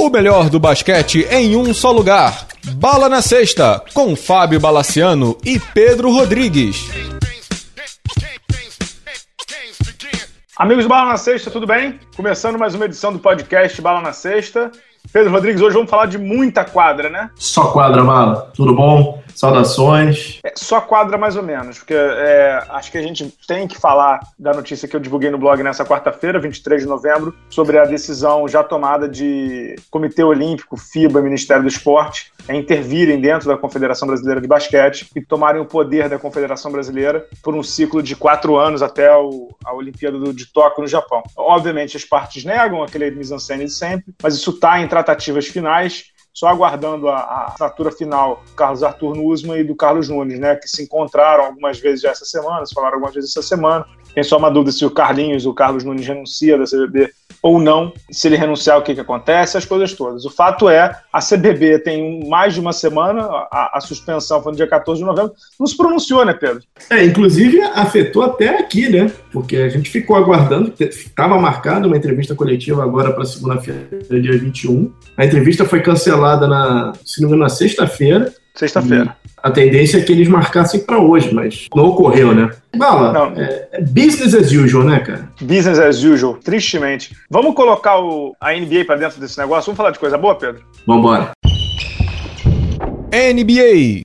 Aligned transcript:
O 0.00 0.08
melhor 0.08 0.48
do 0.48 0.58
basquete 0.58 1.28
em 1.30 1.54
um 1.54 1.74
só 1.74 1.92
lugar. 1.92 2.46
Bala 2.76 3.06
na 3.06 3.20
Sexta, 3.20 3.84
com 3.92 4.16
Fábio 4.16 4.58
Balaciano 4.58 5.36
e 5.44 5.60
Pedro 5.60 6.10
Rodrigues. 6.10 6.88
Amigos 10.56 10.86
do 10.86 10.88
Bala 10.88 11.10
na 11.10 11.18
Sexta, 11.18 11.50
tudo 11.50 11.66
bem? 11.66 12.00
Começando 12.16 12.58
mais 12.58 12.74
uma 12.74 12.86
edição 12.86 13.12
do 13.12 13.18
podcast 13.18 13.82
Bala 13.82 14.00
na 14.00 14.14
Sexta. 14.14 14.70
Pedro 15.12 15.32
Rodrigues, 15.32 15.60
hoje 15.60 15.74
vamos 15.74 15.90
falar 15.90 16.06
de 16.06 16.16
muita 16.16 16.64
quadra, 16.64 17.10
né? 17.10 17.28
Só 17.34 17.66
quadra, 17.70 18.02
Bala. 18.02 18.50
Tudo 18.54 18.74
bom? 18.74 19.22
Saudações. 19.40 20.38
É, 20.44 20.52
só 20.54 20.82
quadra 20.82 21.16
mais 21.16 21.34
ou 21.34 21.42
menos, 21.42 21.78
porque 21.78 21.94
é, 21.94 22.62
acho 22.68 22.92
que 22.92 22.98
a 22.98 23.02
gente 23.02 23.32
tem 23.48 23.66
que 23.66 23.78
falar 23.78 24.20
da 24.38 24.52
notícia 24.52 24.86
que 24.86 24.94
eu 24.94 25.00
divulguei 25.00 25.30
no 25.30 25.38
blog 25.38 25.62
nessa 25.62 25.84
quarta-feira, 25.84 26.38
23 26.38 26.82
de 26.82 26.88
novembro, 26.88 27.34
sobre 27.48 27.78
a 27.78 27.84
decisão 27.86 28.46
já 28.46 28.62
tomada 28.62 29.08
de 29.08 29.76
Comitê 29.90 30.22
Olímpico, 30.22 30.76
FIBA, 30.76 31.22
Ministério 31.22 31.62
do 31.62 31.68
Esporte, 31.68 32.30
é 32.46 32.54
intervirem 32.54 33.18
dentro 33.18 33.48
da 33.48 33.56
Confederação 33.56 34.06
Brasileira 34.06 34.40
de 34.40 34.46
Basquete 34.46 35.08
e 35.16 35.22
tomarem 35.22 35.60
o 35.60 35.64
poder 35.64 36.08
da 36.08 36.18
Confederação 36.18 36.70
Brasileira 36.70 37.26
por 37.42 37.54
um 37.54 37.62
ciclo 37.62 38.02
de 38.02 38.14
quatro 38.14 38.58
anos 38.58 38.82
até 38.82 39.14
o, 39.16 39.48
a 39.64 39.72
Olimpíada 39.72 40.18
de 40.34 40.46
Tóquio 40.46 40.82
no 40.82 40.88
Japão. 40.88 41.22
Obviamente, 41.36 41.96
as 41.96 42.04
partes 42.04 42.44
negam 42.44 42.82
aquele 42.82 43.10
mise-en-scène 43.10 43.64
de 43.64 43.72
sempre, 43.72 44.12
mas 44.22 44.34
isso 44.34 44.50
está 44.50 44.80
em 44.80 44.88
tratativas 44.88 45.46
finais 45.46 46.09
só 46.32 46.48
aguardando 46.48 47.08
a, 47.08 47.18
a 47.18 47.44
assinatura 47.46 47.90
final 47.90 48.42
do 48.46 48.52
Carlos 48.54 48.82
Arthur 48.82 49.16
Nusman 49.16 49.58
e 49.58 49.64
do 49.64 49.74
Carlos 49.74 50.08
Nunes, 50.08 50.38
né, 50.38 50.56
que 50.56 50.68
se 50.68 50.82
encontraram 50.82 51.44
algumas 51.44 51.78
vezes 51.78 52.02
já 52.02 52.10
essa 52.10 52.24
semana, 52.24 52.64
se 52.64 52.74
falaram 52.74 52.94
algumas 52.94 53.14
vezes 53.14 53.30
essa 53.30 53.46
semana. 53.46 53.86
Tem 54.14 54.24
só 54.24 54.36
uma 54.36 54.50
dúvida 54.50 54.72
se 54.72 54.84
o 54.84 54.90
Carlinhos, 54.90 55.46
o 55.46 55.54
Carlos 55.54 55.84
Nunes 55.84 56.06
renuncia 56.06 56.58
da 56.58 56.64
CBB 56.64 57.10
ou 57.42 57.58
não. 57.60 57.92
Se 58.10 58.28
ele 58.28 58.36
renunciar, 58.36 58.78
o 58.78 58.82
que, 58.82 58.94
que 58.94 59.00
acontece? 59.00 59.56
As 59.56 59.64
coisas 59.64 59.92
todas. 59.94 60.24
O 60.24 60.30
fato 60.30 60.68
é, 60.68 60.94
a 61.12 61.20
CBB 61.20 61.78
tem 61.78 62.28
mais 62.28 62.54
de 62.54 62.60
uma 62.60 62.72
semana, 62.72 63.22
a, 63.22 63.78
a 63.78 63.80
suspensão 63.80 64.42
foi 64.42 64.52
no 64.52 64.56
dia 64.56 64.66
14 64.66 65.00
de 65.00 65.06
novembro, 65.06 65.32
não 65.58 65.66
se 65.66 65.76
pronunciou, 65.76 66.24
né, 66.24 66.34
Pedro? 66.34 66.62
É, 66.90 67.04
inclusive 67.04 67.60
afetou 67.62 68.22
até 68.22 68.58
aqui, 68.58 68.88
né? 68.88 69.10
Porque 69.32 69.56
a 69.56 69.68
gente 69.68 69.90
ficou 69.90 70.16
aguardando, 70.16 70.72
estava 70.78 71.38
marcada 71.38 71.86
uma 71.86 71.96
entrevista 71.96 72.34
coletiva 72.34 72.82
agora 72.82 73.12
para 73.12 73.24
segunda-feira, 73.24 73.88
dia 74.08 74.38
21. 74.38 74.92
A 75.16 75.24
entrevista 75.24 75.64
foi 75.64 75.80
cancelada 75.80 76.46
na, 76.46 76.92
se 77.04 77.20
não 77.20 77.28
me 77.28 77.34
engano, 77.34 77.44
na 77.44 77.48
sexta-feira. 77.48 78.32
Sexta-feira. 78.54 79.16
A 79.42 79.50
tendência 79.50 79.98
é 79.98 80.02
que 80.02 80.12
eles 80.12 80.28
marcassem 80.28 80.80
para 80.80 80.98
hoje, 80.98 81.32
mas 81.32 81.66
não 81.74 81.86
ocorreu, 81.86 82.34
né? 82.34 82.50
Bala, 82.76 83.32
é, 83.36 83.68
é, 83.72 83.80
business 83.80 84.34
as 84.34 84.52
usual, 84.52 84.84
né, 84.84 85.00
cara? 85.00 85.28
Business 85.40 85.78
as 85.78 86.02
usual, 86.02 86.34
tristemente. 86.34 87.16
Vamos 87.30 87.54
colocar 87.54 87.98
o, 87.98 88.34
a 88.40 88.52
NBA 88.52 88.84
para 88.86 88.96
dentro 88.96 89.20
desse 89.20 89.38
negócio? 89.38 89.66
Vamos 89.66 89.76
falar 89.76 89.90
de 89.92 89.98
coisa 89.98 90.18
boa, 90.18 90.34
Pedro? 90.34 90.62
Vambora. 90.86 91.30
NBA. 93.12 94.02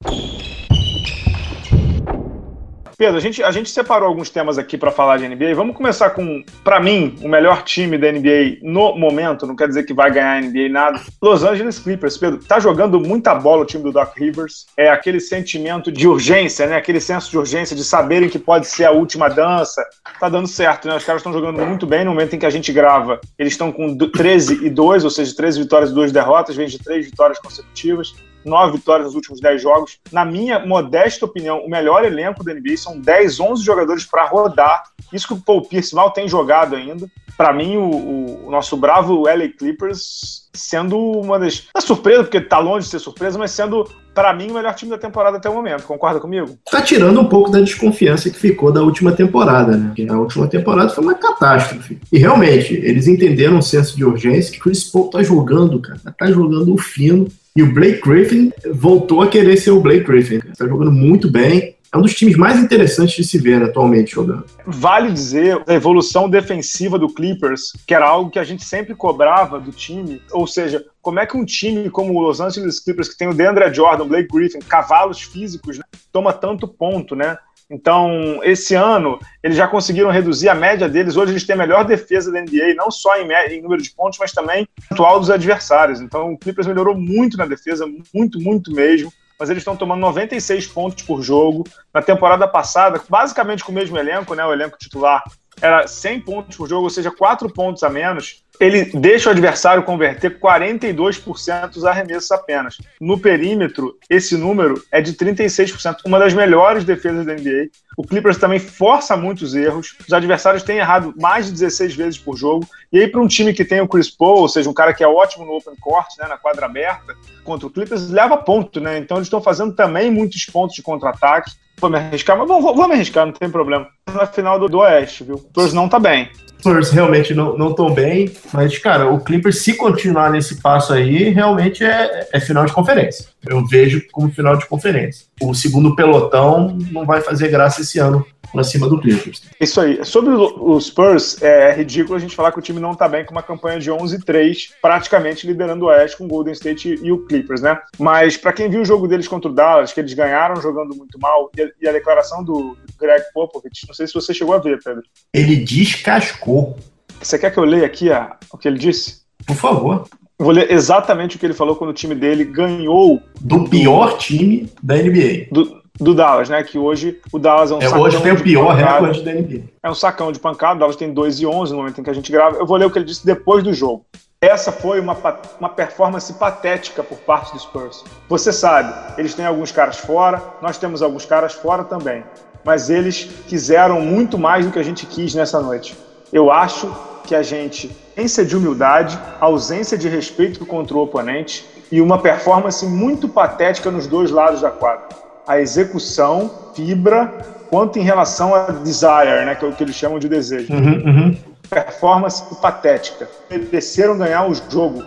Pedro, 2.97 3.17
a 3.17 3.19
gente, 3.19 3.43
a 3.43 3.51
gente 3.51 3.69
separou 3.69 4.07
alguns 4.07 4.29
temas 4.29 4.57
aqui 4.57 4.77
para 4.77 4.89
falar 4.89 5.17
de 5.17 5.27
NBA. 5.27 5.53
Vamos 5.53 5.75
começar 5.75 6.11
com, 6.11 6.43
para 6.63 6.79
mim, 6.79 7.15
o 7.21 7.27
melhor 7.27 7.63
time 7.63 7.97
da 7.97 8.09
NBA 8.09 8.59
no 8.61 8.95
momento. 8.95 9.45
Não 9.45 9.55
quer 9.55 9.67
dizer 9.67 9.83
que 9.83 9.93
vai 9.93 10.09
ganhar 10.09 10.37
a 10.37 10.41
NBA 10.41 10.69
nada. 10.69 11.02
Los 11.21 11.43
Angeles 11.43 11.77
Clippers. 11.77 12.17
Pedro, 12.17 12.39
tá 12.39 12.59
jogando 12.59 12.99
muita 12.99 13.35
bola 13.35 13.63
o 13.63 13.65
time 13.65 13.83
do 13.83 13.91
Doc 13.91 14.15
Rivers. 14.17 14.65
É 14.77 14.89
aquele 14.89 15.19
sentimento 15.19 15.91
de 15.91 16.07
urgência, 16.07 16.67
né? 16.67 16.77
Aquele 16.77 17.02
senso 17.02 17.29
de 17.29 17.37
urgência 17.37 17.75
de 17.75 17.83
saberem 17.83 18.29
que 18.29 18.39
pode 18.39 18.67
ser 18.67 18.85
a 18.85 18.91
última 18.91 19.30
dança. 19.30 19.85
Tá 20.19 20.30
dando 20.30 20.47
certo, 20.47 20.87
né? 20.87 20.95
Os 20.95 21.03
caras 21.03 21.19
estão 21.19 21.33
jogando 21.33 21.65
muito 21.65 21.85
bem 21.85 22.05
no 22.05 22.11
momento 22.11 22.35
em 22.35 22.39
que 22.39 22.45
a 22.45 22.49
gente 22.49 22.71
grava. 22.71 23.19
Eles 23.37 23.53
estão 23.53 23.71
com 23.73 23.97
13 23.97 24.65
e 24.65 24.69
2, 24.69 25.03
ou 25.03 25.09
seja, 25.09 25.35
13 25.35 25.59
vitórias 25.63 25.91
e 25.91 25.93
2 25.93 26.13
derrotas, 26.13 26.55
vem 26.55 26.67
de 26.67 26.80
3 26.80 27.05
vitórias 27.05 27.39
consecutivas 27.39 28.14
nove 28.45 28.78
vitórias 28.78 29.08
nos 29.08 29.16
últimos 29.16 29.39
dez 29.39 29.61
jogos. 29.61 30.00
Na 30.11 30.23
minha 30.23 30.60
modesta 30.60 31.26
opinião, 31.26 31.60
o 31.60 31.70
melhor 31.70 32.06
elenco 32.06 32.44
da 32.44 32.54
NBA 32.54 32.78
são 32.78 33.00
10, 33.00 33.39
11 33.39 33.64
jogadores 33.64 34.06
para 34.06 34.26
rodar. 34.26 34.83
Isso 35.11 35.28
que 35.28 35.33
o 35.33 35.42
Paul 35.42 35.64
Pierce 35.64 35.95
mal 35.95 36.11
tem 36.11 36.28
jogado 36.28 36.76
ainda. 36.76 37.10
Para 37.38 37.52
mim, 37.52 37.76
o, 37.76 38.45
o, 38.45 38.50
nosso 38.50 38.78
bravo 38.78 39.23
LA 39.23 39.50
Clippers 39.50 40.45
sendo 40.54 40.98
uma 40.98 41.38
das. 41.38 41.67
É 41.76 41.82
surpresa, 41.82 42.23
porque 42.23 42.39
tá 42.39 42.60
longe 42.60 42.86
de 42.86 42.92
ser 42.92 43.00
surpresa, 43.00 43.38
mas 43.38 43.52
sendo, 43.52 43.89
para 44.14 44.33
mim, 44.33 44.52
o 44.52 44.54
melhor 44.54 44.73
time 44.73 44.89
da 44.89 44.98
temporada 44.98 45.36
até 45.36 45.50
o 45.50 45.54
momento. 45.54 45.83
Concorda 45.83 46.20
comigo? 46.22 46.58
Tá 46.72 46.82
tirando 46.82 47.20
um 47.20 47.26
pouco 47.26 47.52
da 47.52 47.60
desconfiança 47.60 48.30
que 48.30 48.39
ficou 48.39 48.72
da 48.72 48.82
última 48.82 49.12
temporada, 49.12 49.76
né? 49.76 49.88
Porque 49.88 50.08
a 50.10 50.17
última 50.17 50.48
temporada 50.48 50.89
foi 50.89 51.04
uma 51.04 51.16
catástrofe. 51.16 52.00
E 52.10 52.17
realmente, 52.17 52.73
eles 52.73 53.06
entenderam 53.06 53.58
um 53.58 53.62
senso 53.62 53.98
de 53.98 54.06
urgência 54.06 54.54
que 54.54 54.60
Chris 54.60 54.86
Paul 54.86 55.10
tá 55.10 55.22
jogando, 55.22 55.82
cara. 55.82 56.00
Tá 56.17 56.27
jogando 56.27 56.73
o 56.73 56.77
fino. 56.77 57.27
E 57.58 57.64
o 57.64 57.73
Blake 57.73 58.02
Griffin 58.02 58.52
voltou 58.73 59.21
a 59.21 59.30
querer 59.30 59.55
ser 59.55 59.71
o 59.71 59.80
Blake 59.80 60.04
Griffin. 60.04 60.42
Está 60.52 60.67
jogando 60.67 60.92
muito 60.92 61.32
bem. 61.32 61.77
É 61.89 61.98
um 61.98 62.02
dos 62.02 62.14
times 62.14 62.36
mais 62.36 62.60
interessantes 62.60 63.16
de 63.16 63.23
se 63.23 63.38
ver 63.38 63.64
atualmente 63.64 64.11
jogando. 64.11 64.43
Vale 64.67 65.10
dizer 65.10 65.64
a 65.65 65.73
evolução 65.73 66.30
defensiva 66.30 66.99
do 66.99 67.08
Clippers, 67.08 67.71
que 67.88 67.94
era 67.94 68.05
algo 68.05 68.30
que 68.30 68.39
a 68.39 68.44
gente 68.44 68.65
sempre 68.65 68.94
cobrava 68.94 69.58
do 69.58 69.71
time. 69.71 70.21
Ou 70.33 70.45
seja, 70.45 70.86
como 71.02 71.21
é 71.21 71.26
que 71.26 71.38
um 71.38 71.45
time 71.45 71.89
como 71.89 72.14
o 72.14 72.20
Los 72.20 72.42
Angeles 72.42 72.82
Clippers, 72.82 73.08
que 73.08 73.17
tem 73.17 73.30
o 73.30 73.33
DeAndre 73.33 73.73
Jordan, 73.73 74.05
Blake 74.05 74.27
Griffin, 74.27 74.60
cavalos 74.60 75.21
físicos, 75.21 75.77
né, 75.77 75.86
toma 76.11 76.33
tanto 76.33 76.67
ponto, 76.67 77.15
né? 77.15 77.38
Então, 77.70 78.39
esse 78.43 78.76
ano, 78.76 79.20
eles 79.42 79.58
já 79.58 79.67
conseguiram 79.67 80.11
reduzir 80.11 80.49
a 80.49 80.55
média 80.55 80.87
deles. 80.87 81.17
Hoje, 81.17 81.31
eles 81.31 81.45
têm 81.45 81.55
a 81.55 81.58
melhor 81.58 81.83
defesa 81.83 82.31
da 82.31 82.39
NBA, 82.39 82.76
não 82.76 82.92
só 82.92 83.17
em, 83.17 83.27
em 83.49 83.61
número 83.61 83.81
de 83.81 83.92
pontos, 83.92 84.20
mas 84.20 84.31
também 84.31 84.67
atual 84.92 85.20
dos 85.20 85.31
adversários. 85.31 85.99
Então, 85.99 86.33
o 86.33 86.37
Clippers 86.37 86.67
melhorou 86.67 86.95
muito 86.95 87.37
na 87.37 87.45
defesa, 87.45 87.86
muito, 88.14 88.39
muito 88.39 88.71
mesmo. 88.71 89.11
Mas 89.39 89.49
eles 89.49 89.61
estão 89.61 89.76
tomando 89.76 89.99
96 89.99 90.67
pontos 90.67 91.03
por 91.03 91.21
jogo. 91.21 91.65
Na 91.93 92.02
temporada 92.02 92.48
passada, 92.48 93.02
basicamente 93.09 93.64
com 93.64 93.71
o 93.71 93.76
mesmo 93.76 93.97
elenco, 93.97 94.36
né? 94.36 94.45
O 94.45 94.53
elenco 94.53 94.77
titular 94.77 95.23
era 95.61 95.87
100 95.87 96.21
pontos 96.21 96.58
por 96.58 96.70
jogo, 96.70 96.83
ou 96.83 96.89
seja, 96.89 97.11
4 97.11 97.52
pontos 97.52 97.83
a 97.83 97.89
menos 97.89 98.45
ele 98.60 98.86
deixa 98.86 99.30
o 99.30 99.32
adversário 99.32 99.83
converter 99.83 100.39
42% 100.39 101.70
dos 101.70 101.86
arremessos 101.86 102.32
apenas. 102.32 102.77
No 102.99 103.20
perímetro, 103.20 103.98
esse 104.10 104.38
número 104.38 104.82
é 104.92 105.02
de 105.02 105.14
36%, 105.14 105.98
uma 106.05 106.20
das 106.20 106.33
melhores 106.33 106.83
defesas 106.83 107.26
da 107.26 107.33
NBA. 107.33 107.70
O 107.98 108.05
Clippers 108.05 108.38
também 108.38 108.60
força 108.60 109.15
muitos 109.15 109.55
erros. 109.55 109.95
Os 110.05 110.14
adversários 110.14 110.64
têm 110.64 110.77
errado 110.77 111.14
mais 111.20 111.45
de 111.45 111.54
16 111.54 111.95
vezes 111.95 112.20
por 112.20 112.36
jogo. 112.36 112.67
E 112.92 112.99
aí, 112.99 113.08
para 113.08 113.21
um 113.21 113.27
time 113.27 113.54
que 113.54 113.64
tem 113.64 113.80
o 113.82 113.88
Chris 113.88 114.10
Paul, 114.10 114.39
ou 114.39 114.49
seja, 114.49 114.70
um 114.70 114.73
cara 114.73 114.94
que 114.94 115.04
é 115.04 115.08
ótimo 115.08 115.45
no 115.45 115.54
open 115.54 115.76
court, 115.80 116.08
né, 116.20 116.27
na 116.27 116.38
quadra 116.38 116.65
aberta, 116.65 117.15
contra 117.44 117.67
o 117.67 117.70
Clippers, 117.70 118.10
leva 118.10 118.38
ponto, 118.38 118.80
né? 118.82 118.98
Então 118.98 119.17
eles 119.17 119.27
estão 119.27 119.42
fazendo 119.42 119.73
também 119.73 120.11
muitos 120.11 120.45
pontos 120.45 120.76
de 120.76 120.82
contra-ataque. 120.82 121.52
Vou 121.77 121.89
me 121.89 121.98
arriscar, 121.98 122.38
mas 122.38 122.48
vou, 122.48 122.61
vou, 122.61 122.76
vou 122.76 122.88
me 122.88 122.95
arriscar, 122.95 123.26
não 123.26 123.33
tem 123.33 123.49
problema. 123.49 123.88
Na 124.14 124.26
final 124.26 124.60
do, 124.60 124.67
do 124.67 124.80
Oeste, 124.80 125.23
viu? 125.23 125.36
O 125.36 125.39
Spurs 125.39 125.73
não 125.73 125.89
tá 125.89 125.99
bem. 125.99 126.30
Spurs 126.60 126.89
realmente 126.89 127.33
não 127.33 127.70
estão 127.70 127.94
bem, 127.94 128.31
mas, 128.54 128.78
cara, 128.78 129.12
o 129.12 129.19
Clippers, 129.19 129.60
se 129.60 129.74
continuar 129.75 130.31
nesse 130.31 130.62
passo 130.62 130.94
aí, 130.94 131.30
realmente 131.30 131.83
é, 131.83 132.28
é 132.31 132.39
final 132.39 132.66
de 132.66 132.74
conferência. 132.74 133.25
Eu 133.48 133.66
vejo 133.66 134.01
como 134.12 134.31
final 134.31 134.57
de 134.57 134.66
conferência. 134.66 135.28
O 135.42 135.54
segundo 135.54 135.95
pelotão 135.95 136.78
não 136.92 137.06
vai 137.06 137.22
fazer 137.22 137.50
graça 137.50 137.81
esse 137.81 138.00
ano 138.00 138.25
para 138.51 138.63
cima 138.63 138.88
do 138.88 139.00
Clippers. 139.00 139.44
Isso 139.60 139.81
aí. 139.81 140.04
Sobre 140.06 140.33
os 140.33 140.88
Spurs, 140.88 141.42
é 141.42 141.74
ridículo 141.75 142.16
a 142.16 142.19
gente 142.19 142.36
falar 142.36 142.51
que 142.51 142.60
o 142.60 142.62
time 142.62 142.80
não 142.80 142.94
está 142.94 143.07
bem 143.07 143.25
com 143.25 143.31
uma 143.31 143.44
campanha 143.44 143.80
de 143.80 143.92
11-3, 143.92 144.69
praticamente 144.81 145.45
liderando 145.45 145.86
o 145.86 145.88
Oeste 145.89 146.18
com 146.18 146.25
o 146.25 146.27
Golden 146.27 146.54
State 146.54 147.00
e 147.01 147.12
o 147.12 147.25
Clippers, 147.25 147.62
né? 147.62 147.77
Mas 148.00 148.38
para 148.38 148.54
quem 148.54 148.69
viu 148.69 148.81
o 148.81 148.86
jogo 148.86 149.07
deles 149.07 149.27
contra 149.27 149.50
o 149.50 149.54
Dallas, 149.54 149.92
que 149.92 150.00
eles 150.00 150.13
ganharam 150.13 150.62
jogando 150.62 150.95
muito 150.95 151.19
mal, 151.19 151.51
e 151.57 151.62
a, 151.62 151.69
e 151.81 151.88
a 151.88 151.92
declaração 151.92 152.44
do 152.44 152.77
Greg 153.00 153.24
Popovich, 153.33 153.86
não 153.88 153.94
sei 153.94 154.07
se 154.07 154.13
você 154.13 154.33
chegou 154.33 154.56
a 154.56 154.60
ver, 154.60 154.80
Pedro. 154.83 155.04
Ele 155.33 155.57
descascou. 155.57 156.77
Você 157.21 157.39
quer 157.39 157.51
que 157.51 157.57
eu 157.57 157.63
leia 157.63 157.85
aqui 157.85 158.12
a, 158.12 158.35
o 158.51 158.57
que 158.57 158.67
ele 158.67 158.77
disse? 158.77 159.21
Por 159.45 159.56
favor. 159.56 160.07
vou 160.38 160.51
ler 160.51 160.71
exatamente 160.71 161.35
o 161.35 161.39
que 161.39 161.45
ele 161.45 161.53
falou 161.53 161.75
quando 161.75 161.89
o 161.91 161.94
time 161.94 162.15
dele 162.15 162.44
ganhou. 162.44 163.21
Do 163.39 163.69
pior 163.69 164.17
time 164.17 164.69
da 164.81 164.95
NBA. 164.95 165.47
Do, 165.51 165.81
do 166.00 166.13
Dallas, 166.13 166.50
né? 166.50 166.63
Que 166.63 166.77
hoje 166.77 167.19
o 167.31 167.39
Dallas 167.39 167.71
é 167.71 167.75
um 167.75 167.81
é, 167.81 167.89
Hoje 167.97 168.21
tem 168.21 168.31
o 168.31 168.41
pior 168.41 168.75
pancada. 168.75 168.91
recorde 168.91 169.23
da 169.23 169.33
NBA. 169.33 169.63
É 169.83 169.89
um 169.89 169.95
sacão 169.95 170.31
de 170.31 170.39
pancada, 170.39 170.75
o 170.75 170.79
Dallas 170.79 170.95
tem 170.95 171.13
2 171.13 171.39
e 171.39 171.45
11 171.45 171.71
no 171.71 171.77
momento 171.79 172.01
em 172.01 172.03
que 172.03 172.09
a 172.09 172.13
gente 172.13 172.31
grava. 172.31 172.57
Eu 172.57 172.65
vou 172.65 172.77
ler 172.77 172.85
o 172.85 172.91
que 172.91 172.97
ele 172.97 173.06
disse 173.06 173.25
depois 173.25 173.63
do 173.63 173.73
jogo. 173.73 174.06
Essa 174.41 174.71
foi 174.71 175.00
uma, 175.00 175.17
uma 175.59 175.69
performance 175.69 176.31
patética 176.33 177.03
por 177.03 177.17
parte 177.19 177.53
dos 177.53 177.63
Spurs. 177.63 178.03
Você 178.27 178.51
sabe, 178.51 178.94
eles 179.17 179.33
têm 179.33 179.45
alguns 179.45 179.71
caras 179.71 179.97
fora, 179.97 180.41
nós 180.62 180.77
temos 180.77 181.01
alguns 181.01 181.25
caras 181.25 181.53
fora 181.53 181.83
também. 181.83 182.23
Mas 182.63 182.89
eles 182.89 183.23
quiseram 183.47 184.01
muito 184.01 184.38
mais 184.38 184.65
do 184.65 184.71
que 184.71 184.79
a 184.79 184.83
gente 184.83 185.06
quis 185.06 185.33
nessa 185.33 185.59
noite. 185.59 185.95
Eu 186.35 186.51
acho 186.51 186.93
que 187.23 187.33
a 187.33 187.41
gente, 187.41 187.89
ausência 188.15 188.45
de 188.45 188.55
humildade, 188.55 189.17
ausência 189.39 189.97
de 189.97 190.07
respeito 190.07 190.65
contra 190.65 190.95
o 190.95 190.99
oponente 190.99 191.65
e 191.91 192.01
uma 192.01 192.21
performance 192.21 192.85
muito 192.85 193.27
patética 193.27 193.89
nos 193.89 194.05
dois 194.05 194.29
lados 194.29 194.61
da 194.61 194.69
quadra 194.69 195.25
a 195.47 195.59
execução, 195.59 196.71
fibra, 196.75 197.27
quanto 197.69 197.99
em 197.99 198.01
relação 198.01 198.55
a 198.55 198.71
desire, 198.71 199.45
né, 199.45 199.55
que 199.55 199.63
é 199.63 199.67
o 199.67 199.73
que 199.73 199.83
eles 199.83 199.95
chamam 199.95 200.19
de 200.19 200.27
desejo. 200.27 200.73
Uhum, 200.73 201.03
uhum. 201.05 201.37
Performance 201.69 202.43
patética. 202.61 203.29
Mereceram 203.49 204.17
ganhar 204.17 204.47
o 204.49 204.53
jogo. 204.53 205.03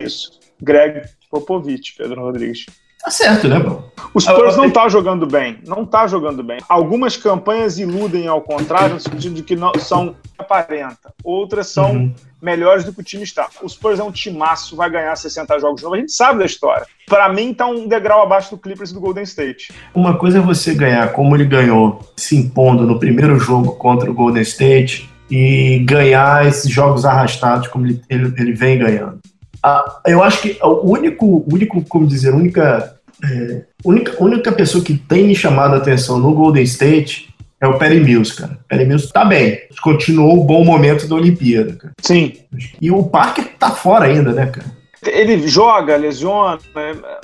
isso. 0.00 0.40
Greg 0.60 1.02
Popovich, 1.30 1.94
Pedro 1.96 2.22
Rodrigues. 2.22 2.66
Tá 3.02 3.10
certo, 3.10 3.48
né, 3.48 3.58
bro? 3.58 3.84
O 4.14 4.20
Spurs 4.20 4.56
não 4.56 4.70
tá 4.70 4.88
jogando 4.88 5.26
bem. 5.26 5.58
Não 5.66 5.84
tá 5.84 6.06
jogando 6.06 6.42
bem. 6.42 6.58
Algumas 6.68 7.16
campanhas 7.16 7.78
iludem 7.78 8.28
ao 8.28 8.40
contrário, 8.40 8.94
no 8.94 9.00
sentido 9.00 9.34
de 9.34 9.42
que 9.42 9.56
não 9.56 9.72
são 9.78 10.14
aparenta. 10.38 11.12
Outras 11.24 11.68
são 11.68 11.92
uhum. 11.92 12.14
melhores 12.40 12.84
do 12.84 12.92
que 12.92 13.00
o 13.00 13.02
time 13.04 13.24
está. 13.24 13.48
O 13.60 13.68
Spurs 13.68 13.98
é 13.98 14.04
um 14.04 14.12
timaço, 14.12 14.76
vai 14.76 14.88
ganhar 14.88 15.16
60 15.16 15.58
jogos 15.58 15.80
de 15.80 15.84
novo. 15.84 15.96
A 15.96 15.98
gente 15.98 16.12
sabe 16.12 16.38
da 16.38 16.44
história. 16.44 16.86
Para 17.08 17.32
mim, 17.32 17.52
tá 17.52 17.66
um 17.66 17.88
degrau 17.88 18.22
abaixo 18.22 18.50
do 18.50 18.58
Clippers 18.58 18.90
e 18.90 18.94
do 18.94 19.00
Golden 19.00 19.24
State. 19.24 19.72
Uma 19.94 20.16
coisa 20.16 20.38
é 20.38 20.40
você 20.40 20.74
ganhar 20.74 21.12
como 21.12 21.34
ele 21.34 21.44
ganhou, 21.44 22.00
se 22.16 22.36
impondo 22.36 22.86
no 22.86 23.00
primeiro 23.00 23.36
jogo 23.38 23.72
contra 23.76 24.08
o 24.08 24.14
Golden 24.14 24.42
State 24.42 25.10
e 25.30 25.78
ganhar 25.80 26.46
esses 26.46 26.70
jogos 26.70 27.04
arrastados 27.04 27.66
como 27.68 27.86
ele, 27.86 28.02
ele, 28.08 28.34
ele 28.36 28.52
vem 28.52 28.78
ganhando. 28.78 29.21
Ah, 29.62 30.00
eu 30.06 30.22
acho 30.22 30.42
que 30.42 30.58
o 30.62 30.90
único, 30.90 31.44
único 31.50 31.82
como 31.84 32.06
dizer, 32.06 32.34
única, 32.34 32.96
é, 33.24 33.62
única, 33.84 34.22
única 34.22 34.52
pessoa 34.52 34.82
que 34.82 34.94
tem 34.94 35.26
me 35.26 35.36
chamado 35.36 35.74
a 35.74 35.78
atenção 35.78 36.18
no 36.18 36.34
Golden 36.34 36.64
State 36.64 37.32
é 37.60 37.68
o 37.68 37.78
Perry 37.78 38.00
Mills, 38.00 38.34
cara. 38.34 38.58
Perry 38.68 38.84
Mills 38.84 39.12
tá 39.12 39.24
bem. 39.24 39.60
Continuou 39.80 40.40
o 40.40 40.44
bom 40.44 40.64
momento 40.64 41.06
da 41.06 41.14
Olimpíada, 41.14 41.74
cara. 41.74 41.94
Sim. 42.00 42.32
E 42.80 42.90
o 42.90 43.04
Parker 43.04 43.56
tá 43.56 43.70
fora 43.70 44.06
ainda, 44.06 44.32
né, 44.32 44.46
cara? 44.46 44.66
Ele 45.04 45.48
joga, 45.48 45.96
lesiona, 45.96 46.58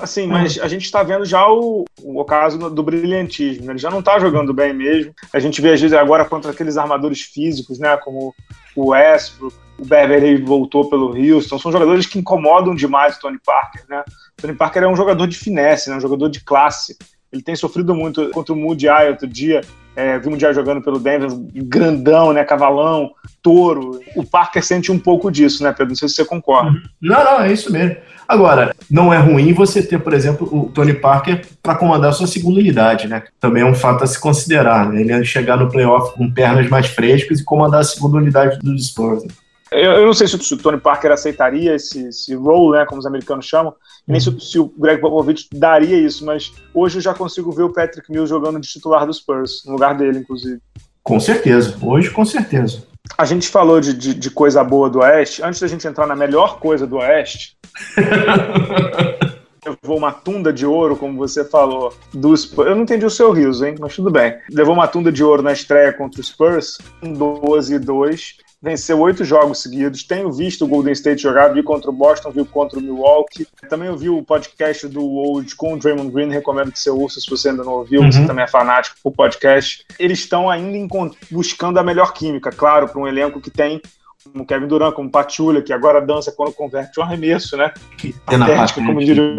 assim, 0.01 0.25
é. 0.25 0.27
mas 0.27 0.59
a 0.61 0.67
gente 0.67 0.85
está 0.85 1.03
vendo 1.03 1.25
já 1.25 1.49
o, 1.49 1.85
o 2.03 2.25
caso 2.25 2.71
do 2.71 2.83
brilhantismo. 2.83 3.67
Né? 3.67 3.73
Ele 3.73 3.79
já 3.79 3.91
não 3.91 4.01
está 4.01 4.19
jogando 4.19 4.53
bem 4.53 4.73
mesmo. 4.73 5.13
A 5.33 5.39
gente 5.39 5.61
vê, 5.61 5.73
às 5.73 5.81
vezes, 5.81 5.97
agora 5.97 6.25
contra 6.25 6.51
aqueles 6.51 6.77
armadores 6.77 7.21
físicos, 7.21 7.79
né? 7.79 7.97
Como 7.97 8.35
o 8.79 8.91
Westbrook, 8.91 9.57
o 9.79 9.85
Beverly 9.85 10.43
voltou 10.43 10.89
pelo 10.89 11.17
Houston. 11.17 11.59
São 11.59 11.73
jogadores 11.73 12.07
que 12.07 12.19
incomodam 12.19 12.75
demais 12.75 13.17
o 13.17 13.21
Tony 13.21 13.39
Parker, 13.45 13.85
né? 13.89 14.05
O 14.39 14.43
Tony 14.43 14.55
Parker 14.55 14.83
é 14.83 14.89
um 14.89 14.97
jogador 14.97 15.27
de 15.27 15.37
finesse, 15.37 15.91
né? 15.91 15.97
um 15.97 16.01
jogador 16.01 16.29
de 16.29 16.41
classe. 16.41 16.97
Ele 17.33 17.43
tem 17.43 17.55
sofrido 17.55 17.95
muito 17.95 18.31
contra 18.31 18.55
o 18.55 18.75
Eye 18.75 19.11
outro 19.11 19.27
dia. 19.27 19.61
É, 19.95 20.19
vi 20.19 20.29
o 20.29 20.31
Mundial 20.31 20.55
jogando 20.55 20.81
pelo 20.81 21.01
Denver, 21.01 21.29
grandão, 21.65 22.33
né? 22.33 22.45
Cavalão, 22.45 23.11
touro. 23.43 24.01
O 24.15 24.25
Parker 24.25 24.65
sente 24.65 24.93
um 24.93 24.99
pouco 24.99 25.31
disso, 25.31 25.63
né, 25.63 25.73
Pedro? 25.73 25.89
Não 25.89 25.97
sei 25.97 26.09
se 26.09 26.15
você 26.15 26.25
concorda. 26.25 26.71
Não, 27.03 27.25
não, 27.25 27.41
é 27.41 27.53
isso 27.53 27.73
mesmo. 27.73 27.97
Agora, 28.29 28.77
não 28.91 29.13
é 29.13 29.19
ruim 29.19 29.53
você 29.53 29.83
ter, 29.83 29.99
por 29.99 30.13
exemplo, 30.13 30.49
o 30.53 30.71
Tony 30.71 30.95
Parker 30.95 31.45
para 31.63 31.75
comandar 31.75 32.11
a 32.11 32.13
sua 32.13 32.27
segunda 32.27 32.61
unidade, 32.61 33.09
né? 33.09 33.25
Também 33.41 33.63
é 33.63 33.67
um 33.67 33.75
fato 33.75 34.05
a 34.05 34.07
se 34.07 34.21
considerar, 34.21 34.89
né? 34.89 35.01
Ele 35.01 35.25
chegar 35.25 35.57
no 35.57 35.71
playoff 35.71 36.15
com 36.15 36.31
pernas 36.31 36.69
mais 36.69 36.87
frescas 36.87 37.41
e 37.41 37.45
comandar 37.45 37.81
a 37.81 37.85
segunda 37.85 38.19
unidade 38.19 38.59
dos 38.61 38.89
Spurs. 38.89 39.25
Né? 39.25 39.31
Eu, 39.71 39.93
eu, 39.93 40.07
não 40.07 40.15
sei 40.15 40.27
se 40.27 40.37
o, 40.37 40.43
se 40.43 40.55
o 40.55 40.57
Tony 40.57 40.79
Parker 40.79 41.11
aceitaria 41.11 41.75
esse, 41.75 42.09
esse 42.09 42.35
role, 42.35 42.79
né, 42.79 42.87
como 42.87 42.99
os 42.99 43.07
americanos 43.07 43.47
chamam, 43.47 43.75
nem 44.07 44.19
se, 44.19 44.35
se, 44.41 44.59
o 44.59 44.73
Greg 44.79 45.01
Popovich 45.01 45.49
daria 45.53 45.97
isso, 45.97 46.25
mas 46.25 46.53
hoje 46.73 46.99
eu 46.99 47.03
já 47.03 47.15
consigo 47.15 47.53
ver 47.53 47.65
o 47.65 47.73
Patrick 47.73 48.11
Mills 48.11 48.29
jogando 48.29 48.61
de 48.61 48.69
titular 48.69 49.07
dos 49.07 49.19
Spurs, 49.19 49.63
no 49.67 49.73
lugar 49.73 49.95
dele, 49.97 50.21
inclusive. 50.21 50.61
Com 51.03 51.21
certeza, 51.21 51.77
hoje 51.83 52.11
com 52.11 52.25
certeza. 52.25 52.83
A 53.17 53.25
gente 53.25 53.49
falou 53.49 53.81
de, 53.81 53.95
de, 53.95 54.15
de 54.15 54.31
coisa 54.31 54.63
boa 54.63 54.89
do 54.91 55.01
Oeste, 55.01 55.43
antes 55.43 55.61
da 55.61 55.67
gente 55.67 55.87
entrar 55.87 56.07
na 56.07 56.17
melhor 56.17 56.59
coisa 56.59 56.87
do 56.87 56.97
Oeste, 56.97 57.57
levou 59.65 59.99
uma 59.99 60.13
tunda 60.13 60.53
de 60.53 60.65
ouro, 60.65 60.97
como 60.97 61.19
você 61.19 61.45
falou, 61.45 61.95
do 62.13 62.37
Spurs. 62.37 62.69
Eu 62.69 62.75
não 62.75 62.83
entendi 62.83 63.05
o 63.05 63.11
seu 63.11 63.33
riso, 63.33 63.65
hein? 63.65 63.75
Mas 63.79 63.95
tudo 63.95 64.11
bem. 64.11 64.37
Levou 64.51 64.75
uma 64.75 64.87
tunda 64.87 65.13
de 65.13 65.23
ouro 65.23 65.43
na 65.43 65.53
estreia 65.53 65.93
contra 65.93 66.21
o 66.21 66.25
Spurs, 66.25 66.79
12 67.03 67.75
e 67.75 67.79
2 67.79 68.48
venceu 68.61 69.01
oito 69.01 69.25
jogos 69.25 69.63
seguidos. 69.63 70.03
Tenho 70.03 70.33
visto 70.33 70.65
o 70.65 70.69
Golden 70.69 70.93
State 70.93 71.23
jogar, 71.23 71.49
vi 71.49 71.63
contra 71.63 71.91
o 71.91 71.93
Boston, 71.93 72.31
vi 72.31 72.45
contra 72.45 72.79
o 72.79 72.83
Milwaukee. 72.83 73.47
Também 73.69 73.89
ouvi 73.89 74.09
o 74.09 74.23
podcast 74.23 74.87
do 74.89 75.03
Old 75.03 75.55
com 75.57 75.75
o 75.75 75.79
Draymond 75.79 76.11
Green, 76.11 76.31
recomendo 76.31 76.73
que 76.73 76.79
você 76.79 76.91
ouça 76.91 77.21
se 77.21 77.31
você 77.31 77.51
ainda 77.51 77.65
não 77.65 77.73
ouviu, 77.73 78.01
uhum. 78.01 78.11
você 78.11 78.27
também 78.27 78.45
é 78.45 78.49
fanático 78.49 78.97
por 79.03 79.13
podcast. 79.13 79.85
Eles 79.99 80.19
estão 80.21 80.51
ainda 80.51 80.69
buscando 81.31 81.79
a 81.79 81.83
melhor 81.83 82.13
química, 82.13 82.51
claro, 82.51 82.89
para 82.89 83.01
um 83.01 83.07
elenco 83.07 83.41
que 83.41 83.51
tem 83.51 83.81
como 84.33 84.47
Kevin 84.47 84.67
Durant, 84.67 84.95
como 84.95 85.11
Patulha, 85.11 85.63
que 85.63 85.73
agora 85.73 86.01
dança 86.01 86.33
quando 86.33 86.53
converte 86.53 86.99
um 86.99 87.03
arremesso, 87.03 87.57
né? 87.57 87.73
Que 87.97 88.15
cena 88.29 88.47
patética, 88.47 88.85
como 88.85 89.01
diria, 89.01 89.37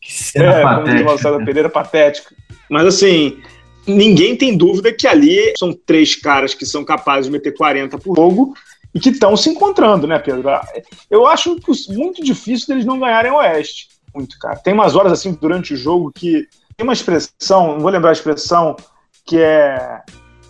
que 0.00 0.12
cena 0.12 0.44
é, 0.46 0.62
patética. 0.62 1.04
como 1.04 1.16
diria 1.16 1.44
Pereira, 1.44 1.68
patética. 1.68 2.34
Mas 2.68 2.86
assim, 2.86 3.40
ninguém 3.86 4.36
tem 4.36 4.56
dúvida 4.56 4.92
que 4.92 5.06
ali 5.06 5.52
são 5.58 5.72
três 5.72 6.14
caras 6.14 6.54
que 6.54 6.66
são 6.66 6.84
capazes 6.84 7.26
de 7.26 7.32
meter 7.32 7.54
40 7.54 7.98
por 7.98 8.16
jogo 8.16 8.54
e 8.94 9.00
que 9.00 9.10
estão 9.10 9.36
se 9.36 9.48
encontrando, 9.48 10.06
né, 10.06 10.18
Pedro? 10.18 10.50
Eu 11.10 11.26
acho 11.26 11.56
muito 11.88 12.22
difícil 12.22 12.68
deles 12.68 12.84
não 12.84 12.98
ganharem 12.98 13.32
o 13.32 13.36
Oeste. 13.36 13.88
Muito, 14.14 14.38
cara. 14.38 14.56
Tem 14.56 14.74
umas 14.74 14.94
horas 14.94 15.12
assim 15.12 15.32
durante 15.32 15.72
o 15.72 15.76
jogo 15.76 16.12
que 16.14 16.46
tem 16.76 16.84
uma 16.84 16.92
expressão, 16.92 17.74
não 17.74 17.80
vou 17.80 17.90
lembrar 17.90 18.10
a 18.10 18.12
expressão, 18.12 18.76
que 19.24 19.38
é 19.38 20.00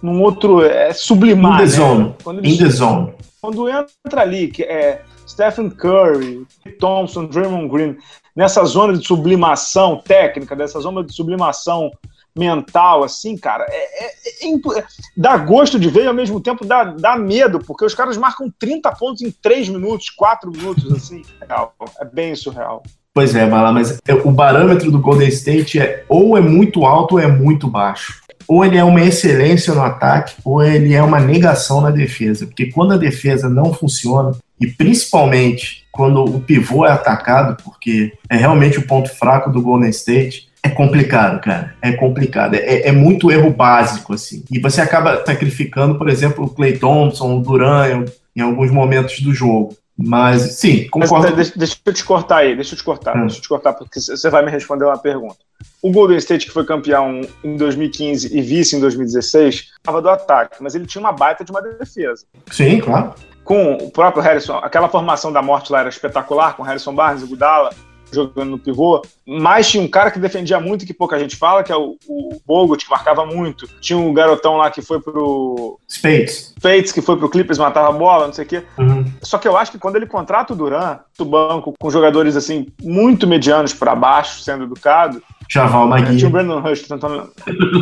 num 0.02 0.20
outro. 0.20 0.64
É 0.64 0.92
sublimar. 0.92 1.54
In 1.54 1.56
the 1.58 1.62
né? 1.62 1.68
zone. 1.68 2.14
Quando 2.22 2.38
eles, 2.40 2.54
In 2.54 2.64
the 2.64 2.70
zone. 2.70 3.14
Quando 3.40 3.68
entra 3.68 4.20
ali, 4.20 4.48
que 4.48 4.62
é 4.62 5.02
Stephen 5.26 5.70
Curry, 5.70 6.46
Thompson, 6.78 7.26
Draymond 7.26 7.68
Green, 7.68 7.96
nessa 8.34 8.64
zona 8.64 8.96
de 8.96 9.06
sublimação 9.06 10.00
técnica, 10.04 10.56
dessa 10.56 10.80
zona 10.80 11.02
de 11.04 11.12
sublimação 11.12 11.90
mental, 12.36 13.04
assim, 13.04 13.36
cara, 13.36 13.66
é, 13.68 14.04
é, 14.04 14.12
é, 14.42 14.78
é, 14.78 14.84
dá 15.16 15.36
gosto 15.36 15.78
de 15.78 15.88
ver 15.88 16.04
e 16.04 16.06
ao 16.06 16.14
mesmo 16.14 16.40
tempo 16.40 16.64
dá, 16.64 16.84
dá 16.84 17.16
medo, 17.16 17.58
porque 17.58 17.84
os 17.84 17.94
caras 17.94 18.16
marcam 18.16 18.52
30 18.58 18.90
pontos 18.92 19.22
em 19.22 19.30
3 19.30 19.68
minutos, 19.68 20.10
4 20.10 20.50
minutos, 20.50 20.92
assim. 20.92 21.22
É, 21.40 22.04
bem 22.04 22.34
surreal. 22.34 22.82
Pois 23.14 23.34
é, 23.34 23.46
Bala, 23.46 23.72
mas 23.72 23.98
o 24.24 24.32
parâmetro 24.34 24.90
do 24.90 24.98
Golden 24.98 25.28
State 25.28 25.78
é 25.78 26.04
ou 26.08 26.36
é 26.36 26.40
muito 26.40 26.86
alto 26.86 27.16
ou 27.16 27.20
é 27.20 27.26
muito 27.26 27.68
baixo. 27.68 28.22
Ou 28.48 28.64
ele 28.64 28.76
é 28.76 28.82
uma 28.82 29.02
excelência 29.02 29.74
no 29.74 29.82
ataque, 29.82 30.34
ou 30.44 30.62
ele 30.62 30.94
é 30.94 31.02
uma 31.02 31.20
negação 31.20 31.80
na 31.80 31.90
defesa. 31.90 32.46
Porque 32.46 32.72
quando 32.72 32.94
a 32.94 32.96
defesa 32.96 33.48
não 33.48 33.72
funciona, 33.72 34.32
e 34.58 34.66
principalmente 34.66 35.86
quando 35.92 36.24
o 36.24 36.40
pivô 36.40 36.86
é 36.86 36.90
atacado, 36.90 37.62
porque 37.62 38.12
é 38.28 38.36
realmente 38.36 38.78
o 38.78 38.86
ponto 38.86 39.14
fraco 39.14 39.50
do 39.50 39.60
Golden 39.60 39.90
State, 39.90 40.48
é 40.62 40.70
complicado, 40.70 41.40
cara. 41.40 41.74
É 41.82 41.92
complicado. 41.92 42.54
É, 42.54 42.88
é, 42.88 42.92
muito 42.92 43.30
erro 43.30 43.50
básico, 43.50 44.14
assim. 44.14 44.44
E 44.50 44.60
você 44.60 44.80
acaba 44.80 45.24
sacrificando, 45.26 45.98
por 45.98 46.08
exemplo, 46.08 46.44
o 46.44 46.48
Clay 46.48 46.78
Thompson, 46.78 47.36
o 47.36 47.42
Duran 47.42 48.04
em 48.34 48.40
alguns 48.40 48.70
momentos 48.70 49.20
do 49.20 49.34
jogo. 49.34 49.76
Mas, 49.96 50.54
sim, 50.54 50.88
concordo. 50.88 51.26
Mas, 51.26 51.34
deixa, 51.36 51.52
deixa, 51.56 51.76
eu 51.84 51.92
te 51.92 52.04
cortar 52.04 52.38
aí, 52.38 52.54
deixa 52.54 52.74
eu 52.74 52.78
te 52.78 52.84
cortar, 52.84 53.16
hum. 53.16 53.22
deixa 53.22 53.38
eu 53.38 53.42
te 53.42 53.48
cortar, 53.48 53.72
porque 53.74 54.00
você 54.00 54.30
vai 54.30 54.44
me 54.44 54.50
responder 54.50 54.84
uma 54.84 54.96
pergunta. 54.96 55.36
O 55.82 55.90
Golden 55.90 56.16
State, 56.16 56.46
que 56.46 56.52
foi 56.52 56.64
campeão 56.64 57.20
em 57.44 57.56
2015 57.56 58.36
e 58.36 58.40
vice 58.40 58.76
em 58.76 58.80
2016, 58.80 59.72
estava 59.76 60.00
do 60.00 60.08
ataque, 60.08 60.56
mas 60.60 60.74
ele 60.74 60.86
tinha 60.86 61.00
uma 61.00 61.12
baita 61.12 61.44
de 61.44 61.50
uma 61.50 61.60
defesa. 61.60 62.24
Sim, 62.50 62.80
claro. 62.80 63.14
Com 63.44 63.74
o 63.74 63.90
próprio 63.90 64.22
Harrison, 64.22 64.56
aquela 64.58 64.88
formação 64.88 65.32
da 65.32 65.42
morte 65.42 65.70
lá 65.70 65.80
era 65.80 65.88
espetacular, 65.88 66.56
com 66.56 66.62
Harrison 66.62 66.94
Barnes 66.94 67.22
e 67.22 67.26
Gudala, 67.26 67.70
jogando 68.12 68.50
no 68.50 68.58
pivô, 68.58 69.02
mas 69.26 69.70
tinha 69.70 69.82
um 69.82 69.88
cara 69.88 70.10
que 70.10 70.18
defendia 70.18 70.60
muito, 70.60 70.86
que 70.86 70.94
pouca 70.94 71.18
gente 71.18 71.36
fala, 71.36 71.62
que 71.62 71.72
é 71.72 71.76
o, 71.76 71.96
o 72.06 72.40
Bogut, 72.46 72.84
que 72.84 72.90
marcava 72.90 73.24
muito. 73.24 73.66
Tinha 73.80 73.98
um 73.98 74.12
garotão 74.12 74.56
lá 74.56 74.70
que 74.70 74.82
foi 74.82 75.00
pro. 75.00 75.78
Spades. 75.88 76.54
Spades, 76.58 76.92
que 76.92 77.00
foi 77.00 77.16
pro 77.16 77.30
Clippers, 77.30 77.58
matava 77.58 77.88
a 77.88 77.92
bola, 77.92 78.26
não 78.26 78.32
sei 78.32 78.44
o 78.44 78.48
quê. 78.48 78.62
Uhum. 78.78 79.04
Só 79.22 79.38
que 79.38 79.48
eu 79.48 79.56
acho 79.56 79.72
que 79.72 79.78
quando 79.78 79.96
ele 79.96 80.06
contrata 80.06 80.52
o 80.52 80.56
Duran, 80.56 80.98
o 81.18 81.24
banco, 81.24 81.74
com 81.78 81.90
jogadores 81.90 82.36
assim, 82.36 82.66
muito 82.82 83.26
medianos 83.26 83.72
para 83.72 83.94
baixo, 83.94 84.40
sendo 84.40 84.64
educado. 84.64 85.22
Javal 85.48 85.86
Magui. 85.86 86.16
Tinha 86.16 86.28
o 86.28 86.32
Brandon 86.32 86.60
Rush 86.60 86.82
tentando. 86.82 87.30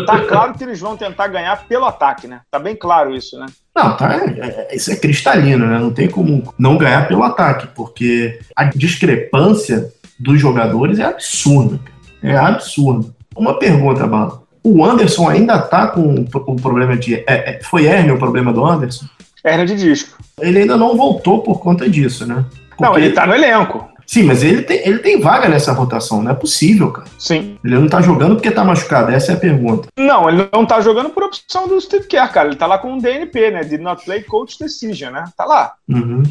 tá 0.04 0.20
claro 0.20 0.54
que 0.54 0.64
eles 0.64 0.80
vão 0.80 0.96
tentar 0.96 1.28
ganhar 1.28 1.66
pelo 1.66 1.84
ataque, 1.84 2.26
né? 2.26 2.40
Tá 2.50 2.58
bem 2.58 2.74
claro 2.74 3.14
isso, 3.14 3.38
né? 3.38 3.46
Não, 3.74 3.96
tá, 3.96 4.14
é, 4.14 4.68
é, 4.72 4.76
isso 4.76 4.90
é 4.90 4.96
cristalino, 4.96 5.66
né? 5.66 5.78
Não 5.78 5.92
tem 5.92 6.08
como 6.08 6.52
não 6.58 6.76
ganhar 6.76 7.06
pelo 7.06 7.22
ataque, 7.22 7.68
porque 7.68 8.40
a 8.56 8.64
discrepância 8.64 9.92
dos 10.20 10.38
jogadores 10.38 10.98
é 10.98 11.04
absurdo. 11.04 11.80
É 12.22 12.36
absurdo. 12.36 13.14
Uma 13.34 13.58
pergunta, 13.58 14.06
Bala. 14.06 14.42
O 14.62 14.84
Anderson 14.84 15.28
ainda 15.28 15.58
tá 15.58 15.86
com 15.86 16.26
o 16.34 16.56
problema 16.56 16.96
de. 16.96 17.14
É, 17.14 17.24
é, 17.26 17.60
foi 17.62 17.86
hérnia 17.86 18.14
o 18.14 18.18
problema 18.18 18.52
do 18.52 18.64
Anderson? 18.64 19.06
Hérnia 19.42 19.66
de 19.66 19.76
disco. 19.76 20.18
Ele 20.38 20.60
ainda 20.60 20.76
não 20.76 20.96
voltou 20.96 21.40
por 21.40 21.60
conta 21.60 21.88
disso, 21.88 22.26
né? 22.26 22.44
Porque... 22.68 22.84
Não, 22.84 22.98
ele 22.98 23.12
tá 23.12 23.26
no 23.26 23.34
elenco. 23.34 23.88
Sim, 24.10 24.24
mas 24.24 24.42
ele 24.42 24.62
tem, 24.62 24.88
ele 24.88 24.98
tem 24.98 25.20
vaga 25.20 25.48
nessa 25.48 25.72
rotação, 25.72 26.20
não 26.20 26.32
é 26.32 26.34
possível, 26.34 26.90
cara. 26.90 27.06
Sim. 27.16 27.56
Ele 27.62 27.78
não 27.78 27.88
tá 27.88 28.02
jogando 28.02 28.34
porque 28.34 28.50
tá 28.50 28.64
machucado, 28.64 29.12
essa 29.12 29.30
é 29.30 29.34
a 29.36 29.38
pergunta. 29.38 29.86
Não, 29.96 30.28
ele 30.28 30.48
não 30.52 30.66
tá 30.66 30.80
jogando 30.80 31.10
por 31.10 31.22
opção 31.22 31.68
do 31.68 31.80
Steve 31.80 32.08
Kerr, 32.08 32.32
cara. 32.32 32.48
Ele 32.48 32.56
tá 32.56 32.66
lá 32.66 32.76
com 32.76 32.96
o 32.96 33.00
DNP, 33.00 33.52
né? 33.52 33.62
Did 33.62 33.80
not 33.80 34.04
play 34.04 34.24
coach 34.24 34.58
decision, 34.58 35.12
né? 35.12 35.26
Tá 35.36 35.44
lá. 35.44 35.74
Uhum. 35.88 36.24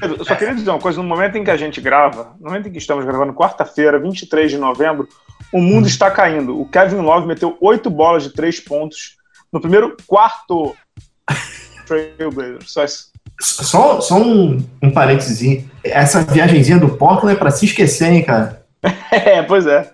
Eu 0.00 0.24
só 0.24 0.34
queria 0.34 0.54
dizer 0.54 0.70
uma 0.70 0.78
coisa: 0.78 1.02
no 1.02 1.06
momento 1.06 1.36
em 1.36 1.44
que 1.44 1.50
a 1.50 1.58
gente 1.58 1.78
grava, 1.78 2.34
no 2.40 2.46
momento 2.46 2.70
em 2.70 2.72
que 2.72 2.78
estamos 2.78 3.04
gravando, 3.04 3.34
quarta-feira, 3.34 3.98
23 3.98 4.52
de 4.52 4.56
novembro, 4.56 5.06
o 5.52 5.60
mundo 5.60 5.82
uhum. 5.82 5.88
está 5.90 6.10
caindo. 6.10 6.58
O 6.58 6.66
Kevin 6.66 7.02
Love 7.02 7.26
meteu 7.26 7.54
oito 7.60 7.90
bolas 7.90 8.22
de 8.22 8.32
três 8.32 8.60
pontos 8.60 9.18
no 9.52 9.60
primeiro 9.60 9.94
quarto 10.06 10.74
Trailblazer. 11.86 12.60
Só 12.64 12.82
isso. 12.82 13.14
Só, 13.40 14.00
só 14.00 14.16
um, 14.16 14.64
um 14.82 14.90
parênteses. 14.90 15.64
Essa 15.84 16.22
viagemzinha 16.22 16.78
do 16.78 16.88
Portland 16.88 17.36
é 17.36 17.38
pra 17.38 17.50
se 17.50 17.66
esquecer, 17.66 18.12
hein, 18.12 18.22
cara? 18.22 18.62
é, 19.10 19.42
pois 19.42 19.66
é. 19.66 19.90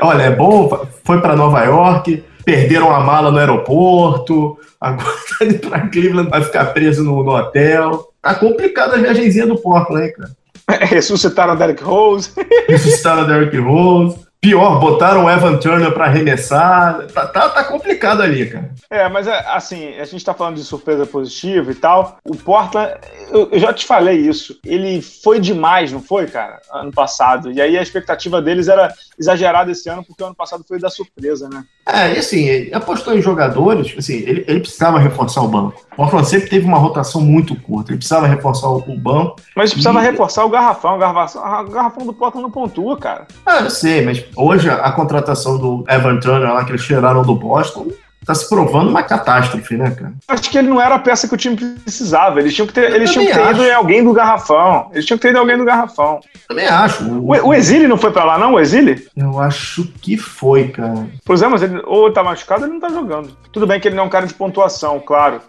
Olha, 0.00 0.22
é 0.22 0.30
bom, 0.30 0.86
foi 1.04 1.20
para 1.20 1.36
Nova 1.36 1.62
York, 1.64 2.24
perderam 2.44 2.90
a 2.90 3.00
mala 3.00 3.30
no 3.30 3.38
aeroporto, 3.38 4.58
agora 4.80 5.12
tá 5.38 5.44
indo 5.44 5.58
pra 5.58 5.88
Cleveland, 5.88 6.30
vai 6.30 6.42
ficar 6.42 6.66
preso 6.66 7.04
no, 7.04 7.22
no 7.22 7.36
hotel. 7.36 8.08
Tá 8.22 8.34
complicada 8.34 8.96
a 8.96 8.98
viagemzinha 8.98 9.46
do 9.46 9.58
Portland, 9.58 10.06
hein, 10.06 10.12
cara? 10.12 10.30
Ressuscitaram 10.86 11.54
o 11.54 11.56
Derek 11.56 11.82
Rose. 11.82 12.30
Ressuscitaram 12.68 13.22
o 13.22 13.26
Derek 13.26 13.56
Rose. 13.58 14.25
Pior, 14.46 14.78
botaram 14.78 15.24
o 15.24 15.28
Evan 15.28 15.56
Turner 15.56 15.92
para 15.92 16.04
arremessar. 16.04 17.04
Tá, 17.08 17.26
tá, 17.26 17.48
tá, 17.48 17.64
complicado 17.64 18.22
ali, 18.22 18.48
cara. 18.48 18.70
É, 18.88 19.08
mas 19.08 19.26
é, 19.26 19.44
assim, 19.48 19.96
a 19.96 20.04
gente 20.04 20.24
tá 20.24 20.32
falando 20.32 20.54
de 20.54 20.62
surpresa 20.62 21.04
positiva 21.04 21.72
e 21.72 21.74
tal. 21.74 22.18
O 22.24 22.36
Portland, 22.36 22.94
eu, 23.28 23.48
eu, 23.50 23.58
já 23.58 23.72
te 23.72 23.84
falei 23.84 24.20
isso. 24.20 24.56
Ele 24.64 25.02
foi 25.02 25.40
demais, 25.40 25.90
não 25.90 26.00
foi, 26.00 26.28
cara? 26.28 26.60
Ano 26.70 26.92
passado. 26.92 27.50
E 27.50 27.60
aí 27.60 27.76
a 27.76 27.82
expectativa 27.82 28.40
deles 28.40 28.68
era 28.68 28.94
exagerada 29.18 29.72
esse 29.72 29.88
ano, 29.88 30.04
porque 30.04 30.22
o 30.22 30.26
ano 30.26 30.36
passado 30.36 30.62
foi 30.62 30.78
da 30.78 30.90
surpresa, 30.90 31.48
né? 31.48 31.64
É, 31.86 32.14
e 32.14 32.18
assim, 32.18 32.44
ele 32.48 32.74
apostou 32.74 33.16
em 33.16 33.22
jogadores, 33.22 33.94
assim, 33.96 34.14
ele, 34.14 34.44
ele 34.48 34.60
precisava 34.60 34.98
reforçar 34.98 35.42
o 35.42 35.48
banco. 35.48 35.80
O 35.92 35.96
Portland 35.96 36.28
sempre 36.28 36.50
teve 36.50 36.66
uma 36.66 36.78
rotação 36.78 37.20
muito 37.20 37.54
curta, 37.54 37.92
ele 37.92 37.98
precisava 37.98 38.26
reforçar 38.26 38.68
o, 38.68 38.78
o 38.78 38.98
banco. 38.98 39.36
Mas 39.54 39.70
precisava 39.70 40.00
e... 40.00 40.10
reforçar 40.10 40.44
o 40.44 40.48
garrafão, 40.48 40.96
o 40.96 40.98
garrafão, 40.98 41.42
o 41.42 41.70
garrafão 41.70 42.04
do 42.04 42.12
Portland 42.12 42.42
não 42.42 42.50
pontua, 42.50 42.98
cara. 42.98 43.26
Ah, 43.46 43.60
eu 43.60 43.70
sei, 43.70 44.04
mas 44.04 44.24
hoje 44.34 44.68
a, 44.68 44.74
a 44.76 44.92
contratação 44.92 45.58
do 45.58 45.84
Evan 45.88 46.18
Turner 46.18 46.52
lá 46.52 46.64
que 46.64 46.72
eles 46.72 46.84
tiraram 46.84 47.22
do 47.22 47.36
Boston 47.36 47.86
tá 48.26 48.34
se 48.34 48.48
provando 48.48 48.90
uma 48.90 49.04
catástrofe, 49.04 49.76
né, 49.76 49.92
cara? 49.92 50.12
Acho 50.26 50.50
que 50.50 50.58
ele 50.58 50.68
não 50.68 50.82
era 50.82 50.96
a 50.96 50.98
peça 50.98 51.28
que 51.28 51.34
o 51.34 51.36
time 51.36 51.56
precisava. 51.56 52.40
Eles 52.40 52.52
tinham 52.52 52.66
que 52.66 52.72
ter, 52.72 52.92
eles 52.92 53.12
tinham 53.12 53.24
que 53.24 53.32
ter 53.32 53.50
ido 53.50 53.62
em 53.62 53.72
alguém 53.72 54.02
do 54.02 54.12
garrafão. 54.12 54.90
Eles 54.92 55.06
tinham 55.06 55.16
que 55.16 55.22
ter 55.22 55.28
ido 55.28 55.36
em 55.36 55.40
alguém 55.40 55.56
do 55.56 55.64
garrafão. 55.64 56.20
Também 56.48 56.66
acho. 56.66 57.04
O, 57.04 57.30
o, 57.30 57.48
o 57.48 57.54
Exile 57.54 57.86
não 57.86 57.96
foi 57.96 58.10
pra 58.10 58.24
lá, 58.24 58.36
não? 58.36 58.54
O 58.54 58.60
Exile? 58.60 59.06
Eu 59.16 59.38
acho 59.38 59.84
que 60.02 60.16
foi, 60.16 60.68
cara. 60.68 61.06
Pois 61.24 61.40
é, 61.40 61.46
mas 61.46 61.62
ele 61.62 61.80
ou 61.84 62.12
tá 62.12 62.24
machucado 62.24 62.62
ou 62.62 62.66
ele 62.66 62.74
não 62.74 62.80
tá 62.80 62.88
jogando. 62.88 63.30
Tudo 63.52 63.66
bem 63.66 63.78
que 63.78 63.86
ele 63.86 63.94
não 63.94 64.04
é 64.04 64.06
um 64.06 64.10
cara 64.10 64.26
de 64.26 64.34
pontuação, 64.34 64.98
claro. 64.98 65.40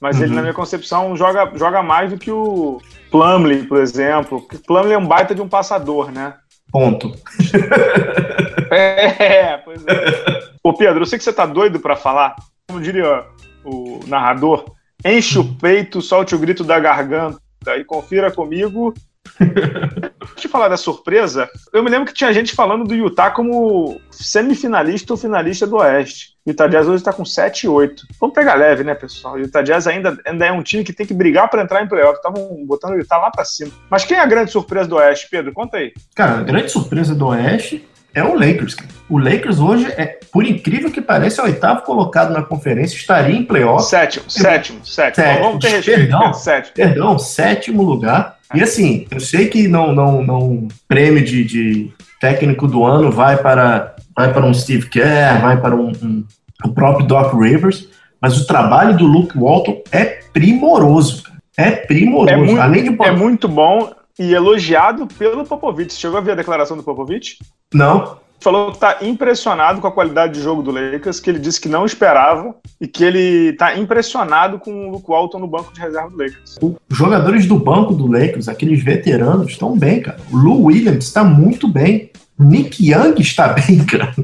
Mas 0.00 0.18
uhum. 0.18 0.24
ele, 0.24 0.34
na 0.34 0.42
minha 0.42 0.52
concepção, 0.52 1.16
joga, 1.16 1.50
joga 1.54 1.82
mais 1.82 2.10
do 2.10 2.18
que 2.18 2.30
o 2.30 2.80
Plumley, 3.12 3.62
por 3.62 3.78
exemplo. 3.78 4.44
Plumley 4.66 4.94
é 4.94 4.98
um 4.98 5.06
baita 5.06 5.34
de 5.34 5.40
um 5.40 5.48
passador, 5.48 6.10
né? 6.10 6.34
Ponto. 6.74 7.14
é, 8.74 9.58
pois 9.58 9.86
é. 9.86 10.50
Ô 10.60 10.72
Pedro, 10.72 11.02
eu 11.02 11.06
sei 11.06 11.16
que 11.16 11.24
você 11.24 11.32
tá 11.32 11.46
doido 11.46 11.78
para 11.78 11.94
falar. 11.94 12.34
Como 12.66 12.82
diria 12.82 13.24
o 13.64 14.00
narrador, 14.08 14.64
enche 15.06 15.38
o 15.38 15.44
peito, 15.54 16.02
solte 16.02 16.34
o 16.34 16.38
grito 16.38 16.64
da 16.64 16.80
garganta 16.80 17.38
e 17.78 17.84
confira 17.84 18.28
comigo 18.32 18.92
Eu 20.46 20.50
falar 20.50 20.68
da 20.68 20.76
surpresa. 20.76 21.48
Eu 21.72 21.82
me 21.82 21.90
lembro 21.90 22.06
que 22.06 22.14
tinha 22.14 22.32
gente 22.32 22.54
falando 22.54 22.84
do 22.84 22.94
Utah 22.94 23.30
como 23.30 24.00
semifinalista 24.10 25.12
ou 25.12 25.16
finalista 25.16 25.66
do 25.66 25.76
Oeste. 25.76 26.34
O 26.46 26.50
Utah 26.50 26.66
Jazz 26.66 26.86
hoje 26.86 26.96
está 26.96 27.12
com 27.12 27.24
7 27.24 27.64
e 27.64 27.68
8. 27.68 28.06
Vamos 28.20 28.34
pegar 28.34 28.54
leve, 28.54 28.84
né, 28.84 28.94
pessoal? 28.94 29.34
O 29.34 29.38
Utah 29.38 29.62
Jazz 29.62 29.86
ainda, 29.86 30.16
ainda 30.26 30.46
é 30.46 30.52
um 30.52 30.62
time 30.62 30.84
que 30.84 30.92
tem 30.92 31.06
que 31.06 31.14
brigar 31.14 31.48
para 31.48 31.62
entrar 31.62 31.82
em 31.82 31.88
playoff. 31.88 32.16
Estavam 32.16 32.64
botando 32.66 32.92
o 32.92 32.98
Utah 32.98 33.18
lá 33.18 33.30
para 33.30 33.44
cima. 33.44 33.72
Mas 33.90 34.04
quem 34.04 34.16
é 34.16 34.20
a 34.20 34.26
grande 34.26 34.50
surpresa 34.50 34.88
do 34.88 34.96
Oeste, 34.96 35.28
Pedro? 35.30 35.52
Conta 35.52 35.78
aí. 35.78 35.92
Cara, 36.14 36.40
a 36.40 36.42
grande 36.42 36.70
surpresa 36.70 37.14
do 37.14 37.26
Oeste 37.28 37.88
é 38.14 38.22
o 38.22 38.34
Lakers. 38.34 38.76
O 39.08 39.18
Lakers 39.18 39.58
hoje, 39.58 39.86
é, 39.96 40.18
por 40.32 40.46
incrível 40.46 40.90
que 40.90 41.00
pareça, 41.00 41.42
é 41.42 41.44
o 41.44 41.48
oitavo 41.48 41.82
colocado 41.82 42.32
na 42.32 42.42
conferência, 42.42 42.96
estaria 42.96 43.36
em 43.36 43.44
playoff. 43.44 43.84
Sétimo, 43.84 44.30
sétimo, 44.30 44.84
sétimo. 44.84 45.24
sétimo. 45.24 45.44
Vamos 45.44 45.64
ter 45.64 45.70
respeito. 45.70 46.00
Perdão, 46.00 46.32
sétimo. 46.34 46.74
perdão, 46.74 47.18
sétimo 47.18 47.82
lugar. 47.82 48.38
E 48.54 48.62
assim, 48.62 49.06
eu 49.10 49.20
sei 49.20 49.48
que 49.48 49.68
não, 49.68 49.92
não, 49.92 50.22
não 50.22 50.68
prêmio 50.88 51.22
de, 51.22 51.44
de 51.44 51.92
técnico 52.20 52.66
do 52.66 52.84
ano 52.84 53.10
vai 53.10 53.36
para, 53.36 53.94
vai 54.16 54.32
para 54.32 54.46
um 54.46 54.54
Steve 54.54 54.88
Kerr, 54.88 55.40
vai 55.40 55.60
para 55.60 55.74
um, 55.74 55.92
um, 56.02 56.24
o 56.64 56.70
próprio 56.70 57.06
Doc 57.06 57.34
Rivers, 57.34 57.88
mas 58.20 58.40
o 58.40 58.46
trabalho 58.46 58.96
do 58.96 59.04
Luke 59.04 59.36
Walton 59.36 59.82
é 59.92 60.04
primoroso. 60.32 61.24
É 61.56 61.70
primoroso. 61.70 62.32
É 62.32 62.36
muito, 62.36 62.60
Além 62.60 62.84
de... 62.84 63.02
é 63.02 63.10
muito 63.12 63.48
bom 63.48 63.92
e 64.18 64.32
elogiado 64.32 65.06
pelo 65.18 65.44
Popovich. 65.44 65.92
Chegou 65.94 66.16
a 66.18 66.20
ver 66.20 66.32
a 66.32 66.36
declaração 66.36 66.76
do 66.76 66.82
Popovich? 66.82 67.38
Não 67.72 68.24
falou 68.44 68.66
que 68.70 68.76
está 68.76 68.98
impressionado 69.00 69.80
com 69.80 69.86
a 69.86 69.92
qualidade 69.92 70.34
de 70.34 70.42
jogo 70.42 70.62
do 70.62 70.70
Lakers, 70.70 71.18
que 71.18 71.30
ele 71.30 71.38
disse 71.38 71.58
que 71.58 71.68
não 71.68 71.86
esperava 71.86 72.54
e 72.78 72.86
que 72.86 73.02
ele 73.02 73.50
está 73.50 73.76
impressionado 73.78 74.58
com 74.58 74.88
o 74.88 74.90
Luke 74.92 75.08
Walton 75.08 75.38
no 75.38 75.46
banco 75.46 75.72
de 75.72 75.80
reserva 75.80 76.10
do 76.10 76.18
Lakers. 76.18 76.58
Os 76.60 76.76
jogadores 76.90 77.46
do 77.46 77.58
banco 77.58 77.94
do 77.94 78.06
Lakers, 78.06 78.46
aqueles 78.46 78.84
veteranos, 78.84 79.52
estão 79.52 79.76
bem, 79.76 80.02
cara. 80.02 80.18
O 80.30 80.36
Lou 80.36 80.64
Williams 80.64 81.06
está 81.06 81.24
muito 81.24 81.66
bem. 81.66 82.10
O 82.38 82.44
Nick 82.44 82.86
Young 82.86 83.18
está 83.18 83.48
bem, 83.54 83.82
cara. 83.86 84.14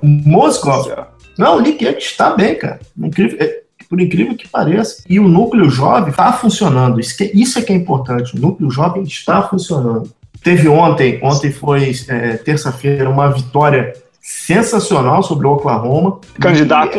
o 0.00 0.06
Moskov. 0.06 0.88
Não, 1.36 1.58
o 1.58 1.60
Nick 1.60 1.84
Young 1.84 1.98
está 1.98 2.34
bem, 2.34 2.56
cara. 2.56 2.80
Incrível, 2.96 3.36
é, 3.38 3.60
por 3.88 4.00
incrível 4.00 4.34
que 4.34 4.48
pareça. 4.48 5.02
E 5.06 5.20
o 5.20 5.28
núcleo 5.28 5.68
jovem 5.68 6.08
está 6.08 6.32
funcionando. 6.32 6.98
Isso, 6.98 7.16
que, 7.16 7.24
isso 7.34 7.58
é 7.58 7.62
que 7.62 7.72
é 7.72 7.76
importante. 7.76 8.34
O 8.34 8.40
núcleo 8.40 8.70
jovem 8.70 9.02
está 9.02 9.42
funcionando. 9.42 10.10
Teve 10.42 10.68
ontem, 10.68 11.20
ontem 11.22 11.50
foi 11.50 11.92
é, 12.08 12.36
terça-feira, 12.36 13.08
uma 13.08 13.30
vitória 13.30 13.92
sensacional 14.28 15.22
sobre 15.22 15.46
o 15.46 15.52
Oklahoma. 15.52 16.20
Candidato, 16.38 16.98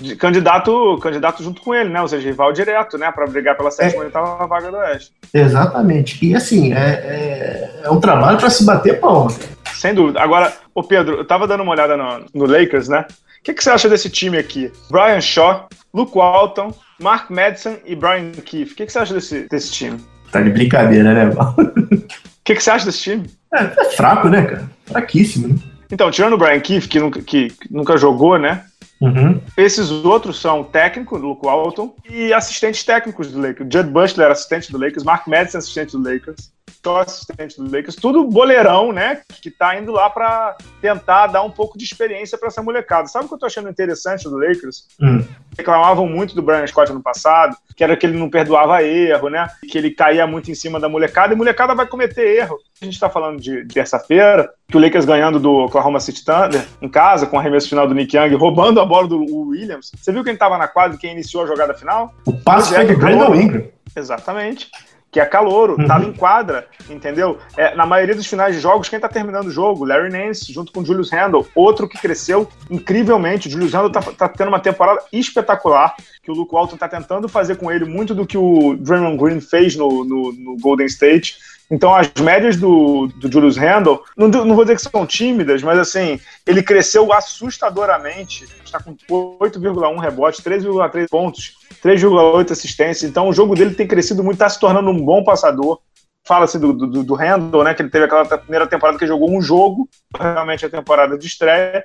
e, 0.00 0.12
é 0.12 0.16
candidato, 0.16 0.98
candidato 1.02 1.42
junto 1.42 1.60
com 1.60 1.74
ele, 1.74 1.90
né? 1.90 2.00
Ou 2.00 2.08
seja, 2.08 2.26
rival 2.26 2.50
direto, 2.50 2.96
né? 2.96 3.12
Para 3.12 3.26
brigar 3.26 3.56
pela 3.56 3.70
sétima 3.70 4.04
é, 4.04 4.06
oitava 4.06 4.46
vaga 4.46 4.70
do 4.70 4.78
Oeste. 4.78 5.12
Exatamente. 5.34 6.24
E 6.24 6.34
assim, 6.34 6.72
é, 6.72 6.78
é, 6.78 7.80
é 7.84 7.90
um 7.90 8.00
trabalho 8.00 8.38
para 8.38 8.48
se 8.48 8.64
bater 8.64 8.98
palma. 8.98 9.30
Sem 9.74 9.92
dúvida. 9.92 10.20
Agora, 10.20 10.50
o 10.74 10.82
Pedro, 10.82 11.16
eu 11.16 11.26
tava 11.26 11.46
dando 11.46 11.62
uma 11.62 11.72
olhada 11.72 11.94
no, 11.94 12.24
no 12.32 12.46
Lakers, 12.46 12.88
né? 12.88 13.04
O 13.40 13.44
que, 13.44 13.52
que, 13.52 13.62
você 13.62 13.70
acha 13.70 13.88
desse 13.88 14.08
time 14.08 14.38
aqui? 14.38 14.72
Brian 14.90 15.20
Shaw, 15.20 15.68
Luke 15.92 16.16
Walton, 16.16 16.72
Mark 17.00 17.28
Madison 17.28 17.76
e 17.84 17.94
Brian 17.94 18.30
Keefe. 18.30 18.72
O 18.72 18.76
que, 18.76 18.86
que, 18.86 18.92
você 18.92 18.98
acha 18.98 19.12
desse, 19.12 19.48
desse 19.48 19.72
time? 19.72 19.98
Tá 20.30 20.40
de 20.40 20.48
brincadeira, 20.48 21.12
né, 21.12 21.26
Val? 21.26 21.54
O 22.42 22.44
que, 22.44 22.56
que, 22.56 22.62
você 22.62 22.70
acha 22.70 22.84
desse 22.84 23.00
time? 23.02 23.30
É, 23.54 23.62
é 23.62 23.84
fraco, 23.90 24.28
né, 24.28 24.42
cara? 24.44 24.70
Fraquíssimo. 24.84 25.48
Né? 25.48 25.54
Então, 25.92 26.10
tirando 26.10 26.32
o 26.32 26.38
Brian 26.38 26.58
Keefe, 26.58 26.88
que 26.88 26.98
nunca, 26.98 27.22
que 27.22 27.52
nunca 27.70 27.96
jogou, 27.96 28.36
né? 28.36 28.64
Uhum. 29.00 29.40
Esses 29.56 29.90
outros 29.90 30.40
são 30.40 30.64
técnico 30.64 31.16
Luke 31.16 31.44
Walton 31.44 31.94
e 32.08 32.32
assistentes 32.32 32.82
técnicos 32.82 33.30
do 33.30 33.40
Lakers. 33.40 33.68
Judd 33.72 33.90
Butler, 33.90 34.30
assistente 34.30 34.72
do 34.72 34.78
Lakers, 34.78 35.04
Mark 35.04 35.26
Madison, 35.28 35.58
assistente 35.58 35.92
do 35.92 36.02
Lakers 36.02 36.51
assistente 36.90 37.56
do 37.56 37.64
Lakers, 37.64 37.96
tudo 37.96 38.24
boleirão, 38.24 38.92
né? 38.92 39.22
Que 39.40 39.50
tá 39.50 39.78
indo 39.78 39.92
lá 39.92 40.10
para 40.10 40.56
tentar 40.80 41.28
dar 41.28 41.42
um 41.42 41.50
pouco 41.50 41.78
de 41.78 41.84
experiência 41.84 42.36
para 42.36 42.48
essa 42.48 42.62
molecada. 42.62 43.06
Sabe 43.06 43.26
o 43.26 43.28
que 43.28 43.34
eu 43.34 43.38
tô 43.38 43.46
achando 43.46 43.68
interessante 43.68 44.24
do 44.24 44.36
Lakers? 44.36 44.88
Hum. 45.00 45.24
Reclamavam 45.56 46.06
muito 46.06 46.34
do 46.34 46.42
Brian 46.42 46.66
Scott 46.66 46.92
no 46.92 47.02
passado, 47.02 47.56
que 47.76 47.84
era 47.84 47.96
que 47.96 48.04
ele 48.04 48.18
não 48.18 48.28
perdoava 48.28 48.82
erro, 48.82 49.28
né? 49.28 49.48
Que 49.70 49.78
ele 49.78 49.90
caía 49.90 50.26
muito 50.26 50.50
em 50.50 50.54
cima 50.54 50.80
da 50.80 50.88
molecada 50.88 51.32
e 51.32 51.34
a 51.34 51.38
molecada 51.38 51.74
vai 51.74 51.86
cometer 51.86 52.36
erro. 52.36 52.58
A 52.80 52.84
gente 52.84 52.98
tá 52.98 53.08
falando 53.08 53.40
de 53.40 53.64
terça-feira, 53.66 54.50
que 54.66 54.76
o 54.76 54.80
Lakers 54.80 55.04
ganhando 55.04 55.38
do 55.38 55.52
Oklahoma 55.52 56.00
City 56.00 56.24
Thunder 56.24 56.66
em 56.80 56.88
casa, 56.88 57.26
com 57.26 57.36
o 57.36 57.38
arremesso 57.38 57.68
final 57.68 57.86
do 57.86 57.94
Nick 57.94 58.16
Young, 58.16 58.34
roubando 58.34 58.80
a 58.80 58.84
bola 58.84 59.06
do 59.06 59.18
Williams. 59.48 59.92
Você 59.96 60.10
viu 60.10 60.24
quem 60.24 60.36
tava 60.36 60.58
na 60.58 60.66
quadra, 60.66 60.98
quem 60.98 61.12
iniciou 61.12 61.44
a 61.44 61.46
jogada 61.46 61.74
final? 61.74 62.12
O 62.26 62.32
passe 62.32 62.74
foi 62.74 62.86
do 62.86 62.98
Brandon 62.98 63.34
Ingram. 63.34 63.68
Exatamente 63.94 64.68
que 65.12 65.20
é 65.20 65.26
calouro, 65.26 65.76
uhum. 65.78 65.86
tava 65.86 66.06
em 66.06 66.12
quadra, 66.12 66.66
entendeu? 66.88 67.38
É, 67.54 67.74
na 67.74 67.84
maioria 67.84 68.14
dos 68.14 68.26
finais 68.26 68.54
de 68.54 68.62
jogos, 68.62 68.88
quem 68.88 68.98
tá 68.98 69.10
terminando 69.10 69.48
o 69.48 69.50
jogo? 69.50 69.84
Larry 69.84 70.10
Nance, 70.10 70.50
junto 70.50 70.72
com 70.72 70.80
o 70.80 70.84
Julius 70.84 71.12
Randle, 71.12 71.46
outro 71.54 71.86
que 71.86 71.98
cresceu 71.98 72.48
incrivelmente. 72.70 73.46
O 73.46 73.50
Julius 73.50 73.74
Randle 73.74 73.92
tá, 73.92 74.00
tá 74.00 74.26
tendo 74.26 74.48
uma 74.48 74.58
temporada 74.58 75.02
espetacular, 75.12 75.94
que 76.22 76.30
o 76.30 76.34
Luke 76.34 76.54
Walton 76.54 76.78
tá 76.78 76.88
tentando 76.88 77.28
fazer 77.28 77.56
com 77.56 77.70
ele 77.70 77.84
muito 77.84 78.14
do 78.14 78.26
que 78.26 78.38
o 78.38 78.74
Draymond 78.74 79.18
Green 79.18 79.40
fez 79.40 79.76
no, 79.76 80.02
no, 80.02 80.32
no 80.32 80.56
Golden 80.56 80.86
State. 80.86 81.36
Então, 81.70 81.94
as 81.94 82.10
médias 82.18 82.56
do, 82.56 83.06
do 83.16 83.30
Julius 83.30 83.56
Randle, 83.56 84.02
não, 84.16 84.28
não 84.28 84.54
vou 84.54 84.64
dizer 84.64 84.76
que 84.76 84.82
são 84.82 85.06
tímidas, 85.06 85.62
mas 85.62 85.78
assim, 85.78 86.18
ele 86.46 86.62
cresceu 86.62 87.12
assustadoramente. 87.12 88.46
Está 88.64 88.78
com 88.78 88.94
8,1 89.38 89.98
rebotes, 89.98 90.40
3,3 90.40 91.08
pontos, 91.08 91.56
3,8 91.82 92.50
assistências. 92.50 93.10
Então, 93.10 93.28
o 93.28 93.32
jogo 93.32 93.54
dele 93.54 93.74
tem 93.74 93.86
crescido 93.86 94.22
muito, 94.22 94.36
está 94.36 94.48
se 94.48 94.60
tornando 94.60 94.90
um 94.90 95.04
bom 95.04 95.24
passador. 95.24 95.78
Fala-se 96.24 96.58
do, 96.58 96.72
do, 96.72 97.02
do 97.02 97.14
Randle, 97.14 97.64
né? 97.64 97.74
Que 97.74 97.82
ele 97.82 97.90
teve 97.90 98.04
aquela 98.04 98.24
primeira 98.24 98.66
temporada 98.66 98.98
que 98.98 99.06
jogou 99.06 99.30
um 99.30 99.42
jogo, 99.42 99.88
realmente 100.16 100.64
a 100.64 100.70
temporada 100.70 101.18
de 101.18 101.26
estreia, 101.26 101.82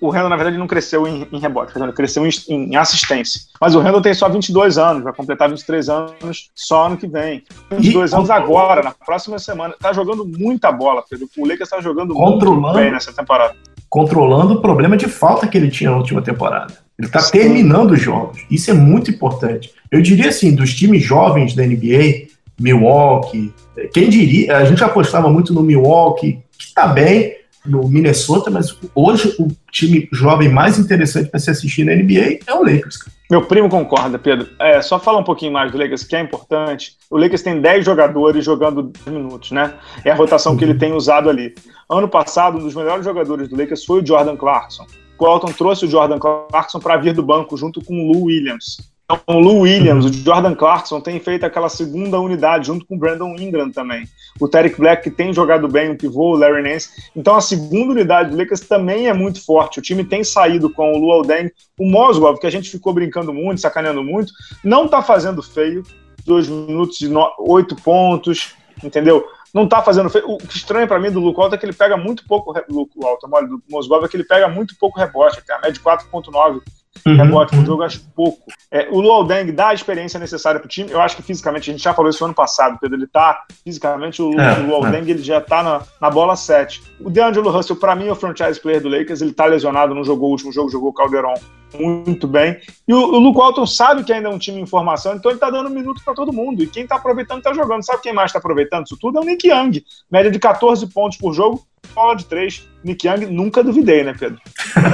o 0.00 0.10
Randall, 0.10 0.30
na 0.30 0.36
verdade, 0.36 0.58
não 0.58 0.66
cresceu 0.66 1.06
em, 1.06 1.28
em 1.30 1.38
rebote, 1.38 1.72
ele 1.76 1.92
cresceu 1.92 2.26
em, 2.26 2.30
em, 2.48 2.76
assistência. 2.76 3.40
Mas 3.60 3.74
o 3.74 3.80
Randall 3.80 4.02
tem 4.02 4.14
só 4.14 4.28
22 4.28 4.78
anos, 4.78 5.02
vai 5.02 5.12
completar 5.12 5.48
23 5.48 5.88
anos 5.88 6.50
só 6.54 6.86
ano 6.86 6.96
que 6.96 7.06
vem. 7.06 7.44
22 7.70 8.10
e, 8.10 8.14
anos 8.14 8.30
agora, 8.30 8.82
na 8.82 8.92
próxima 8.92 9.38
semana. 9.38 9.74
Tá 9.78 9.92
jogando 9.92 10.24
muita 10.24 10.72
bola, 10.72 11.04
Pedro. 11.08 11.28
O 11.36 11.46
Lakers 11.46 11.70
tá 11.70 11.80
jogando 11.80 12.14
muito 12.14 12.60
bem 12.72 12.90
nessa 12.90 13.12
temporada. 13.12 13.54
Controlando 13.88 14.54
o 14.54 14.60
problema 14.60 14.96
de 14.96 15.08
falta 15.08 15.46
que 15.46 15.56
ele 15.56 15.70
tinha 15.70 15.90
na 15.90 15.96
última 15.96 16.22
temporada. 16.22 16.87
Ele 16.98 17.06
está 17.06 17.22
terminando 17.30 17.92
os 17.92 18.00
jogos. 18.00 18.44
Isso 18.50 18.70
é 18.70 18.74
muito 18.74 19.10
importante. 19.10 19.72
Eu 19.90 20.02
diria 20.02 20.30
assim, 20.30 20.54
dos 20.54 20.74
times 20.74 21.02
jovens 21.02 21.54
da 21.54 21.64
NBA, 21.64 22.28
Milwaukee, 22.58 23.52
quem 23.92 24.08
diria, 24.08 24.56
a 24.56 24.64
gente 24.64 24.82
apostava 24.82 25.30
muito 25.30 25.54
no 25.54 25.62
Milwaukee, 25.62 26.42
que 26.58 26.64
está 26.64 26.88
bem, 26.88 27.36
no 27.64 27.86
Minnesota, 27.86 28.50
mas 28.50 28.76
hoje 28.94 29.34
o 29.38 29.48
time 29.70 30.08
jovem 30.12 30.48
mais 30.48 30.78
interessante 30.78 31.30
para 31.30 31.38
se 31.38 31.50
assistir 31.50 31.84
na 31.84 31.94
NBA 31.94 32.40
é 32.46 32.54
o 32.54 32.62
Lakers. 32.62 32.98
Meu 33.30 33.44
primo 33.44 33.68
concorda, 33.68 34.18
Pedro. 34.18 34.48
É, 34.58 34.80
só 34.80 34.98
falar 34.98 35.18
um 35.18 35.24
pouquinho 35.24 35.52
mais 35.52 35.70
do 35.70 35.76
Lakers, 35.76 36.02
que 36.02 36.16
é 36.16 36.20
importante. 36.20 36.96
O 37.10 37.18
Lakers 37.18 37.42
tem 37.42 37.60
10 37.60 37.84
jogadores 37.84 38.44
jogando 38.44 38.84
10 39.04 39.16
minutos, 39.16 39.50
né? 39.50 39.74
É 40.02 40.10
a 40.10 40.14
rotação 40.14 40.56
que 40.56 40.64
ele 40.64 40.74
tem 40.74 40.94
usado 40.94 41.28
ali. 41.28 41.54
Ano 41.90 42.08
passado, 42.08 42.56
um 42.56 42.62
dos 42.62 42.74
melhores 42.74 43.04
jogadores 43.04 43.48
do 43.48 43.56
Lakers 43.56 43.84
foi 43.84 44.00
o 44.00 44.06
Jordan 44.06 44.36
Clarkson. 44.36 44.86
O 45.18 45.26
Alton 45.26 45.52
trouxe 45.52 45.84
o 45.84 45.88
Jordan 45.88 46.18
Clarkson 46.18 46.78
para 46.78 46.96
vir 46.96 47.12
do 47.12 47.22
banco 47.22 47.56
junto 47.56 47.84
com 47.84 47.94
o 47.94 48.12
Lou 48.12 48.24
Williams. 48.24 48.78
Então, 49.10 49.36
o 49.36 49.40
Lou 49.40 49.60
Williams, 49.60 50.04
o 50.04 50.12
Jordan 50.12 50.54
Clarkson 50.54 51.00
tem 51.00 51.18
feito 51.18 51.44
aquela 51.44 51.70
segunda 51.70 52.20
unidade 52.20 52.66
junto 52.66 52.84
com 52.84 52.94
o 52.94 52.98
Brandon 52.98 53.34
Ingram 53.36 53.70
também. 53.70 54.06
O 54.38 54.46
Tarek 54.46 54.78
Black, 54.78 55.02
que 55.02 55.10
tem 55.10 55.32
jogado 55.32 55.66
bem, 55.66 55.90
o 55.90 55.96
pivô, 55.96 56.34
o 56.34 56.36
Larry 56.36 56.62
Nance. 56.62 56.90
Então, 57.16 57.34
a 57.34 57.40
segunda 57.40 57.92
unidade 57.92 58.30
do 58.30 58.36
Lakers 58.36 58.60
também 58.60 59.08
é 59.08 59.14
muito 59.14 59.42
forte. 59.42 59.78
O 59.78 59.82
time 59.82 60.04
tem 60.04 60.22
saído 60.22 60.68
com 60.68 60.92
o 60.92 60.98
Luol 60.98 61.22
Deng. 61.22 61.50
O 61.78 61.90
Mosgov, 61.90 62.38
que 62.38 62.46
a 62.46 62.50
gente 62.50 62.70
ficou 62.70 62.92
brincando 62.92 63.32
muito, 63.32 63.62
sacaneando 63.62 64.04
muito, 64.04 64.30
não 64.62 64.84
está 64.84 65.00
fazendo 65.00 65.42
feio. 65.42 65.82
Dois 66.26 66.46
minutos 66.46 66.98
de 66.98 67.08
oito 67.38 67.74
pontos, 67.76 68.54
entendeu? 68.84 69.24
Não 69.52 69.64
está 69.64 69.82
fazendo. 69.82 70.10
O 70.26 70.38
que 70.38 70.56
estranho 70.56 70.86
para 70.86 70.98
mim 70.98 71.10
do 71.10 71.20
Luke 71.20 71.38
Walton 71.38 71.56
é 71.56 71.58
que 71.58 71.66
ele 71.66 71.72
pega 71.72 71.96
muito 71.96 72.24
pouco. 72.26 72.52
Luke 72.68 72.92
Walton, 72.96 73.28
olha, 73.32 73.46
do 73.46 73.62
Mosgov 73.68 74.04
é 74.04 74.08
que 74.08 74.16
ele 74.16 74.24
pega 74.24 74.48
muito 74.48 74.76
pouco 74.76 74.98
rebote, 74.98 75.42
tem 75.44 75.56
a 75.56 75.60
média 75.60 75.72
de 75.72 75.80
4,9 75.80 76.62
uhum, 77.06 77.16
rebote 77.16 77.56
por 77.56 77.64
jogo, 77.64 77.82
acho 77.82 78.00
pouco. 78.14 78.40
É, 78.70 78.88
o 78.90 79.00
Luol 79.00 79.24
Deng 79.24 79.52
dá 79.52 79.68
a 79.68 79.74
experiência 79.74 80.18
necessária 80.18 80.60
para 80.60 80.66
o 80.66 80.68
time. 80.68 80.90
Eu 80.90 81.00
acho 81.00 81.16
que 81.16 81.22
fisicamente, 81.22 81.70
a 81.70 81.72
gente 81.72 81.82
já 81.82 81.94
falou 81.94 82.10
isso 82.10 82.24
ano 82.24 82.34
passado, 82.34 82.78
Pedro, 82.80 82.96
ele 82.96 83.06
tá 83.06 83.44
fisicamente, 83.64 84.20
o, 84.22 84.38
é, 84.38 84.60
o 84.60 84.66
Luol 84.66 84.86
é. 84.86 84.90
Deng 84.90 85.10
ele 85.10 85.22
já 85.22 85.40
tá 85.40 85.62
na, 85.62 85.82
na 86.00 86.10
bola 86.10 86.36
7. 86.36 86.82
O 87.00 87.10
DeAngelo 87.10 87.50
Russell, 87.50 87.76
para 87.76 87.94
mim, 87.94 88.08
é 88.08 88.12
o 88.12 88.16
franchise 88.16 88.60
player 88.60 88.82
do 88.82 88.88
Lakers, 88.88 89.20
ele 89.20 89.32
tá 89.32 89.46
lesionado, 89.46 89.94
não 89.94 90.04
jogou 90.04 90.28
o 90.28 90.32
último 90.32 90.52
jogo, 90.52 90.70
jogou 90.70 90.90
o 90.90 90.94
Calderon 90.94 91.34
muito 91.76 92.26
bem. 92.26 92.58
E 92.86 92.94
o, 92.94 92.98
o 92.98 93.18
Luke 93.18 93.38
Walton 93.38 93.66
sabe 93.66 94.04
que 94.04 94.12
ainda 94.12 94.28
é 94.28 94.32
um 94.32 94.38
time 94.38 94.60
em 94.60 94.66
formação, 94.66 95.14
então 95.14 95.30
ele 95.30 95.40
tá 95.40 95.50
dando 95.50 95.68
minuto 95.68 96.02
para 96.04 96.14
todo 96.14 96.32
mundo. 96.32 96.62
E 96.62 96.66
quem 96.66 96.86
tá 96.86 96.96
aproveitando 96.96 97.42
tá 97.42 97.52
jogando. 97.52 97.84
Sabe 97.84 98.02
quem 98.02 98.12
mais 98.12 98.32
tá 98.32 98.38
aproveitando 98.38 98.86
isso 98.86 98.96
tudo? 98.98 99.18
É 99.18 99.20
o 99.20 99.24
Nick 99.24 99.48
Young. 99.48 99.84
Média 100.10 100.30
de 100.30 100.38
14 100.38 100.86
pontos 100.88 101.18
por 101.18 101.32
jogo, 101.32 101.62
bola 101.98 102.14
de 102.14 102.24
3. 102.26 102.68
Nick 102.84 103.08
Young, 103.08 103.26
nunca 103.26 103.62
duvidei, 103.62 104.04
né, 104.04 104.14
Pedro? 104.18 104.38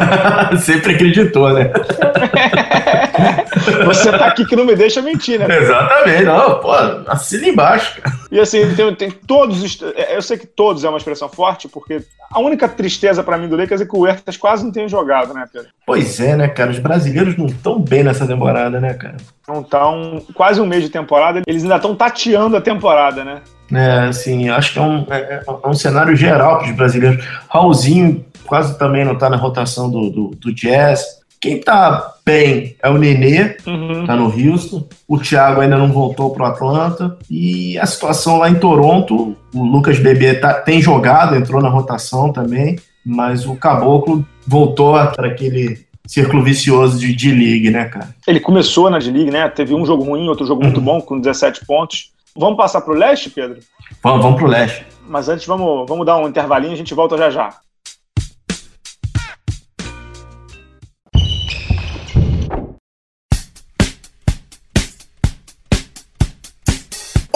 Sempre 0.58 0.94
acreditou, 0.94 1.52
né? 1.52 1.70
Você 3.87 4.11
tá 4.11 4.26
aqui 4.26 4.44
que 4.46 4.56
não 4.56 4.64
me 4.64 4.75
deixa 4.75 5.02
mentir, 5.02 5.38
né? 5.38 5.58
Exatamente, 5.58 6.25
não, 6.25 6.61
pô, 6.61 6.73
assina 7.06 7.46
embaixo, 7.46 8.00
cara. 8.00 8.16
E 8.30 8.40
assim, 8.40 8.75
tem, 8.75 8.94
tem 8.94 9.11
todos. 9.11 9.80
Eu 10.11 10.23
sei 10.23 10.38
que 10.38 10.46
todos 10.46 10.82
é 10.82 10.88
uma 10.88 10.99
expressão 10.99 11.28
forte, 11.28 11.68
porque 11.68 12.02
a 12.30 12.40
única 12.40 12.68
tristeza 12.68 13.23
para 13.23 13.38
mim 13.38 13.49
do 13.49 13.56
Lakers 13.56 13.82
é 13.82 13.87
que 13.87 13.96
o 13.96 14.06
Ertas 14.06 14.37
quase 14.37 14.64
não 14.64 14.73
tem 14.73 14.88
jogado, 14.88 15.32
né, 15.32 15.46
Pedro? 15.52 15.68
Pois 15.87 16.18
é, 16.20 16.37
né, 16.37 16.49
cara? 16.49 16.70
Os 16.70 16.78
brasileiros 16.78 17.37
não 17.37 17.46
estão 17.46 17.78
bem 17.78 18.02
nessa 18.02 18.26
temporada, 18.26 18.80
né, 18.80 18.94
cara? 18.94 19.16
Não 19.46 19.61
estão. 19.61 20.23
Quase 20.34 20.61
um 20.61 20.66
mês 20.66 20.82
de 20.82 20.90
temporada, 20.90 21.42
eles 21.46 21.62
ainda 21.62 21.76
estão 21.76 21.94
tateando 21.94 22.56
a 22.56 22.61
temporada, 22.61 23.25
né? 23.25 23.42
É, 23.73 24.09
assim, 24.09 24.49
acho 24.49 24.73
que 24.73 24.78
é 24.78 24.83
um, 24.83 25.06
é, 25.11 25.42
é 25.47 25.68
um 25.68 25.75
cenário 25.75 26.14
geral 26.16 26.59
para 26.59 26.71
os 26.71 26.76
brasileiros. 26.76 27.25
Raulzinho 27.49 28.25
quase 28.44 28.78
também 28.78 29.04
não 29.04 29.12
está 29.12 29.28
na 29.28 29.37
rotação 29.37 29.90
do, 29.90 30.11
do, 30.11 30.28
do, 30.37 30.54
Jazz. 30.54 31.23
Quem 31.40 31.61
tá 31.61 32.14
bem 32.25 32.76
é 32.83 32.88
o 32.88 32.97
Nenê, 32.97 33.56
uhum. 33.66 34.06
tá 34.06 34.16
no 34.16 34.26
Houston. 34.26 34.87
O 35.06 35.18
Thiago 35.18 35.61
ainda 35.61 35.76
não 35.76 35.92
voltou 35.92 36.30
pro 36.30 36.44
Atlanta. 36.44 37.18
E 37.30 37.78
a 37.78 37.87
situação 37.87 38.38
lá 38.38 38.49
em 38.49 38.54
Toronto, 38.54 39.37
o 39.55 39.62
Lucas 39.62 39.98
Bebê 39.98 40.35
tá, 40.35 40.55
tem 40.55 40.81
jogado, 40.81 41.37
entrou 41.37 41.61
na 41.61 41.68
rotação 41.68 42.33
também, 42.33 42.79
mas 43.05 43.46
o 43.46 43.57
Caboclo 43.57 44.27
voltou 44.46 44.94
para 45.09 45.29
aquele 45.29 45.85
círculo 46.07 46.42
vicioso 46.42 46.98
de 46.98 47.14
D-League, 47.14 47.70
né, 47.70 47.87
cara? 47.87 48.14
Ele 48.27 48.40
começou 48.40 48.88
na 48.90 48.98
D-League, 48.98 49.31
né? 49.31 49.48
Teve 49.48 49.74
um 49.74 49.85
jogo 49.85 50.05
ruim, 50.05 50.29
outro 50.29 50.46
jogo 50.46 50.62
muito 50.62 50.79
uhum. 50.79 50.85
bom, 50.85 51.00
com 51.00 51.18
17 51.18 51.66
pontos. 51.66 52.13
Vamos 52.37 52.57
passar 52.57 52.81
para 52.81 52.92
o 52.92 52.97
leste, 52.97 53.31
Pedro? 53.31 53.61
Vamos, 54.03 54.23
vamos 54.23 54.40
para 54.40 54.49
o 54.49 54.51
leste. 54.51 54.87
Mas 55.07 55.29
antes, 55.29 55.47
vamos, 55.47 55.88
vamos 55.88 56.05
dar 56.05 56.16
um 56.16 56.29
intervalinho, 56.29 56.73
a 56.73 56.77
gente 56.77 56.94
volta 56.94 57.16
já 57.16 57.31
já. 57.31 57.61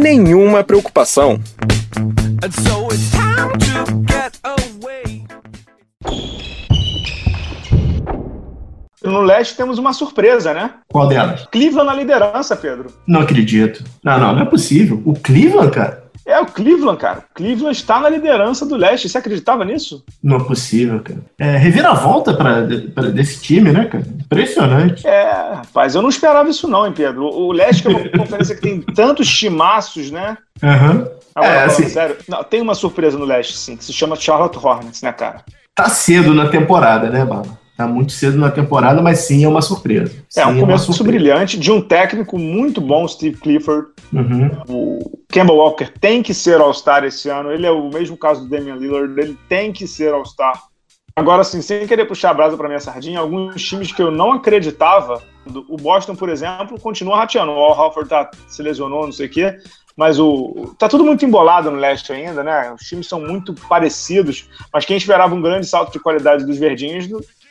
nenhuma 0.00 0.62
preocupação. 0.64 1.40
No 9.04 9.20
leste 9.20 9.56
temos 9.56 9.78
uma 9.78 9.92
surpresa, 9.92 10.54
né? 10.54 10.74
Qual 10.88 11.08
delas? 11.08 11.46
Cleveland 11.50 11.86
na 11.86 11.94
liderança, 11.94 12.54
Pedro. 12.54 12.92
Não 13.06 13.20
acredito. 13.20 13.84
Não, 14.02 14.18
não, 14.18 14.34
não 14.34 14.42
é 14.42 14.44
possível. 14.44 15.02
O 15.04 15.14
Cleveland, 15.14 15.72
cara? 15.72 16.01
É 16.24 16.38
o 16.40 16.46
Cleveland, 16.46 16.98
cara. 16.98 17.18
O 17.18 17.34
Cleveland 17.34 17.76
está 17.76 18.00
na 18.00 18.08
liderança 18.08 18.64
do 18.64 18.76
leste. 18.76 19.08
Você 19.08 19.18
acreditava 19.18 19.64
nisso? 19.64 20.04
Não 20.22 20.36
é 20.36 20.44
possível, 20.44 21.00
cara. 21.02 21.20
É 21.38 21.56
reviravolta 21.56 22.34
pra, 22.34 22.66
pra, 22.94 23.10
desse 23.10 23.40
time, 23.42 23.72
né, 23.72 23.86
cara? 23.86 24.04
Impressionante. 24.20 25.06
É, 25.06 25.54
rapaz, 25.54 25.94
eu 25.94 26.02
não 26.02 26.08
esperava 26.08 26.48
isso, 26.48 26.68
não, 26.68 26.86
hein, 26.86 26.92
Pedro? 26.94 27.24
O 27.24 27.52
leste, 27.52 27.82
que 27.82 27.88
é 27.88 27.90
uma 27.90 28.08
conferência 28.18 28.54
que 28.54 28.62
tem 28.62 28.80
tantos 28.80 29.28
timaços, 29.28 30.10
né? 30.10 30.36
Aham. 30.62 30.92
Uhum. 30.92 31.22
Agora, 31.34 31.54
é, 31.54 31.64
assim... 31.64 31.88
sério, 31.88 32.16
não, 32.28 32.44
tem 32.44 32.60
uma 32.60 32.74
surpresa 32.74 33.18
no 33.18 33.24
leste, 33.24 33.56
sim, 33.56 33.74
que 33.74 33.84
se 33.84 33.92
chama 33.92 34.16
Charlotte 34.16 34.58
Hornets, 34.58 35.00
né, 35.00 35.12
cara? 35.12 35.42
Tá 35.74 35.88
cedo 35.88 36.34
na 36.34 36.48
temporada, 36.48 37.08
né, 37.08 37.24
Bala? 37.24 37.58
Tá 37.82 37.88
muito 37.88 38.12
cedo 38.12 38.38
na 38.38 38.48
temporada, 38.48 39.02
mas 39.02 39.20
sim 39.20 39.42
é 39.42 39.48
uma 39.48 39.60
surpresa. 39.60 40.12
É 40.36 40.46
um 40.46 40.60
começo 40.60 40.92
é 40.92 41.04
brilhante 41.04 41.58
de 41.58 41.72
um 41.72 41.80
técnico 41.80 42.38
muito 42.38 42.80
bom, 42.80 43.08
Steve 43.08 43.36
Clifford. 43.36 43.88
Uhum. 44.12 44.50
O 44.68 45.18
Kemba 45.28 45.52
Walker 45.52 45.90
tem 46.00 46.22
que 46.22 46.32
ser 46.32 46.60
All-Star 46.60 47.02
esse 47.02 47.28
ano. 47.28 47.50
Ele 47.50 47.66
é 47.66 47.72
o 47.72 47.90
mesmo 47.90 48.16
caso 48.16 48.42
do 48.42 48.48
Damian 48.48 48.76
Lillard, 48.76 49.20
ele 49.20 49.36
tem 49.48 49.72
que 49.72 49.88
ser 49.88 50.14
All-Star. 50.14 50.62
Agora, 51.16 51.42
assim, 51.42 51.60
sem 51.60 51.84
querer 51.88 52.04
puxar 52.04 52.30
a 52.30 52.34
brasa 52.34 52.56
para 52.56 52.68
minha 52.68 52.78
sardinha, 52.78 53.18
alguns 53.18 53.60
times 53.60 53.90
que 53.90 54.00
eu 54.00 54.12
não 54.12 54.32
acreditava, 54.32 55.20
o 55.68 55.76
Boston, 55.76 56.14
por 56.14 56.28
exemplo, 56.28 56.80
continua 56.80 57.16
rateando. 57.16 57.50
O 57.50 57.56
Al 57.56 57.76
Horford 57.76 58.08
tá, 58.08 58.30
se 58.46 58.62
lesionou, 58.62 59.06
não 59.06 59.12
sei 59.12 59.26
o 59.26 59.30
quê, 59.30 59.58
mas 59.96 60.20
o 60.20 60.72
tá 60.78 60.88
tudo 60.88 61.04
muito 61.04 61.24
embolado 61.24 61.68
no 61.68 61.78
leste 61.78 62.12
ainda, 62.12 62.44
né? 62.44 62.72
Os 62.72 62.82
times 62.82 63.08
são 63.08 63.20
muito 63.20 63.52
parecidos, 63.68 64.48
mas 64.72 64.84
quem 64.84 64.96
esperava 64.96 65.34
um 65.34 65.42
grande 65.42 65.66
salto 65.66 65.92
de 65.92 65.98
qualidade 65.98 66.46
dos 66.46 66.58
verdinhos 66.58 67.08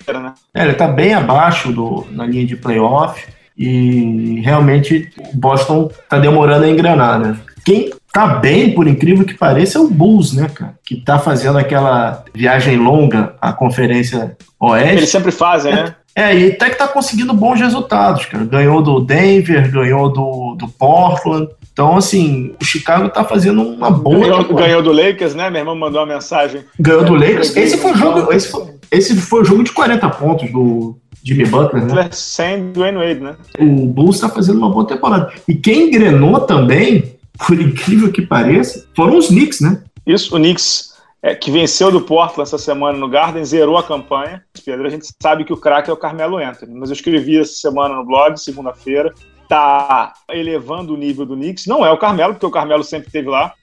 né? 0.07 0.33
É, 0.53 0.63
ele 0.63 0.71
está 0.71 0.87
bem 0.87 1.13
abaixo 1.13 1.71
do, 1.71 2.05
na 2.11 2.25
linha 2.25 2.45
de 2.45 2.55
playoff 2.55 3.25
e 3.57 4.41
realmente 4.43 5.09
o 5.17 5.37
Boston 5.37 5.91
está 6.03 6.17
demorando 6.17 6.65
a 6.65 6.69
engrenar, 6.69 7.19
né? 7.19 7.37
Quem 7.63 7.91
tá 8.11 8.27
bem, 8.27 8.73
por 8.73 8.87
incrível 8.87 9.25
que 9.25 9.35
pareça, 9.35 9.77
é 9.77 9.81
o 9.81 9.87
Bulls, 9.87 10.33
né, 10.33 10.49
cara? 10.53 10.75
Que 10.83 10.95
tá 10.95 11.19
fazendo 11.19 11.57
aquela 11.57 12.23
viagem 12.33 12.77
longa 12.77 13.35
à 13.39 13.53
conferência 13.53 14.35
oeste. 14.59 14.97
Eles 14.97 15.09
sempre 15.09 15.31
fazem, 15.31 15.73
né? 15.73 15.95
É, 16.13 16.35
e 16.35 16.51
até 16.51 16.69
que 16.69 16.77
tá 16.77 16.87
conseguindo 16.87 17.33
bons 17.33 17.59
resultados, 17.59 18.25
cara. 18.25 18.43
Ganhou 18.43 18.81
do 18.81 18.99
Denver, 18.99 19.71
ganhou 19.71 20.11
do, 20.11 20.55
do 20.55 20.67
Portland. 20.67 21.47
Então, 21.71 21.95
assim, 21.95 22.53
o 22.61 22.65
Chicago 22.65 23.07
tá 23.09 23.23
fazendo 23.23 23.61
uma 23.61 23.89
boa. 23.89 24.19
Ganhou, 24.19 24.55
ganhou 24.55 24.83
do 24.83 24.91
Lakers, 24.91 25.33
né? 25.33 25.49
Meu 25.49 25.61
irmão 25.61 25.75
mandou 25.75 26.01
uma 26.01 26.13
mensagem. 26.13 26.65
Ganhou 26.77 27.05
do 27.05 27.15
Lakers. 27.15 27.55
Esse 27.55 27.77
foi 27.77 27.93
o 27.93 27.95
jogo. 27.95 28.33
Esse 28.33 28.49
foi, 28.49 28.65
esse 28.91 29.15
foi 29.15 29.41
o 29.41 29.45
jogo 29.45 29.63
de 29.63 29.71
40 29.71 30.09
pontos 30.09 30.51
do 30.51 30.97
Jimmy 31.23 31.45
Butler, 31.45 31.85
né? 31.85 32.09
Sem 32.11 32.71
Dwayne 32.71 32.97
Wade, 32.97 33.19
né? 33.21 33.35
O 33.59 33.87
Bulls 33.87 34.19
tá 34.19 34.27
fazendo 34.27 34.57
uma 34.57 34.69
boa 34.69 34.85
temporada. 34.85 35.31
E 35.47 35.55
quem 35.55 35.87
engrenou 35.87 36.41
também, 36.41 37.15
por 37.47 37.59
incrível 37.59 38.11
que 38.11 38.21
pareça, 38.21 38.85
foram 38.95 39.17
os 39.17 39.27
Knicks, 39.27 39.61
né? 39.61 39.81
Isso, 40.05 40.35
o 40.35 40.39
Knicks 40.39 40.91
é, 41.23 41.35
que 41.35 41.51
venceu 41.51 41.91
do 41.91 42.01
Portland 42.01 42.41
essa 42.41 42.57
semana 42.57 42.97
no 42.97 43.07
Garden, 43.07 43.45
zerou 43.45 43.77
a 43.77 43.83
campanha. 43.83 44.43
Pedro, 44.65 44.87
a 44.87 44.89
gente 44.89 45.07
sabe 45.21 45.45
que 45.45 45.53
o 45.53 45.57
craque 45.57 45.89
é 45.89 45.93
o 45.93 45.97
Carmelo 45.97 46.37
Anthony, 46.37 46.73
mas 46.73 46.89
eu 46.89 46.95
escrevi 46.95 47.39
essa 47.39 47.53
semana 47.53 47.95
no 47.95 48.05
blog, 48.05 48.35
segunda-feira, 48.37 49.13
tá 49.47 50.13
elevando 50.31 50.93
o 50.93 50.97
nível 50.97 51.25
do 51.25 51.35
Knicks. 51.35 51.67
Não 51.67 51.85
é 51.85 51.91
o 51.91 51.97
Carmelo, 51.97 52.33
porque 52.33 52.45
o 52.45 52.51
Carmelo 52.51 52.83
sempre 52.83 53.07
esteve 53.07 53.29
lá, 53.29 53.53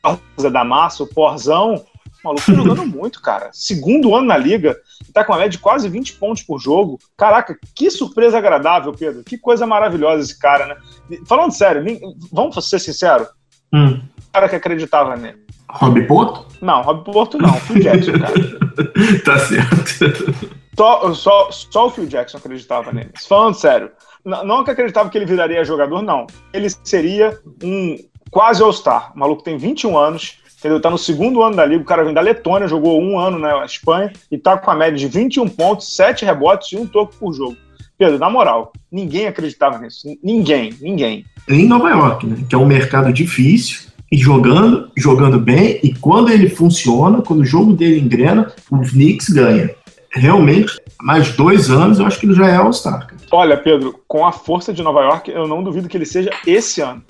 Zé 0.41 0.51
da 0.51 0.65
Massa, 0.65 1.03
o 1.03 1.07
Porzão, 1.07 1.85
maluco 2.29 2.47
tá 2.47 2.53
jogando 2.55 2.87
muito, 2.87 3.21
cara. 3.21 3.51
Segundo 3.53 4.15
ano 4.15 4.27
na 4.27 4.37
liga, 4.37 4.77
tá 5.13 5.25
com 5.25 5.33
uma 5.33 5.39
média 5.39 5.51
de 5.51 5.59
quase 5.59 5.89
20 5.89 6.15
pontos 6.15 6.43
por 6.43 6.59
jogo. 6.59 6.99
Caraca, 7.17 7.59
que 7.75 7.91
surpresa 7.91 8.39
agradável, 8.39 8.93
Pedro. 8.93 9.25
Que 9.25 9.37
coisa 9.37 9.67
maravilhosa 9.67 10.23
esse 10.23 10.39
cara, 10.39 10.67
né? 10.67 11.19
Falando 11.27 11.53
sério, 11.53 11.85
vamos 12.33 12.57
ser 12.69 12.79
sinceros? 12.79 13.29
Hum. 13.73 14.01
O 14.29 14.33
cara 14.33 14.49
que 14.49 14.57
acreditava 14.57 15.17
nele. 15.17 15.39
Rob 15.71 16.01
Porto? 16.07 16.47
Não, 16.63 16.83
Rob 16.83 17.05
Porto 17.05 17.39
não, 17.39 17.53
Phil 17.55 17.83
Jackson, 17.83 18.13
cara. 18.13 18.35
tá 19.25 19.39
certo. 19.39 20.49
Só, 20.77 21.13
só, 21.13 21.51
só 21.51 21.87
o 21.87 21.91
Phil 21.91 22.07
Jackson 22.07 22.39
acreditava 22.39 22.93
nele. 22.93 23.11
Falando 23.29 23.55
sério, 23.55 23.91
não 24.25 24.65
que 24.65 24.71
acreditava 24.71 25.11
que 25.11 25.19
ele 25.19 25.27
viraria 25.27 25.65
jogador, 25.65 26.03
não. 26.03 26.27
Ele 26.53 26.69
seria 26.85 27.39
um 27.63 27.97
quase 28.31 28.63
All-Star. 28.63 29.13
O 29.15 29.19
maluco 29.19 29.43
tem 29.43 29.57
21 29.57 29.97
anos, 29.99 30.39
entendeu? 30.59 30.81
Tá 30.81 30.91
no 30.91 30.99
segundo 30.99 31.43
ano 31.43 31.57
da 31.57 31.65
liga, 31.65 31.83
o 31.83 31.87
cara 31.87 32.05
vem 32.05 32.13
da 32.13 32.21
Letônia, 32.21 32.69
jogou 32.69 33.01
um 33.01 33.19
ano 33.19 33.39
na 33.39 33.65
Espanha 33.65 34.13
e 34.31 34.37
tá 34.37 34.59
com 34.59 34.71
a 34.71 34.75
média 34.75 34.99
de 34.99 35.07
21 35.07 35.49
pontos, 35.49 35.95
7 35.97 36.25
rebotes 36.25 36.73
e 36.73 36.77
um 36.77 36.87
toco 36.87 37.15
por 37.19 37.33
jogo. 37.33 37.57
Pedro, 37.97 38.19
na 38.19 38.31
moral, 38.31 38.73
ninguém 38.93 39.27
acreditava 39.27 39.79
nisso. 39.79 40.07
Ninguém, 40.23 40.73
ninguém. 40.81 41.25
Em 41.49 41.67
Nova 41.67 41.91
York, 41.91 42.27
né? 42.27 42.37
Que 42.49 42.55
é 42.55 42.59
um 42.59 42.67
mercado 42.67 43.13
difícil 43.13 43.89
e 44.11 44.17
jogando, 44.17 44.91
jogando 44.97 45.39
bem, 45.39 45.81
e 45.83 45.93
quando 45.95 46.31
ele 46.31 46.49
funciona, 46.49 47.21
quando 47.21 47.41
o 47.41 47.45
jogo 47.45 47.73
dele 47.73 48.01
engrena, 48.01 48.53
o 48.71 48.79
Knicks 48.79 49.29
ganha. 49.29 49.71
Realmente, 50.11 50.79
mais 51.03 51.37
dois 51.37 51.71
anos, 51.71 51.99
eu 51.99 52.07
acho 52.07 52.19
que 52.19 52.27
ele 52.27 52.35
já 52.35 52.49
é 52.49 52.57
All-Star. 52.57 53.09
Olha, 53.31 53.57
Pedro, 53.57 54.01
com 54.09 54.25
a 54.25 54.33
força 54.33 54.73
de 54.73 54.83
Nova 54.83 55.03
York, 55.03 55.31
eu 55.31 55.47
não 55.47 55.63
duvido 55.63 55.89
que 55.89 55.97
ele 55.97 56.07
seja 56.07 56.31
esse 56.47 56.81
ano. 56.81 57.03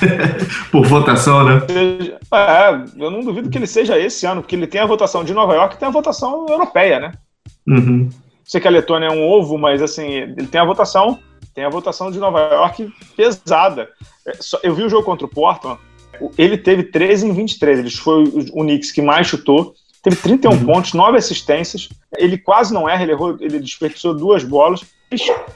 Por 0.70 0.86
votação, 0.86 1.44
né? 1.44 1.60
É, 2.32 3.02
eu 3.02 3.10
não 3.10 3.22
duvido 3.22 3.50
que 3.50 3.58
ele 3.58 3.66
seja 3.66 3.98
esse 3.98 4.26
ano, 4.26 4.42
porque 4.42 4.56
ele 4.56 4.66
tem 4.66 4.80
a 4.80 4.86
votação 4.86 5.24
de 5.24 5.34
Nova 5.34 5.54
York 5.54 5.74
e 5.74 5.78
tem 5.78 5.88
a 5.88 5.92
votação 5.92 6.46
europeia, 6.48 7.00
né? 7.00 7.12
Uhum. 7.66 8.10
Sei 8.44 8.60
que 8.60 8.68
a 8.68 8.70
Letônia 8.70 9.06
é 9.06 9.10
um 9.10 9.24
ovo, 9.24 9.58
mas 9.58 9.82
assim, 9.82 10.06
ele 10.06 10.46
tem 10.46 10.60
a 10.60 10.64
votação, 10.64 11.18
tem 11.54 11.64
a 11.64 11.70
votação 11.70 12.10
de 12.10 12.18
Nova 12.18 12.40
York 12.40 12.92
pesada. 13.16 13.88
É, 14.26 14.32
eu 14.62 14.74
vi 14.74 14.82
o 14.82 14.88
jogo 14.88 15.04
contra 15.04 15.26
o 15.26 15.30
Portland, 15.30 15.80
ele 16.38 16.56
teve 16.56 16.84
13 16.84 17.26
em 17.26 17.32
23, 17.32 17.78
ele 17.78 17.90
foi 17.90 18.24
o 18.52 18.62
Knicks 18.62 18.92
que 18.92 19.02
mais 19.02 19.26
chutou, 19.26 19.74
teve 20.02 20.16
31 20.16 20.50
uhum. 20.50 20.64
pontos, 20.64 20.92
9 20.94 21.18
assistências, 21.18 21.88
ele 22.16 22.38
quase 22.38 22.72
não 22.72 22.88
erra, 22.88 23.02
ele, 23.02 23.12
errou, 23.12 23.36
ele 23.40 23.58
desperdiçou 23.58 24.14
duas 24.14 24.44
bolas, 24.44 24.84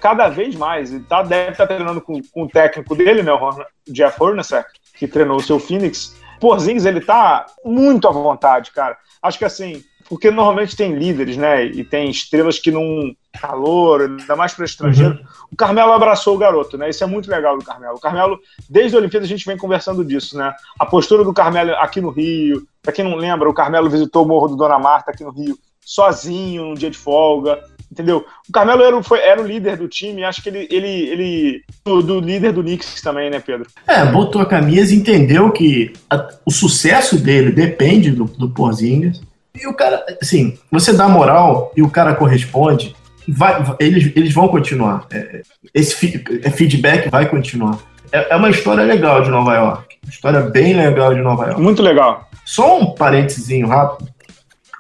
cada 0.01 0.29
vez 0.29 0.55
mais, 0.55 0.93
ele 0.93 1.05
tá, 1.05 1.23
deve 1.23 1.53
estar 1.53 1.67
tá 1.67 1.75
treinando 1.75 2.01
com, 2.01 2.21
com, 2.33 2.45
o 2.45 2.49
técnico 2.49 2.95
dele, 2.95 3.23
né, 3.23 3.33
o 3.33 3.65
Jeff 3.89 4.23
Hornacek, 4.23 4.69
que 4.97 5.09
treinou 5.09 5.37
o 5.37 5.43
seu 5.43 5.59
Phoenix, 5.59 6.17
Porzingis, 6.41 6.87
ele 6.87 7.01
tá 7.01 7.47
muito 7.65 8.09
à 8.09 8.11
vontade, 8.11 8.71
cara. 8.71 8.97
Acho 9.23 9.39
que 9.39 9.45
assim, 9.45 9.85
porque 10.11 10.29
normalmente 10.29 10.75
tem 10.75 10.95
líderes, 10.95 11.37
né? 11.37 11.67
E 11.67 11.85
tem 11.85 12.11
estrelas 12.11 12.59
que 12.59 12.73
não. 12.73 13.15
calor, 13.41 14.01
ainda 14.01 14.35
mais 14.35 14.53
para 14.53 14.65
estrangeiro. 14.65 15.15
Uhum. 15.15 15.25
O 15.53 15.57
Carmelo 15.57 15.93
abraçou 15.93 16.35
o 16.35 16.39
garoto, 16.39 16.77
né? 16.77 16.91
Isso 16.91 17.05
é 17.05 17.07
muito 17.07 17.31
legal 17.31 17.57
do 17.57 17.65
Carmelo. 17.65 17.95
O 17.95 18.01
Carmelo, 18.01 18.41
desde 18.69 18.97
a 18.97 18.99
Olimpíada, 18.99 19.25
a 19.25 19.29
gente 19.29 19.47
vem 19.47 19.57
conversando 19.57 20.05
disso, 20.05 20.37
né? 20.37 20.53
A 20.81 20.85
postura 20.85 21.23
do 21.23 21.33
Carmelo 21.33 21.73
aqui 21.77 22.01
no 22.01 22.11
Rio. 22.11 22.67
Para 22.83 22.93
quem 22.93 23.05
não 23.05 23.15
lembra, 23.15 23.49
o 23.49 23.55
Carmelo 23.55 23.89
visitou 23.89 24.25
o 24.25 24.29
Morro 24.29 24.49
do 24.49 24.57
Dona 24.57 24.81
Marta 24.81 25.13
aqui 25.13 25.23
no 25.23 25.31
Rio, 25.31 25.57
sozinho, 25.81 26.65
num 26.65 26.75
dia 26.75 26.91
de 26.91 26.99
folga. 26.99 27.63
Entendeu? 27.91 28.25
O 28.49 28.53
Carmelo 28.53 28.83
era, 28.83 29.03
foi, 29.03 29.19
era 29.19 29.43
o 29.43 29.47
líder 29.47 29.77
do 29.77 29.89
time, 29.89 30.23
acho 30.23 30.43
que 30.43 30.49
ele. 30.49 30.69
ele, 30.71 30.89
ele 31.09 31.65
do, 31.85 32.03
do, 32.03 32.21
líder 32.21 32.53
do 32.53 32.63
Knicks 32.63 33.03
também, 33.03 33.29
né, 33.31 33.41
Pedro? 33.45 33.67
É, 33.87 34.05
botou 34.05 34.41
a 34.41 34.47
camisa 34.47 34.95
e 34.95 34.97
entendeu 34.97 35.51
que 35.51 35.93
a, 36.09 36.29
o 36.47 36.51
sucesso 36.53 37.19
dele 37.19 37.51
depende 37.51 38.13
do, 38.13 38.25
do 38.25 38.49
Porzingis 38.49 39.21
e 39.55 39.67
o 39.67 39.75
cara, 39.75 40.05
assim, 40.23 40.57
você 40.71 40.93
dá 40.93 41.09
moral 41.09 41.73
e 41.77 41.83
o 41.83 41.91
cara 41.91 42.15
corresponde, 42.15 42.95
vai, 43.29 43.63
eles, 43.81 44.13
eles 44.15 44.33
vão 44.33 44.49
continuar. 44.49 45.07
É, 45.11 45.43
esse 45.75 46.23
é, 46.45 46.51
feedback 46.51 47.11
vai 47.11 47.29
continuar. 47.29 47.79
É, 48.13 48.33
é 48.33 48.37
uma 48.37 48.51
história 48.51 48.85
legal 48.85 49.23
de 49.23 49.31
Nova 49.31 49.55
York. 49.55 49.97
História 50.09 50.41
bem 50.41 50.75
legal 50.75 51.15
de 51.15 51.21
Nova 51.21 51.47
York. 51.47 51.61
Muito 51.61 51.83
legal. 51.83 52.29
Só 52.45 52.81
um 52.81 52.95
parênteses 52.95 53.69
rápido, 53.69 54.09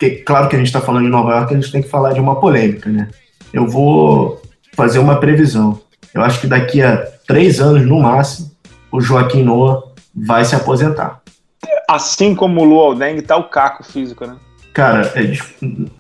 porque 0.00 0.16
claro 0.22 0.48
que 0.48 0.56
a 0.56 0.58
gente 0.58 0.68
está 0.68 0.80
falando 0.80 1.04
de 1.04 1.10
Nova 1.10 1.32
York, 1.32 1.52
a 1.52 1.60
gente 1.60 1.70
tem 1.70 1.82
que 1.82 1.88
falar 1.88 2.14
de 2.14 2.20
uma 2.20 2.40
polêmica, 2.40 2.88
né? 2.88 3.08
Eu 3.52 3.68
vou 3.68 4.40
fazer 4.74 4.98
uma 4.98 5.20
previsão. 5.20 5.78
Eu 6.14 6.22
acho 6.22 6.40
que 6.40 6.46
daqui 6.46 6.80
a 6.80 7.06
três 7.26 7.60
anos, 7.60 7.86
no 7.86 8.00
máximo, 8.00 8.50
o 8.90 8.98
Joaquim 8.98 9.42
Noah 9.42 9.82
vai 10.14 10.42
se 10.46 10.56
aposentar. 10.56 11.20
Assim 11.86 12.34
como 12.34 12.62
o 12.62 12.64
Lu 12.64 12.80
Aldeng, 12.80 13.20
tá 13.20 13.36
o 13.36 13.50
caco 13.50 13.84
físico, 13.84 14.24
né? 14.24 14.36
Cara, 14.72 15.12
é, 15.14 15.36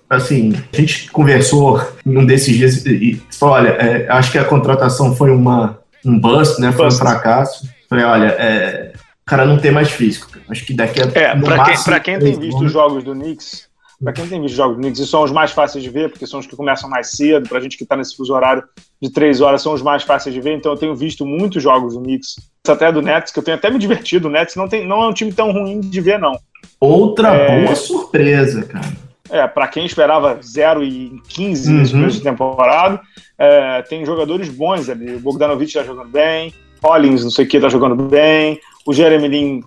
assim, 0.08 0.54
a 0.72 0.76
gente 0.76 1.10
conversou 1.10 1.86
num 2.02 2.24
desses 2.24 2.56
dias 2.56 2.86
e 2.86 3.20
falou, 3.38 3.56
olha, 3.56 3.68
é, 3.70 4.08
acho 4.08 4.32
que 4.32 4.38
a 4.38 4.44
contratação 4.44 5.14
foi 5.14 5.30
uma, 5.30 5.78
um 6.06 6.18
bust, 6.18 6.58
né? 6.58 6.72
Foi 6.72 6.86
bust. 6.86 7.02
um 7.02 7.04
fracasso. 7.04 7.68
Falei, 7.86 8.06
olha, 8.06 8.28
é, 8.38 8.92
o 8.94 9.26
cara 9.26 9.44
não 9.44 9.58
tem 9.58 9.70
mais 9.70 9.90
físico. 9.90 10.30
Acho 10.48 10.64
que 10.64 10.72
daqui 10.72 11.02
a. 11.02 11.04
É, 11.12 11.36
pra 11.36 11.64
quem, 11.64 11.82
pra 11.84 12.00
quem 12.00 12.18
tem 12.18 12.38
visto 12.38 12.64
os 12.64 12.72
jogos 12.72 13.04
do 13.04 13.12
Knicks, 13.12 13.69
para 14.02 14.12
quem 14.12 14.26
tem 14.26 14.40
visto 14.40 14.52
os 14.52 14.56
jogos 14.56 14.76
do 14.76 14.80
Knicks, 14.80 15.00
e 15.00 15.06
são 15.06 15.22
os 15.22 15.30
mais 15.30 15.52
fáceis 15.52 15.84
de 15.84 15.90
ver, 15.90 16.10
porque 16.10 16.26
são 16.26 16.40
os 16.40 16.46
que 16.46 16.56
começam 16.56 16.88
mais 16.88 17.10
cedo, 17.10 17.48
pra 17.48 17.60
gente 17.60 17.76
que 17.76 17.84
tá 17.84 17.96
nesse 17.96 18.16
fuso 18.16 18.32
horário 18.32 18.64
de 19.00 19.10
três 19.10 19.40
horas, 19.40 19.62
são 19.62 19.74
os 19.74 19.82
mais 19.82 20.02
fáceis 20.02 20.34
de 20.34 20.40
ver, 20.40 20.54
então 20.54 20.72
eu 20.72 20.78
tenho 20.78 20.96
visto 20.96 21.26
muitos 21.26 21.62
jogos 21.62 21.94
do 21.94 22.00
Knicks, 22.00 22.36
até 22.66 22.90
do 22.90 23.02
Nets, 23.02 23.32
que 23.32 23.38
eu 23.38 23.42
tenho 23.42 23.56
até 23.56 23.70
me 23.70 23.78
divertido. 23.78 24.28
O 24.28 24.30
Nets 24.30 24.56
não, 24.56 24.68
tem, 24.68 24.86
não 24.86 25.02
é 25.02 25.08
um 25.08 25.12
time 25.12 25.32
tão 25.32 25.52
ruim 25.52 25.80
de 25.80 26.00
ver, 26.00 26.18
não. 26.18 26.38
Outra 26.80 27.34
é... 27.34 27.64
boa 27.64 27.76
surpresa, 27.76 28.62
cara. 28.64 29.10
É, 29.28 29.46
para 29.46 29.68
quem 29.68 29.86
esperava 29.86 30.40
0 30.42 30.82
e 30.82 31.20
15 31.28 31.70
uhum. 31.70 31.78
nesse 31.78 31.92
começo 31.92 32.16
de 32.16 32.22
temporada, 32.22 33.00
é, 33.38 33.82
tem 33.82 34.04
jogadores 34.04 34.48
bons 34.48 34.88
ali. 34.88 35.14
O 35.14 35.20
Bogdanovic 35.20 35.72
tá 35.72 35.84
jogando 35.84 36.08
bem, 36.08 36.52
Collins, 36.82 37.22
não 37.22 37.30
sei 37.30 37.44
o 37.44 37.48
que, 37.48 37.60
tá 37.60 37.68
jogando 37.68 37.94
bem, 37.94 38.58
o 38.84 38.92
Jeremy 38.92 39.28
Lin 39.28 39.62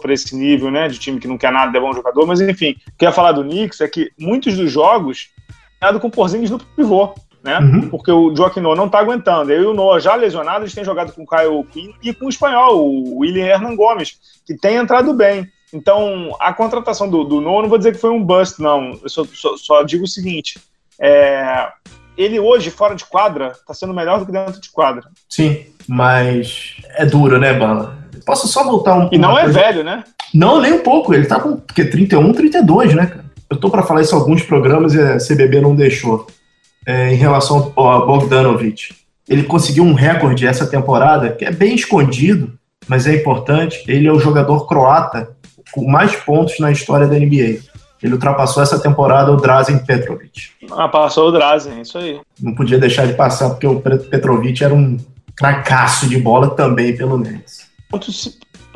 para 0.00 0.12
esse 0.12 0.34
nível, 0.34 0.70
né, 0.70 0.88
de 0.88 0.98
time 0.98 1.20
que 1.20 1.28
não 1.28 1.38
quer 1.38 1.52
nada, 1.52 1.76
é 1.76 1.80
bom 1.80 1.92
jogador, 1.92 2.26
mas 2.26 2.40
enfim, 2.40 2.76
o 2.88 2.98
que 2.98 3.04
eu 3.04 3.08
ia 3.08 3.12
falar 3.12 3.32
do 3.32 3.42
Knicks 3.42 3.80
é 3.80 3.88
que 3.88 4.10
muitos 4.18 4.56
dos 4.56 4.70
jogos 4.70 5.30
é 5.80 5.98
com 5.98 6.10
Porzingis 6.10 6.50
no 6.50 6.58
pivô, 6.58 7.14
né, 7.42 7.58
uhum. 7.58 7.88
porque 7.88 8.10
o 8.10 8.34
Joaquim 8.34 8.60
Noah 8.60 8.76
não 8.76 8.88
tá 8.88 8.98
aguentando, 8.98 9.52
eu 9.52 9.62
e 9.62 9.66
o 9.66 9.74
Noah 9.74 10.00
já 10.00 10.14
lesionado, 10.14 10.64
eles 10.64 10.74
têm 10.74 10.84
jogado 10.84 11.12
com 11.12 11.22
o 11.22 11.26
Kyle 11.26 11.64
Quinn 11.72 11.92
e 12.02 12.12
com 12.12 12.26
o 12.26 12.28
espanhol, 12.28 12.84
o 12.84 13.18
William 13.18 13.46
Hernan 13.46 13.76
Gomes, 13.76 14.18
que 14.44 14.54
tem 14.54 14.76
entrado 14.76 15.14
bem, 15.14 15.48
então, 15.72 16.34
a 16.40 16.52
contratação 16.52 17.08
do, 17.08 17.24
do 17.24 17.40
Noah, 17.40 17.62
não 17.62 17.68
vou 17.68 17.78
dizer 17.78 17.92
que 17.92 18.00
foi 18.00 18.10
um 18.10 18.22
bust, 18.22 18.62
não. 18.62 18.98
Eu 19.02 19.08
só, 19.08 19.24
só, 19.24 19.56
só 19.56 19.82
digo 19.82 20.04
o 20.04 20.08
seguinte: 20.08 20.58
é, 20.98 21.68
ele 22.16 22.40
hoje, 22.40 22.70
fora 22.70 22.94
de 22.94 23.04
quadra, 23.04 23.48
está 23.48 23.74
sendo 23.74 23.92
melhor 23.92 24.18
do 24.18 24.26
que 24.26 24.32
dentro 24.32 24.60
de 24.60 24.70
quadra. 24.70 25.04
Sim, 25.28 25.66
mas 25.86 26.76
é 26.94 27.04
duro, 27.04 27.38
né, 27.38 27.52
Bala? 27.52 27.98
Posso 28.24 28.48
só 28.48 28.64
voltar 28.64 28.94
um 28.94 29.08
E 29.12 29.18
não 29.18 29.36
é 29.38 29.42
coisa? 29.42 29.58
velho, 29.58 29.84
né? 29.84 30.04
Não, 30.32 30.60
nem 30.60 30.72
um 30.72 30.82
pouco. 30.82 31.14
Ele 31.14 31.26
tá 31.26 31.40
com 31.40 31.56
porque 31.56 31.84
31, 31.84 32.32
32, 32.32 32.94
né, 32.94 33.06
cara? 33.06 33.24
Eu 33.48 33.56
tô 33.56 33.70
para 33.70 33.82
falar 33.82 34.02
isso 34.02 34.14
em 34.14 34.18
alguns 34.18 34.42
programas 34.42 34.94
e 34.94 35.00
a 35.00 35.18
CBB 35.18 35.60
não 35.60 35.74
deixou. 35.74 36.26
É, 36.86 37.12
em 37.12 37.16
relação 37.16 37.72
ao 37.74 38.06
Bogdanovic. 38.06 38.94
Ele 39.28 39.42
conseguiu 39.42 39.82
um 39.82 39.92
recorde 39.92 40.46
essa 40.46 40.64
temporada 40.66 41.30
que 41.30 41.44
é 41.44 41.50
bem 41.50 41.74
escondido, 41.74 42.52
mas 42.86 43.08
é 43.08 43.14
importante. 43.14 43.82
Ele 43.88 44.06
é 44.06 44.12
o 44.12 44.20
jogador 44.20 44.66
croata 44.68 45.30
com 45.72 45.84
mais 45.84 46.14
pontos 46.14 46.60
na 46.60 46.70
história 46.70 47.08
da 47.08 47.18
NBA. 47.18 47.58
Ele 48.02 48.12
ultrapassou 48.12 48.62
essa 48.62 48.78
temporada 48.78 49.32
o 49.32 49.36
Drazen 49.36 49.78
Petrovic. 49.78 50.50
Ah, 50.70 50.88
passou 50.88 51.28
o 51.28 51.32
Drazen, 51.32 51.80
isso 51.80 51.98
aí. 51.98 52.20
Não 52.40 52.54
podia 52.54 52.78
deixar 52.78 53.06
de 53.06 53.14
passar, 53.14 53.50
porque 53.50 53.66
o 53.66 53.80
Petrovic 53.80 54.62
era 54.62 54.72
um 54.72 54.96
cracaço 55.34 56.08
de 56.08 56.18
bola 56.18 56.50
também 56.50 56.96
pelo 56.96 57.18
Nets. 57.18 57.65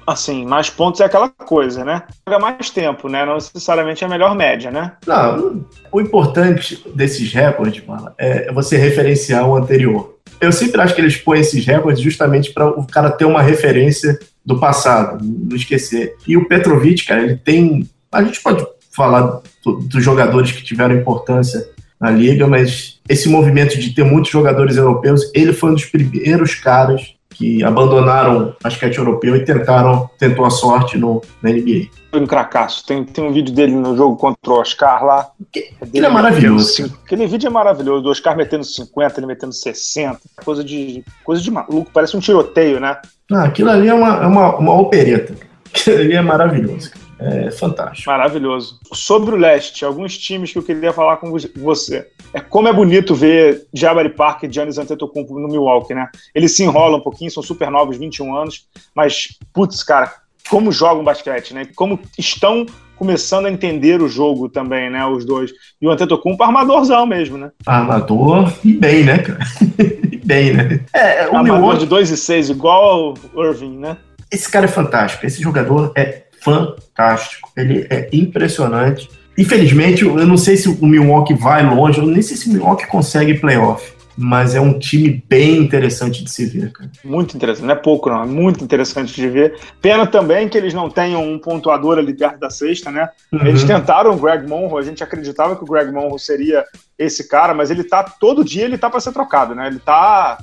Assim, 0.06 0.44
mais 0.44 0.68
pontos 0.68 1.00
é 1.00 1.04
aquela 1.04 1.28
coisa, 1.28 1.84
né? 1.84 2.02
Joga 2.26 2.40
mais 2.40 2.70
tempo, 2.70 3.08
né? 3.08 3.24
Não 3.24 3.34
necessariamente 3.34 4.02
é 4.02 4.06
a 4.06 4.10
melhor 4.10 4.34
média, 4.34 4.70
né? 4.70 4.92
Não, 5.06 5.64
o 5.92 6.00
importante 6.00 6.82
desses 6.94 7.32
recordes, 7.32 7.82
é 8.18 8.52
você 8.52 8.76
referenciar 8.76 9.46
o 9.46 9.56
anterior. 9.56 10.16
Eu 10.40 10.52
sempre 10.52 10.80
acho 10.80 10.94
que 10.94 11.00
eles 11.00 11.16
põem 11.16 11.40
esses 11.40 11.64
recordes 11.64 12.02
justamente 12.02 12.52
para 12.52 12.66
o 12.66 12.86
cara 12.86 13.10
ter 13.10 13.24
uma 13.24 13.42
referência 13.42 14.18
do 14.44 14.58
passado, 14.58 15.22
não 15.22 15.54
esquecer. 15.54 16.16
E 16.26 16.36
o 16.36 16.48
Petrovic, 16.48 17.04
cara, 17.04 17.22
ele 17.22 17.36
tem. 17.36 17.88
A 18.10 18.22
gente 18.22 18.42
pode 18.42 18.66
falar 18.90 19.40
do, 19.64 19.76
dos 19.76 20.02
jogadores 20.02 20.50
que 20.50 20.64
tiveram 20.64 20.94
importância 20.94 21.68
na 22.00 22.10
liga, 22.10 22.46
mas 22.46 22.98
esse 23.08 23.28
movimento 23.28 23.78
de 23.78 23.94
ter 23.94 24.04
muitos 24.04 24.30
jogadores 24.30 24.76
europeus, 24.76 25.30
ele 25.34 25.52
foi 25.52 25.70
um 25.70 25.74
dos 25.74 25.84
primeiros 25.84 26.54
caras 26.54 27.14
que 27.40 27.64
abandonaram 27.64 28.48
o 28.48 28.54
basquete 28.62 28.98
europeu 28.98 29.34
e 29.34 29.42
tentaram 29.42 30.10
tentou 30.18 30.44
a 30.44 30.50
sorte 30.50 30.98
no, 30.98 31.22
na 31.42 31.48
NBA. 31.48 31.88
Um 32.12 32.26
cracaço. 32.26 32.86
Tem, 32.86 33.02
tem 33.02 33.24
um 33.24 33.32
vídeo 33.32 33.54
dele 33.54 33.72
no 33.72 33.96
jogo 33.96 34.14
contra 34.16 34.52
o 34.52 34.60
Oscar 34.60 35.02
lá. 35.02 35.30
Que, 35.50 35.70
ele 35.94 36.04
é 36.04 36.08
maravilhoso. 36.10 36.94
Aquele 37.02 37.26
vídeo 37.26 37.46
é 37.46 37.50
maravilhoso. 37.50 38.06
O 38.06 38.10
Oscar 38.10 38.36
metendo 38.36 38.62
50, 38.62 39.20
ele 39.20 39.26
metendo 39.26 39.54
60. 39.54 40.20
Coisa 40.44 40.62
de, 40.62 41.02
coisa 41.24 41.40
de 41.40 41.50
maluco. 41.50 41.90
Parece 41.94 42.14
um 42.14 42.20
tiroteio, 42.20 42.78
né? 42.78 42.98
Ah, 43.32 43.44
aquilo 43.44 43.70
ali 43.70 43.88
é 43.88 43.94
uma, 43.94 44.22
é 44.22 44.26
uma, 44.26 44.56
uma 44.56 44.78
opereta. 44.78 45.34
Aquilo 45.72 45.96
ali 45.96 46.14
é 46.14 46.20
maravilhoso. 46.20 46.90
É 47.20 47.50
fantástico. 47.50 48.10
Maravilhoso. 48.10 48.80
Sobre 48.92 49.34
o 49.34 49.38
leste, 49.38 49.84
alguns 49.84 50.16
times 50.16 50.52
que 50.52 50.58
eu 50.58 50.62
queria 50.62 50.92
falar 50.92 51.18
com 51.18 51.30
você. 51.56 52.08
É 52.32 52.40
como 52.40 52.68
é 52.68 52.72
bonito 52.72 53.14
ver 53.14 53.66
Jabari 53.74 54.08
Parker 54.08 54.48
e 54.48 54.52
Giannis 54.52 54.78
Antetokounmpo 54.78 55.38
no 55.38 55.48
Milwaukee, 55.48 55.94
né? 55.94 56.08
Eles 56.34 56.56
se 56.56 56.64
enrolam 56.64 56.98
um 56.98 57.02
pouquinho, 57.02 57.30
são 57.30 57.42
super 57.42 57.70
novos, 57.70 57.98
21 57.98 58.34
anos, 58.34 58.66
mas 58.94 59.38
putz, 59.52 59.82
cara, 59.82 60.12
como 60.48 60.72
jogam 60.72 61.04
basquete, 61.04 61.52
né? 61.52 61.66
Como 61.76 62.00
estão 62.18 62.64
começando 62.96 63.46
a 63.46 63.50
entender 63.50 64.00
o 64.02 64.08
jogo 64.08 64.48
também, 64.48 64.90
né? 64.90 65.04
Os 65.06 65.24
dois. 65.24 65.50
E 65.80 65.86
o 65.86 65.90
Antetokounmpo 65.90 66.42
armadorzão 66.42 67.06
mesmo, 67.06 67.36
né? 67.36 67.50
Armador 67.66 68.52
e 68.64 68.72
bem, 68.72 69.04
né, 69.04 69.18
cara? 69.18 69.40
e 70.10 70.16
bem, 70.16 70.52
né? 70.52 70.80
É, 70.92 71.24
o 71.24 71.36
Armador 71.36 71.58
Milwaukee... 71.58 71.80
de 71.80 71.86
2 71.86 72.10
e 72.10 72.16
6, 72.16 72.50
igual 72.50 73.14
o 73.34 73.44
Irving, 73.44 73.78
né? 73.78 73.96
Esse 74.30 74.50
cara 74.50 74.66
é 74.66 74.68
fantástico. 74.68 75.26
Esse 75.26 75.42
jogador 75.42 75.92
é 75.96 76.24
fantástico. 76.40 77.50
Ele 77.56 77.86
é 77.90 78.08
impressionante. 78.12 79.08
Infelizmente, 79.38 80.04
eu 80.04 80.26
não 80.26 80.36
sei 80.36 80.56
se 80.56 80.68
o 80.68 80.86
Milwaukee 80.86 81.34
vai 81.34 81.62
longe, 81.64 81.98
eu 81.98 82.06
nem 82.06 82.20
sei 82.20 82.36
se 82.36 82.48
o 82.48 82.52
Milwaukee 82.52 82.86
consegue 82.86 83.38
playoff, 83.38 83.92
mas 84.16 84.54
é 84.54 84.60
um 84.60 84.78
time 84.78 85.24
bem 85.28 85.56
interessante 85.56 86.22
de 86.22 86.30
se 86.30 86.44
ver, 86.44 86.72
cara. 86.72 86.90
Muito 87.02 87.36
interessante, 87.36 87.64
não 87.64 87.72
é 87.72 87.76
pouco 87.76 88.10
não, 88.10 88.22
é 88.22 88.26
muito 88.26 88.62
interessante 88.62 89.14
de 89.14 89.28
ver. 89.28 89.58
Pena 89.80 90.06
também 90.06 90.46
que 90.46 90.58
eles 90.58 90.74
não 90.74 90.90
tenham 90.90 91.24
um 91.26 91.38
pontuador 91.38 91.96
ali 91.96 92.12
perto 92.12 92.38
da 92.38 92.50
sexta, 92.50 92.90
né? 92.90 93.08
Uhum. 93.32 93.46
Eles 93.46 93.64
tentaram 93.64 94.12
o 94.12 94.16
Greg 94.18 94.46
Monroe, 94.46 94.82
a 94.82 94.84
gente 94.84 95.02
acreditava 95.02 95.56
que 95.56 95.62
o 95.62 95.66
Greg 95.66 95.90
Monroe 95.90 96.18
seria 96.18 96.64
esse 96.98 97.26
cara, 97.26 97.54
mas 97.54 97.70
ele 97.70 97.84
tá, 97.84 98.02
todo 98.02 98.44
dia 98.44 98.64
ele 98.64 98.76
tá 98.76 98.90
para 98.90 99.00
ser 99.00 99.12
trocado, 99.12 99.54
né? 99.54 99.68
Ele 99.68 99.78
tá 99.78 100.36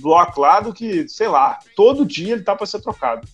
block 0.00 0.38
lá 0.38 0.60
do 0.60 0.72
que, 0.72 1.08
sei 1.08 1.28
lá, 1.28 1.58
todo 1.76 2.06
dia 2.06 2.34
ele 2.34 2.42
tá 2.42 2.54
para 2.54 2.66
ser 2.66 2.80
trocado. 2.80 3.26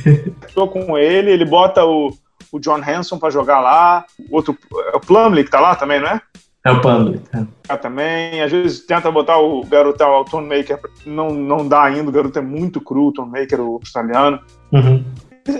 Tô 0.54 0.68
com 0.68 0.96
ele, 0.96 1.30
ele 1.30 1.44
bota 1.44 1.84
o, 1.84 2.12
o 2.52 2.58
John 2.58 2.80
Hanson 2.82 3.18
para 3.18 3.30
jogar 3.30 3.60
lá, 3.60 4.04
outro, 4.30 4.56
é 4.92 4.96
o 4.96 5.00
Plumlee 5.00 5.44
que 5.44 5.50
tá 5.50 5.60
lá 5.60 5.74
também, 5.74 6.00
não 6.00 6.08
é? 6.08 6.20
É 6.64 6.72
o 6.72 6.80
Plumlee. 6.80 7.20
É. 7.34 7.46
Ah, 7.68 7.76
também, 7.76 8.42
às 8.42 8.50
vezes 8.50 8.80
tenta 8.80 9.10
botar 9.10 9.38
o 9.38 9.64
garoto, 9.64 10.04
o 10.04 10.24
Tom 10.24 10.42
Maker, 10.42 10.80
não, 11.06 11.30
não 11.30 11.66
dá 11.66 11.84
ainda, 11.84 12.08
o 12.08 12.12
garoto 12.12 12.38
é 12.38 12.42
muito 12.42 12.80
cru, 12.80 13.08
o 13.08 13.12
Tom 13.12 13.26
Maker, 13.26 13.60
o 13.60 13.74
australiano. 13.74 14.40
Uhum. 14.72 15.04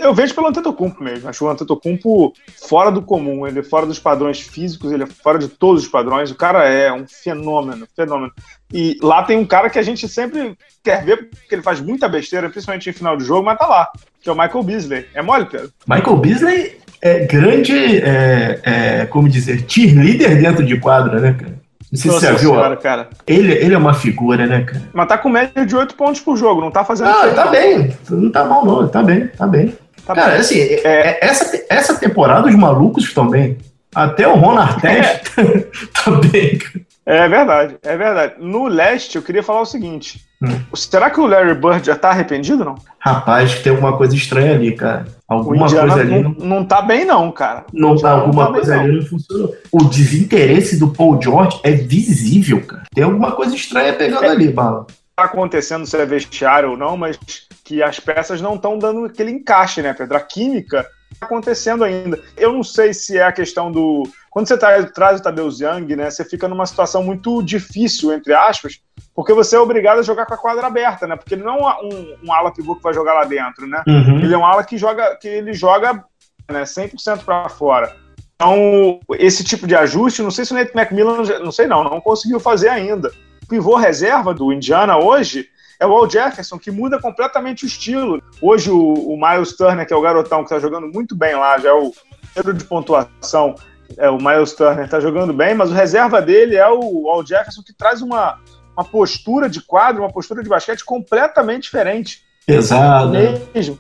Eu 0.00 0.14
vejo 0.14 0.34
pelo 0.34 0.48
Antetokounmpo 0.48 1.02
mesmo. 1.02 1.28
Acho 1.28 1.44
o 1.44 1.48
Antetokounmpo 1.48 2.32
fora 2.68 2.90
do 2.90 3.02
comum. 3.02 3.46
Ele 3.46 3.60
é 3.60 3.62
fora 3.62 3.86
dos 3.86 3.98
padrões 3.98 4.40
físicos, 4.40 4.92
ele 4.92 5.04
é 5.04 5.06
fora 5.06 5.38
de 5.38 5.48
todos 5.48 5.84
os 5.84 5.88
padrões. 5.88 6.30
O 6.30 6.34
cara 6.34 6.68
é 6.68 6.92
um 6.92 7.06
fenômeno, 7.06 7.86
fenômeno. 7.96 8.32
E 8.72 8.98
lá 9.02 9.22
tem 9.22 9.38
um 9.38 9.46
cara 9.46 9.70
que 9.70 9.78
a 9.78 9.82
gente 9.82 10.06
sempre 10.08 10.56
quer 10.84 11.04
ver, 11.04 11.30
porque 11.30 11.54
ele 11.54 11.62
faz 11.62 11.80
muita 11.80 12.08
besteira, 12.08 12.50
principalmente 12.50 12.90
em 12.90 12.92
final 12.92 13.16
de 13.16 13.24
jogo, 13.24 13.44
mas 13.44 13.58
tá 13.58 13.66
lá, 13.66 13.90
que 14.20 14.28
é 14.28 14.32
o 14.32 14.38
Michael 14.38 14.62
Beasley. 14.62 15.06
É 15.14 15.22
mole, 15.22 15.46
Pedro? 15.46 15.72
Michael 15.86 16.16
Beasley 16.18 16.78
é 17.00 17.20
grande, 17.20 17.98
é, 17.98 18.60
é, 18.62 19.06
como 19.06 19.28
dizer, 19.28 19.64
cheerleader 19.66 20.40
dentro 20.40 20.64
de 20.64 20.78
quadra, 20.78 21.20
né, 21.20 21.32
cara? 21.32 21.57
Não 21.90 21.98
sei 21.98 22.10
Nossa 22.10 22.26
se 22.26 22.32
você 22.32 22.38
viu. 22.40 22.50
Senhora, 22.50 22.76
cara. 22.76 23.08
Ele, 23.26 23.52
ele 23.52 23.74
é 23.74 23.78
uma 23.78 23.94
figura, 23.94 24.46
né, 24.46 24.62
cara? 24.62 24.82
Mas 24.92 25.08
tá 25.08 25.16
com 25.16 25.28
média 25.28 25.64
de 25.64 25.74
8 25.74 25.94
pontos 25.94 26.20
por 26.20 26.36
jogo, 26.36 26.60
não 26.60 26.70
tá 26.70 26.84
fazendo. 26.84 27.08
Ah, 27.08 27.30
tá 27.30 27.46
bem. 27.46 27.96
Não 28.10 28.30
tá 28.30 28.44
mal, 28.44 28.64
não. 28.64 28.88
Tá 28.88 29.02
bem, 29.02 29.28
tá 29.28 29.46
bem. 29.46 29.74
Tá 30.06 30.14
cara, 30.14 30.32
bem. 30.32 30.40
assim, 30.40 30.60
é, 30.60 30.80
é, 30.84 31.18
essa, 31.22 31.64
essa 31.68 31.94
temporada 31.94 32.48
os 32.48 32.54
malucos 32.54 33.04
estão 33.04 33.28
bem. 33.28 33.58
Até 33.94 34.28
o 34.28 34.34
Ron 34.34 34.58
Artest 34.58 35.32
é. 35.38 35.60
tá 36.04 36.10
bem, 36.10 36.58
cara. 36.58 36.88
É 37.06 37.26
verdade, 37.26 37.76
é 37.82 37.96
verdade. 37.96 38.34
No 38.38 38.66
leste, 38.66 39.16
eu 39.16 39.22
queria 39.22 39.42
falar 39.42 39.62
o 39.62 39.66
seguinte: 39.66 40.27
hum. 40.42 40.60
será 40.74 41.10
que 41.10 41.20
o 41.20 41.26
Larry 41.26 41.54
Bird 41.54 41.86
já 41.86 41.96
tá 41.96 42.10
arrependido, 42.10 42.64
não? 42.64 42.74
Rapaz, 42.98 43.60
tem 43.60 43.70
alguma 43.70 43.96
coisa 43.96 44.14
estranha 44.14 44.54
ali, 44.54 44.74
cara. 44.74 45.06
Alguma 45.28 45.68
coisa 45.68 45.94
ali. 45.94 46.22
Não, 46.22 46.30
não 46.38 46.64
tá 46.64 46.80
bem, 46.80 47.04
não, 47.04 47.30
cara. 47.30 47.66
Não, 47.72 47.96
tá, 47.96 48.12
alguma 48.12 48.46
tá 48.46 48.52
coisa 48.52 48.72
bem, 48.72 48.80
ali 48.80 48.92
não. 48.92 49.00
não 49.00 49.06
funcionou. 49.06 49.54
O 49.70 49.84
desinteresse 49.84 50.78
do 50.78 50.88
Paul 50.88 51.20
George 51.20 51.60
é 51.62 51.72
visível, 51.72 52.64
cara. 52.64 52.84
Tem 52.94 53.04
alguma 53.04 53.32
coisa 53.32 53.54
estranha 53.54 53.92
pegando 53.92 54.24
é, 54.24 54.28
ali, 54.28 54.48
bala. 54.48 54.86
Tá 55.14 55.24
acontecendo 55.24 55.86
se 55.86 55.96
é 55.96 56.06
vestiário 56.06 56.70
ou 56.70 56.76
não, 56.76 56.96
mas 56.96 57.18
que 57.64 57.82
as 57.82 58.00
peças 58.00 58.40
não 58.40 58.54
estão 58.54 58.78
dando 58.78 59.04
aquele 59.04 59.30
encaixe, 59.30 59.82
né, 59.82 59.92
Pedro? 59.92 60.16
A 60.16 60.20
química 60.20 60.86
acontecendo 61.20 61.84
ainda. 61.84 62.20
Eu 62.36 62.52
não 62.52 62.62
sei 62.62 62.92
se 62.94 63.18
é 63.18 63.24
a 63.24 63.32
questão 63.32 63.70
do 63.70 64.04
quando 64.30 64.46
você 64.46 64.58
traz, 64.58 64.90
traz 64.92 65.20
o 65.20 65.22
Tadeu 65.22 65.48
Young, 65.48 65.96
né, 65.96 66.10
você 66.10 66.24
fica 66.24 66.46
numa 66.46 66.66
situação 66.66 67.02
muito 67.02 67.42
difícil, 67.42 68.12
entre 68.12 68.32
aspas, 68.32 68.80
porque 69.14 69.32
você 69.32 69.56
é 69.56 69.58
obrigado 69.58 69.98
a 69.98 70.02
jogar 70.02 70.26
com 70.26 70.34
a 70.34 70.38
quadra 70.38 70.66
aberta, 70.66 71.06
né? 71.06 71.16
Porque 71.16 71.34
ele 71.34 71.42
não 71.42 71.68
é 71.68 71.76
um, 71.82 72.16
um 72.24 72.32
ala 72.32 72.52
pivô 72.52 72.76
que 72.76 72.82
vai 72.82 72.94
jogar 72.94 73.14
lá 73.14 73.24
dentro, 73.24 73.66
né? 73.66 73.82
Uhum. 73.86 74.20
Ele 74.20 74.32
é 74.32 74.38
um 74.38 74.44
ala 74.44 74.62
que 74.62 74.78
joga, 74.78 75.16
que 75.16 75.26
ele 75.26 75.52
joga 75.52 76.04
né, 76.48 76.62
100% 76.62 77.24
para 77.24 77.48
fora. 77.48 77.96
Então, 78.36 79.00
esse 79.14 79.42
tipo 79.42 79.66
de 79.66 79.74
ajuste, 79.74 80.22
não 80.22 80.30
sei 80.30 80.44
se 80.44 80.52
o 80.52 80.54
Nate 80.54 80.70
McMillan, 80.72 81.24
não 81.40 81.50
sei 81.50 81.66
não, 81.66 81.82
não 81.82 82.00
conseguiu 82.00 82.38
fazer 82.38 82.68
ainda. 82.68 83.10
O 83.42 83.48
pivô 83.48 83.74
reserva 83.74 84.32
do 84.32 84.52
Indiana 84.52 84.96
hoje 84.98 85.48
é 85.80 85.86
o 85.86 85.96
Al 85.96 86.10
Jefferson, 86.10 86.58
que 86.58 86.70
muda 86.70 87.00
completamente 87.00 87.64
o 87.64 87.66
estilo. 87.66 88.22
Hoje 88.42 88.70
o, 88.70 88.92
o 88.92 89.16
Miles 89.16 89.56
Turner, 89.56 89.86
que 89.86 89.92
é 89.92 89.96
o 89.96 90.00
garotão 90.00 90.38
que 90.38 90.44
está 90.52 90.58
jogando 90.58 90.88
muito 90.88 91.14
bem 91.14 91.34
lá, 91.34 91.58
já 91.58 91.68
é 91.68 91.72
o 91.72 91.92
número 92.36 92.58
de 92.58 92.64
pontuação, 92.64 93.54
é, 93.96 94.10
o 94.10 94.18
Miles 94.18 94.52
Turner 94.52 94.84
está 94.84 95.00
jogando 95.00 95.32
bem, 95.32 95.54
mas 95.54 95.70
o 95.70 95.74
reserva 95.74 96.20
dele 96.20 96.56
é 96.56 96.68
o 96.68 97.08
Al 97.08 97.24
Jefferson, 97.24 97.62
que 97.62 97.72
traz 97.72 98.02
uma, 98.02 98.38
uma 98.76 98.84
postura 98.84 99.48
de 99.48 99.60
quadro, 99.62 100.02
uma 100.02 100.12
postura 100.12 100.42
de 100.42 100.48
basquete 100.48 100.84
completamente 100.84 101.64
diferente. 101.64 102.22
Pesado. 102.44 103.10
Mesmo, 103.10 103.78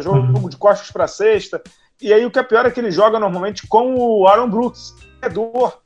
jogo 0.00 0.18
uhum. 0.18 0.48
de 0.48 0.56
costas 0.56 0.90
para 0.90 1.06
cesta. 1.06 1.62
E 2.00 2.12
aí 2.12 2.24
o 2.26 2.30
que 2.30 2.38
é 2.38 2.42
pior 2.42 2.66
é 2.66 2.70
que 2.70 2.80
ele 2.80 2.90
joga 2.90 3.18
normalmente 3.18 3.66
com 3.66 3.94
o 3.94 4.26
Aaron 4.26 4.48
Brooks. 4.48 4.94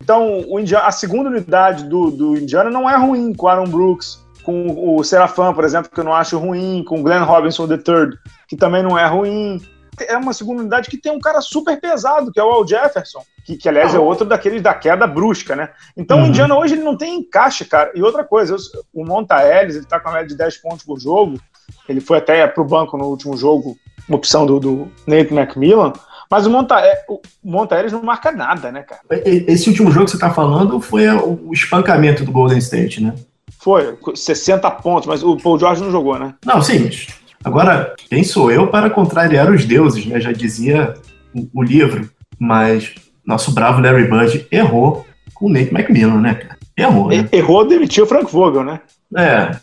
Então, 0.01 0.45
o 0.49 0.59
Indiana, 0.59 0.87
a 0.87 0.93
segunda 0.93 1.31
unidade 1.31 1.85
do, 1.85 2.11
do 2.11 2.37
Indiana 2.37 2.69
não 2.69 2.91
é 2.91 2.97
ruim 2.97 3.33
com 3.33 3.47
o 3.47 3.49
Aaron 3.49 3.69
Brooks, 3.69 4.20
com 4.43 4.97
o 4.97 5.05
Serafan, 5.05 5.53
por 5.53 5.65
exemplo, 5.65 5.91
que 5.91 6.01
eu 6.01 6.05
não 6.05 6.15
acho 6.15 6.39
ruim, 6.39 6.83
com 6.85 7.01
o 7.01 7.03
Glenn 7.03 7.25
Robinson 7.25 7.67
III, 7.67 8.19
que 8.49 8.57
também 8.57 8.83
não 8.83 8.99
é 8.99 9.07
ruim 9.07 9.61
é 10.09 10.17
uma 10.17 10.33
segunda 10.33 10.61
unidade 10.61 10.89
que 10.89 10.97
tem 10.97 11.13
um 11.13 11.21
cara 11.21 11.41
super 11.41 11.81
pesado, 11.81 12.33
que 12.33 12.41
é 12.41 12.45
o 12.45 12.51
Al 12.51 12.67
Jefferson, 12.67 13.23
que, 13.45 13.57
que 13.57 13.69
aliás 13.69 13.95
é 13.95 13.99
outro 13.99 14.27
daqueles 14.27 14.63
da 14.63 14.75
queda 14.75 15.07
brusca, 15.07 15.57
né? 15.57 15.71
Então 15.97 16.19
uhum. 16.19 16.25
o 16.25 16.27
Indiana 16.29 16.57
hoje 16.57 16.75
ele 16.75 16.83
não 16.83 16.97
tem 16.97 17.19
encaixe, 17.19 17.65
cara. 17.65 17.91
E 17.95 18.03
outra 18.03 18.25
coisa, 18.25 18.57
o 18.93 19.05
Monta 19.05 19.43
Ellis, 19.43 19.77
ele 19.77 19.87
tá 19.87 20.01
com 20.01 20.09
a 20.09 20.13
média 20.13 20.29
de 20.29 20.37
10 20.37 20.57
pontos 20.59 20.85
por 20.85 20.99
jogo, 20.99 21.41
ele 21.89 22.01
foi 22.01 22.19
até 22.19 22.47
pro 22.47 22.65
banco 22.65 22.97
no 22.97 23.07
último 23.07 23.37
jogo, 23.37 23.77
uma 24.09 24.17
opção 24.17 24.47
do, 24.47 24.59
do 24.59 24.93
Nate 25.07 25.33
McMillan, 25.35 25.93
mas 26.31 26.47
o 26.47 26.51
Monta, 26.51 26.77
o 27.09 27.21
Monta 27.43 27.79
Ellis 27.79 27.93
não 27.93 28.03
marca 28.03 28.31
nada, 28.31 28.71
né, 28.71 28.83
cara? 28.83 29.01
Esse 29.25 29.69
último 29.69 29.91
jogo 29.91 30.07
que 30.07 30.13
você 30.13 30.19
tá 30.19 30.31
falando 30.31 30.81
foi 30.81 31.09
o 31.09 31.53
espancamento 31.53 32.25
do 32.25 32.33
Golden 32.33 32.59
State, 32.59 33.03
né? 33.03 33.15
Foi, 33.61 33.97
60 34.15 34.71
pontos, 34.71 35.07
mas 35.07 35.23
o 35.23 35.37
Paul 35.37 35.59
George 35.59 35.83
não 35.83 35.91
jogou, 35.91 36.19
né? 36.19 36.35
Não, 36.45 36.63
sim, 36.63 36.81
mas 36.85 37.07
Agora, 37.43 37.95
quem 38.09 38.23
sou 38.23 38.51
eu 38.51 38.67
para 38.67 38.91
contrariar 38.91 39.51
os 39.51 39.65
deuses, 39.65 40.05
né? 40.05 40.21
Já 40.21 40.31
dizia 40.31 40.95
o, 41.35 41.61
o 41.61 41.63
livro. 41.63 42.11
Mas 42.39 42.95
nosso 43.25 43.53
bravo 43.53 43.81
Larry 43.81 44.09
Bird 44.09 44.47
errou 44.51 45.07
com 45.35 45.47
o 45.47 45.49
Nate 45.49 45.75
McMillan, 45.75 46.21
né, 46.21 46.35
cara? 46.35 46.59
Errou, 46.77 47.09
né? 47.09 47.29
Errou, 47.33 47.67
demitiu 47.67 48.05
o 48.05 48.07
Frank 48.07 48.31
Vogel, 48.31 48.65
né? 48.65 48.81
É, 49.17 49.57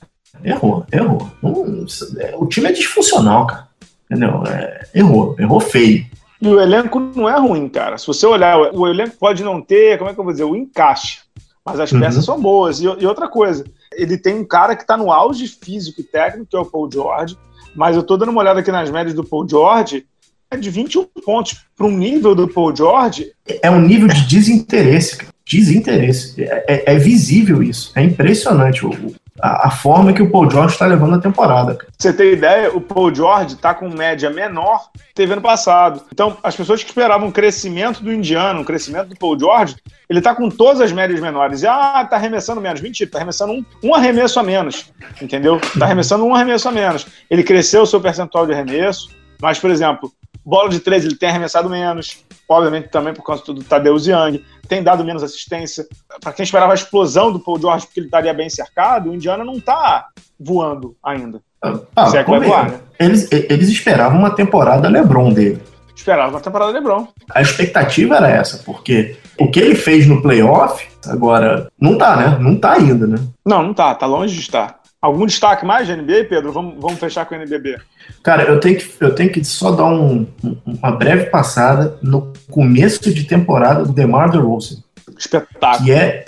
errou, 0.43 0.85
errou. 0.91 1.31
O 2.37 2.45
time 2.47 2.69
é 2.69 2.71
disfuncional, 2.71 3.47
cara. 3.47 3.67
Entendeu? 4.09 4.43
É, 4.47 4.87
errou, 4.95 5.35
errou 5.39 5.59
feio. 5.59 6.05
E 6.41 6.47
o 6.47 6.59
elenco 6.59 6.99
não 6.99 7.27
é 7.27 7.37
ruim, 7.39 7.67
cara. 7.67 7.97
Se 7.97 8.05
você 8.05 8.25
olhar, 8.25 8.57
o 8.57 8.87
elenco 8.87 9.17
pode 9.19 9.43
não 9.43 9.61
ter, 9.61 9.97
como 9.97 10.09
é 10.09 10.13
que 10.13 10.19
eu 10.19 10.23
vou 10.23 10.33
dizer, 10.33 10.45
o 10.45 10.55
encaixe. 10.55 11.19
Mas 11.67 11.81
as 11.81 11.91
uhum. 11.91 11.99
peças 11.99 12.23
são 12.23 12.39
boas. 12.39 12.79
E, 12.79 12.85
e, 12.85 13.05
outra 13.05 13.27
coisa, 13.27 13.65
ele 13.91 14.17
tem 14.17 14.35
um 14.35 14.45
cara 14.45 14.73
que 14.73 14.83
está 14.83 14.95
no 14.95 15.11
auge 15.11 15.45
físico 15.47 15.99
e 15.99 16.03
técnico, 16.03 16.47
que 16.49 16.55
é 16.55 16.59
o 16.59 16.65
Paul 16.65 16.89
George 16.89 17.37
Mas 17.75 17.97
eu 17.97 18.03
tô 18.03 18.15
dando 18.15 18.29
uma 18.29 18.39
olhada 18.39 18.61
aqui 18.61 18.71
nas 18.71 18.89
médias 18.89 19.13
do 19.13 19.23
Paul 19.23 19.45
George, 19.47 20.05
é 20.49 20.55
de 20.55 20.69
21 20.69 21.03
pontos 21.25 21.57
para 21.75 21.85
um 21.85 21.91
nível 21.91 22.33
do 22.33 22.47
Paul 22.47 22.73
George. 22.73 23.33
É 23.61 23.69
um 23.69 23.81
nível 23.81 24.07
de 24.07 24.25
desinteresse, 24.25 25.17
cara. 25.17 25.33
Desinteresse. 25.45 26.41
É, 26.41 26.65
é, 26.67 26.95
é 26.95 26.97
visível 26.97 27.61
isso. 27.61 27.91
É 27.95 28.01
impressionante 28.01 28.85
o, 28.85 29.13
a, 29.41 29.67
a, 29.67 29.71
forma 29.71 30.13
que 30.13 30.21
o 30.21 30.29
Paul 30.29 30.49
George 30.49 30.73
está 30.73 30.85
levando 30.85 31.15
a 31.15 31.19
temporada. 31.19 31.75
Cara. 31.75 31.91
Você 31.97 32.13
tem 32.13 32.33
ideia? 32.33 32.75
O 32.75 32.81
Paul 32.81 33.13
George 33.13 33.55
está 33.55 33.73
com 33.73 33.89
média 33.89 34.29
menor 34.29 34.89
teve 35.17 35.33
ano 35.33 35.41
passado. 35.41 36.03
Então, 36.13 36.37
as 36.43 36.55
pessoas 36.55 36.83
que 36.83 36.89
esperavam 36.89 37.29
um 37.29 37.31
crescimento 37.31 38.03
do 38.03 38.13
Indiano, 38.13 38.61
um 38.61 38.63
crescimento 38.63 39.09
do 39.09 39.15
Paul 39.15 39.37
George, 39.37 39.75
ele 40.07 40.19
está 40.19 40.35
com 40.35 40.47
todas 40.47 40.79
as 40.79 40.91
médias 40.91 41.19
menores. 41.19 41.63
E, 41.63 41.67
ah, 41.67 42.05
tá 42.07 42.15
arremessando 42.15 42.61
menos. 42.61 42.79
Mentira, 42.79 43.09
tá 43.09 43.17
arremessando 43.17 43.53
um, 43.53 43.65
um 43.83 43.95
arremesso 43.95 44.39
a 44.39 44.43
menos. 44.43 44.93
Entendeu? 45.19 45.59
Tá 45.77 45.85
arremessando 45.85 46.23
um 46.23 46.35
arremesso 46.35 46.69
a 46.69 46.71
menos. 46.71 47.07
Ele 47.31 47.43
cresceu 47.43 47.81
o 47.81 47.87
seu 47.87 47.99
percentual 47.99 48.45
de 48.45 48.53
arremesso, 48.53 49.09
mas, 49.41 49.57
por 49.57 49.71
exemplo, 49.71 50.11
bola 50.47 50.69
de 50.69 50.79
três 50.79 51.03
ele 51.03 51.15
tem 51.15 51.27
arremessado 51.27 51.69
menos, 51.69 52.23
obviamente 52.47 52.87
também 52.87 53.13
por 53.13 53.23
causa 53.23 53.43
do 53.45 53.63
Tadeu 53.63 53.97
Young, 53.97 54.41
tem 54.67 54.81
dado 54.81 55.03
menos 55.03 55.21
assistência. 55.21 55.85
Para 56.21 56.31
quem 56.31 56.43
esperava 56.43 56.71
a 56.71 56.75
explosão 56.75 57.31
do 57.31 57.39
Paul 57.39 57.59
George 57.59 57.85
porque 57.85 57.99
ele 57.99 58.07
estaria 58.07 58.33
bem 58.33 58.49
cercado, 58.49 59.09
o 59.09 59.13
Indiana 59.13 59.43
não 59.43 59.57
está 59.57 60.07
voando 60.39 60.95
ainda. 61.03 61.41
Ah, 61.61 62.09
é 62.15 62.23
que 62.23 62.29
vai 62.29 62.39
voar, 62.39 62.71
né? 62.71 62.79
eles, 62.99 63.29
eles 63.31 63.67
esperavam 63.67 64.19
uma 64.19 64.33
temporada 64.33 64.87
LeBron 64.87 65.33
dele. 65.33 65.61
Esperava 65.93 66.29
uma 66.31 66.39
temporada 66.39 66.71
LeBron. 66.71 67.07
A 67.31 67.41
expectativa 67.41 68.15
era 68.15 68.29
essa, 68.29 68.59
porque 68.63 69.17
o 69.39 69.49
que 69.49 69.59
ele 69.59 69.75
fez 69.75 70.05
no 70.05 70.21
playoff, 70.21 70.87
agora, 71.07 71.67
não 71.81 71.97
tá, 71.97 72.15
né? 72.15 72.37
Não 72.39 72.55
tá 72.55 72.73
ainda, 72.73 73.07
né? 73.07 73.17
Não, 73.43 73.63
não 73.63 73.73
tá, 73.73 73.93
tá 73.95 74.05
longe 74.05 74.35
de 74.35 74.41
estar. 74.41 74.76
Algum 75.01 75.25
destaque 75.27 75.65
mais 75.65 75.85
de 75.85 75.95
NBA, 75.95 76.25
Pedro? 76.27 76.51
Vamos, 76.51 76.75
vamos 76.79 76.99
fechar 76.99 77.25
com 77.25 77.35
o 77.35 77.37
NBB. 77.37 77.77
Cara, 78.23 78.43
eu 78.43 78.59
tenho 78.59 78.77
que, 78.77 78.89
eu 78.99 79.13
tenho 79.13 79.31
que 79.31 79.43
só 79.43 79.71
dar 79.71 79.85
um, 79.85 80.25
uma 80.65 80.91
breve 80.91 81.25
passada 81.25 81.97
no 82.01 82.33
começo 82.49 83.13
de 83.13 83.23
temporada 83.23 83.85
do 83.85 83.93
DeMar 83.93 84.31
DeRozan. 84.31 84.77
Espetáculo. 85.17 85.85
Que 85.85 85.91
é 85.91 86.25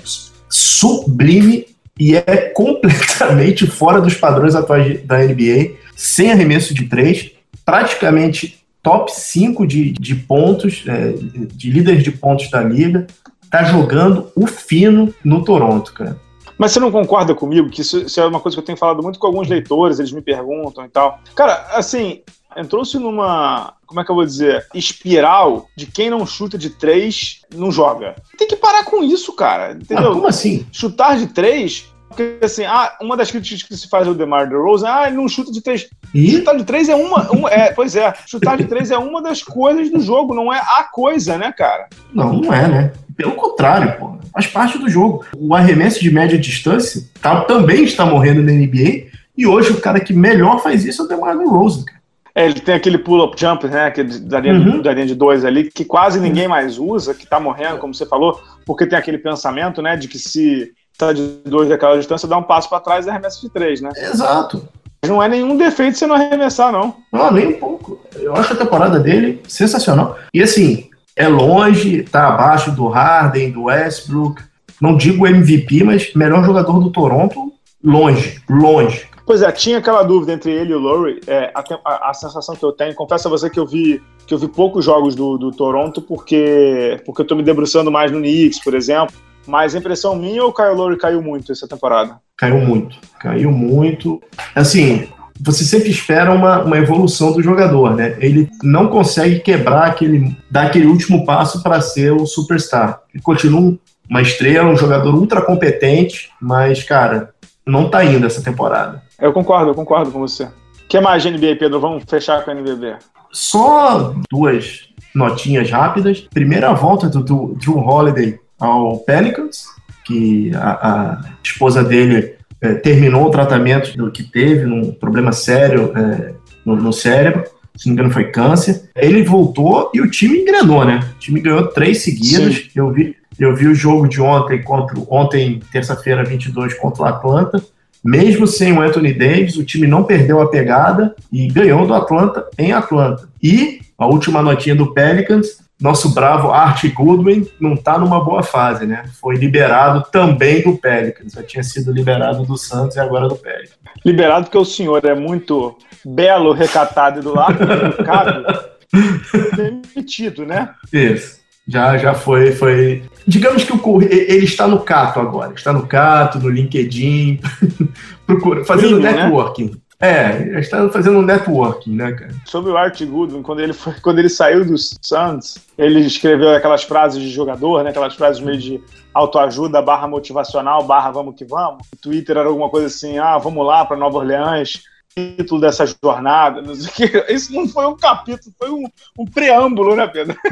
sublime 0.48 1.66
e 2.00 2.16
é 2.16 2.52
completamente 2.54 3.66
fora 3.68 4.00
dos 4.00 4.14
padrões 4.14 4.56
atuais 4.56 5.04
da 5.04 5.18
NBA, 5.18 5.72
sem 5.96 6.32
arremesso 6.32 6.74
de 6.74 6.86
três, 6.86 7.32
praticamente 7.66 8.64
top 8.82 9.12
5 9.12 9.68
de, 9.68 9.92
de 9.92 10.16
pontos, 10.16 10.84
é, 10.88 11.14
de 11.54 11.70
líderes 11.70 12.04
de 12.04 12.12
pontos 12.12 12.50
da 12.50 12.62
liga, 12.62 13.06
tá 13.50 13.64
jogando 13.64 14.32
o 14.36 14.48
fino 14.48 15.14
no 15.24 15.44
Toronto, 15.44 15.92
cara. 15.94 16.18
Mas 16.60 16.74
você 16.74 16.80
não 16.82 16.92
concorda 16.92 17.34
comigo 17.34 17.70
que 17.70 17.80
isso, 17.80 18.00
isso, 18.00 18.20
é 18.20 18.26
uma 18.26 18.42
coisa 18.42 18.58
que 18.58 18.60
eu 18.60 18.66
tenho 18.66 18.78
falado 18.78 19.02
muito 19.02 19.18
com 19.18 19.26
alguns 19.26 19.48
leitores, 19.48 19.98
eles 19.98 20.12
me 20.12 20.22
perguntam 20.22 20.84
e 20.84 20.90
tal. 20.90 21.20
Cara, 21.34 21.68
assim, 21.72 22.22
entrou-se 22.56 23.00
numa, 23.00 23.76
como 23.88 24.02
é 24.02 24.04
que 24.04 24.12
eu 24.12 24.16
vou 24.16 24.26
dizer, 24.26 24.68
espiral 24.74 25.68
de 25.74 25.86
quem 25.86 26.10
não 26.10 26.26
chuta 26.26 26.58
de 26.58 26.70
três 26.70 27.46
não 27.56 27.72
joga. 27.72 28.16
Tem 28.38 28.46
que 28.46 28.58
parar 28.58 28.84
com 28.84 29.02
isso, 29.02 29.32
cara. 29.34 29.72
Entendeu? 29.72 30.12
Ah, 30.12 30.14
como 30.14 30.28
assim? 30.28 30.68
Chutar 30.70 31.18
de 31.18 31.28
três 31.28 31.90
porque, 32.10 32.40
assim, 32.42 32.66
ah, 32.66 32.98
uma 33.00 33.16
das 33.16 33.30
críticas 33.30 33.64
que 33.64 33.78
se 33.78 33.88
faz 33.88 34.08
ao 34.08 34.16
DeMar 34.16 34.50
DeRozan, 34.50 34.90
ah, 34.90 35.08
ele 35.08 35.18
não 35.18 35.28
chuta 35.28 35.52
de 35.52 35.62
três. 35.62 35.88
E? 36.14 36.32
Chutar 36.32 36.58
de 36.58 36.64
três 36.64 36.90
é 36.90 36.96
uma, 36.96 37.32
uma 37.32 37.50
é, 37.50 37.72
pois 37.72 37.96
é, 37.96 38.12
chutar 38.26 38.58
de 38.58 38.66
três 38.66 38.90
é 38.90 38.98
uma 38.98 39.22
das 39.22 39.44
coisas 39.44 39.92
do 39.92 40.00
jogo, 40.02 40.34
não 40.34 40.52
é 40.52 40.58
a 40.58 40.84
coisa, 40.92 41.38
né, 41.38 41.54
cara? 41.56 41.88
Não, 42.12 42.34
não 42.34 42.54
é, 42.54 42.68
né? 42.68 42.92
Pelo 43.16 43.34
contrário, 43.34 43.96
pô, 44.00 44.18
faz 44.34 44.48
parte 44.48 44.80
do 44.80 44.90
jogo. 44.90 45.24
O 45.38 45.54
arremesso 45.54 46.02
de 46.02 46.10
média 46.10 46.38
distância 46.38 47.04
tá, 47.22 47.42
também 47.42 47.84
está 47.84 48.06
morrendo 48.06 48.42
na 48.42 48.52
NBA, 48.52 49.08
e 49.38 49.46
hoje 49.46 49.72
o 49.72 49.80
cara 49.80 50.00
que 50.00 50.12
melhor 50.12 50.62
faz 50.64 50.84
isso 50.84 51.04
é 51.04 51.06
o 51.06 51.08
DeMar 51.08 51.38
DeRozan, 51.38 51.86
cara. 51.86 52.00
É, 52.34 52.46
ele 52.46 52.60
tem 52.60 52.76
aquele 52.76 52.98
pull-up 52.98 53.40
jump, 53.40 53.68
né? 53.68 53.86
Aquele 53.86 54.18
da 54.20 54.40
linha, 54.40 54.54
uhum. 54.54 54.82
da 54.82 54.94
linha 54.94 55.06
de 55.06 55.16
dois 55.16 55.44
ali, 55.44 55.70
que 55.70 55.84
quase 55.84 56.20
ninguém 56.20 56.48
mais 56.48 56.78
usa, 56.78 57.14
que 57.14 57.28
tá 57.28 57.40
morrendo, 57.40 57.80
como 57.80 57.94
você 57.94 58.06
falou, 58.06 58.40
porque 58.66 58.88
tem 58.88 58.98
aquele 58.98 59.18
pensamento, 59.18 59.82
né, 59.82 59.98
de 59.98 60.08
que 60.08 60.18
se 60.18 60.72
tá 61.00 61.14
de 61.14 61.40
dois 61.46 61.70
daquela 61.70 61.98
distância, 61.98 62.28
dá 62.28 62.38
um 62.38 62.44
passo 62.44 62.70
para 62.70 62.82
trás 62.82 63.06
e 63.06 63.10
arremessa 63.10 63.40
de 63.40 63.50
três, 63.50 63.80
né? 63.80 63.90
Exato. 63.96 64.68
Não 65.08 65.24
é 65.24 65.30
nenhum 65.30 65.56
defeito 65.56 65.98
você 65.98 66.06
não 66.06 66.16
arremessar, 66.16 66.74
não. 66.74 66.98
Não, 67.12 67.32
nem 67.32 67.48
um 67.48 67.60
pouco. 67.60 68.00
Eu 68.16 68.36
acho 68.36 68.52
a 68.52 68.58
temporada 68.58 69.00
dele 69.00 69.42
sensacional. 69.48 70.20
E 70.34 70.44
assim, 70.44 70.90
é 71.16 71.28
longe, 71.28 72.04
tá 72.04 72.28
abaixo 72.28 72.72
do 72.72 72.88
Harden, 72.88 73.52
do 73.52 73.64
Westbrook. 73.64 74.44
Não 74.82 74.98
digo 74.98 75.26
MVP, 75.26 75.84
mas 75.86 76.14
melhor 76.14 76.44
jogador 76.44 76.80
do 76.80 76.92
Toronto, 76.92 77.54
longe, 77.82 78.42
longe. 78.50 79.08
Pois 79.26 79.42
é, 79.42 79.52
tinha 79.52 79.78
aquela 79.78 80.04
dúvida 80.04 80.34
entre 80.34 80.52
ele 80.52 80.72
e 80.72 80.76
o 80.76 80.80
Lowry. 80.80 81.22
É, 81.28 81.52
a, 81.56 81.64
a, 81.86 82.10
a, 82.10 82.14
sensação 82.14 82.56
que 82.56 82.64
eu 82.64 82.72
tenho, 82.72 82.94
confesso 82.96 83.28
a 83.28 83.32
você 83.32 83.50
que 83.50 83.60
eu 83.60 83.66
vi 83.66 84.02
que 84.26 84.34
eu 84.34 84.38
vi 84.38 84.48
poucos 84.48 84.86
jogos 84.86 85.16
do, 85.16 85.38
do 85.38 85.52
Toronto 85.52 86.02
porque 86.02 87.00
porque 87.06 87.22
eu 87.22 87.26
tô 87.26 87.36
me 87.36 87.44
debruçando 87.44 87.92
mais 87.92 88.12
no 88.12 88.20
Knicks, 88.20 88.60
por 88.64 88.74
exemplo. 88.74 89.16
Mas 89.48 89.76
impressão 89.76 90.16
minha 90.16 90.44
ou 90.44 90.50
o 90.50 90.54
Kyle 90.54 90.76
Lowry 90.76 90.98
caiu 90.98 91.22
muito 91.22 91.52
essa 91.52 91.68
temporada? 91.68 92.18
Caiu 92.38 92.60
muito, 92.60 92.98
caiu 93.20 93.52
muito. 93.52 94.22
Assim, 94.56 95.08
você 95.40 95.64
sempre 95.64 95.90
espera 95.90 96.32
uma, 96.32 96.64
uma 96.64 96.78
evolução 96.78 97.32
do 97.32 97.42
jogador, 97.42 97.96
né? 97.96 98.18
Ele 98.20 98.50
não 98.62 98.88
consegue 98.88 99.40
quebrar 99.40 99.88
aquele, 99.88 100.36
dar 100.52 100.68
aquele 100.68 100.86
último 100.86 101.26
passo 101.26 101.64
para 101.64 101.80
ser 101.82 102.12
o 102.12 102.26
superstar. 102.26 103.02
Ele 103.14 103.24
continua 103.24 103.78
uma 104.10 104.22
estrela, 104.22 104.70
um 104.70 104.76
jogador 104.76 105.16
ultra 105.16 105.42
competente, 105.42 106.30
mas, 106.42 106.84
cara, 106.84 107.34
não 107.66 107.90
tá 107.90 108.04
indo 108.04 108.26
essa 108.26 108.42
temporada. 108.42 109.02
Eu 109.20 109.32
concordo, 109.32 109.72
eu 109.72 109.76
concordo 109.76 110.12
com 110.12 110.20
você. 110.20 110.46
O 110.46 110.52
que 110.90 111.00
mais 111.00 111.24
de 111.24 111.32
NBA, 111.32 111.56
Pedro? 111.58 111.80
Vamos 111.80 112.04
fechar 112.08 112.44
com 112.44 112.52
a 112.52 112.54
NBB. 112.54 112.98
Só 113.32 114.14
duas 114.30 114.90
notinhas 115.14 115.70
rápidas. 115.70 116.22
Primeira 116.22 116.74
volta 116.74 117.08
do, 117.08 117.22
do 117.24 117.56
Drew 117.56 117.78
Holiday 117.78 118.40
ao 118.60 118.98
Pelicans, 119.00 119.66
que 120.06 120.52
a, 120.56 120.72
a 120.72 121.22
esposa 121.44 121.84
dele 121.84 122.36
é, 122.62 122.74
terminou 122.74 123.26
o 123.26 123.32
tratamento 123.32 123.96
do 123.98 124.12
que 124.12 124.24
teve, 124.24 124.66
um 124.66 124.92
problema 124.92 125.32
sério 125.32 125.94
é, 125.96 126.34
no, 126.66 126.76
no, 126.76 126.92
cérebro, 126.92 127.46
se 127.76 127.88
não 127.88 127.96
me 127.96 128.02
engano 128.02 128.14
foi 128.14 128.26
câncer. 128.26 128.90
Ele 128.96 129.24
voltou 129.24 129.90
e 129.94 130.02
o 130.02 130.10
time 130.10 130.40
engrenou, 130.40 130.84
né? 130.84 131.00
O 131.16 131.20
time 131.20 131.40
ganhou 131.40 131.68
três 131.68 132.04
seguidas. 132.04 132.70
Eu 132.76 132.92
vi, 132.92 133.16
eu 133.40 133.56
vi 133.56 133.68
o 133.68 133.76
jogo 133.76 134.08
de 134.08 134.22
ontem 134.22 134.62
contra 134.62 135.00
ontem, 135.10 135.62
terça-feira, 135.72 136.24
22, 136.24 136.74
contra 136.74 137.04
o 137.04 137.06
Atlanta. 137.06 137.64
Mesmo 138.04 138.48
sem 138.48 138.74
o 138.74 138.82
Anthony 138.82 139.14
Davis, 139.14 139.58
o 139.58 139.64
time 139.64 139.86
não 139.86 140.04
perdeu 140.04 140.42
a 140.42 140.50
pegada 140.50 141.16
e 141.32 141.48
ganhou 141.48 141.86
do 141.86 141.94
Atlanta 141.94 142.46
em 142.58 142.72
Atlanta. 142.72 143.30
E 143.42 143.80
a 143.98 144.08
última 144.08 144.42
notinha 144.42 144.76
do 144.76 144.94
Pelicans, 144.94 145.60
nosso 145.80 146.14
bravo 146.14 146.52
Art 146.52 146.86
Goodwin 146.94 147.48
não 147.60 147.74
está 147.74 147.98
numa 147.98 148.24
boa 148.24 148.44
fase, 148.44 148.86
né? 148.86 149.06
Foi 149.22 149.36
liberado 149.36 150.06
também 150.12 150.62
do 150.62 150.78
Pelicans. 150.78 151.34
Já 151.34 151.44
tinha 151.44 151.64
sido 151.64 151.92
liberado 151.92 152.44
do 152.44 152.58
Santos 152.58 152.98
e 152.98 153.00
agora 153.00 153.30
do 153.30 153.36
Pelicans. 153.36 153.78
Liberado 154.06 154.46
porque 154.46 154.58
o 154.58 154.66
senhor 154.66 155.04
é 155.06 155.16
muito 155.16 155.78
belo, 156.06 156.52
recatado 156.52 157.20
e 157.20 157.24
do 157.24 157.34
lado 157.34 157.64
educado. 157.64 158.70
demitido, 159.56 160.46
né? 160.46 160.70
Isso. 160.92 161.40
Já, 161.68 161.98
já 161.98 162.14
foi, 162.14 162.52
foi. 162.52 163.04
Digamos 163.28 163.64
que 163.64 163.72
o, 163.72 164.02
ele 164.02 164.44
está 164.44 164.68
no 164.68 164.80
Cato 164.80 165.20
agora. 165.20 165.54
Está 165.54 165.72
no 165.72 165.86
Cato, 165.86 166.40
no 166.40 166.50
LinkedIn, 166.50 167.40
procura, 168.26 168.66
fazendo 168.66 169.00
né? 169.00 169.12
networking. 169.12 169.66
Né? 169.66 169.78
É, 170.02 170.58
está 170.60 170.88
fazendo 170.90 171.20
um 171.20 171.22
networking, 171.22 171.94
né, 171.94 172.14
cara? 172.14 172.34
Sobre 172.46 172.72
o 172.72 172.78
Art 172.78 173.04
Goodwin, 173.04 173.42
quando 173.42 173.60
ele, 173.60 173.74
foi, 173.74 173.94
quando 174.02 174.20
ele 174.20 174.30
saiu 174.30 174.64
do 174.64 174.78
Suns, 174.78 175.58
ele 175.78 176.00
escreveu 176.00 176.52
aquelas 176.52 176.84
frases 176.84 177.22
de 177.22 177.30
jogador, 177.30 177.84
né? 177.84 177.90
Aquelas 177.90 178.16
frases 178.16 178.42
meio 178.42 178.58
de 178.58 178.82
autoajuda, 179.14 179.82
barra 179.82 180.08
motivacional, 180.08 180.84
barra 180.84 181.12
vamos 181.12 181.36
que 181.36 181.44
vamos. 181.44 181.86
O 181.94 181.98
Twitter 181.98 182.38
era 182.38 182.48
alguma 182.48 182.70
coisa 182.70 182.88
assim, 182.88 183.18
ah, 183.18 183.38
vamos 183.38 183.68
lá 183.68 183.84
para 183.84 183.98
Nova 183.98 184.20
Orleans, 184.20 184.84
título 185.14 185.60
dessa 185.60 185.86
jornada. 185.86 186.62
Não 186.62 186.76
sei 186.76 187.08
o 187.08 187.12
que. 187.12 187.26
Isso 187.34 187.54
não 187.54 187.68
foi 187.68 187.86
um 187.86 187.98
capítulo, 187.98 188.56
foi 188.58 188.70
um, 188.70 188.86
um 189.18 189.26
preâmbulo, 189.26 189.98
né, 189.98 190.08
Pedro? 190.08 190.38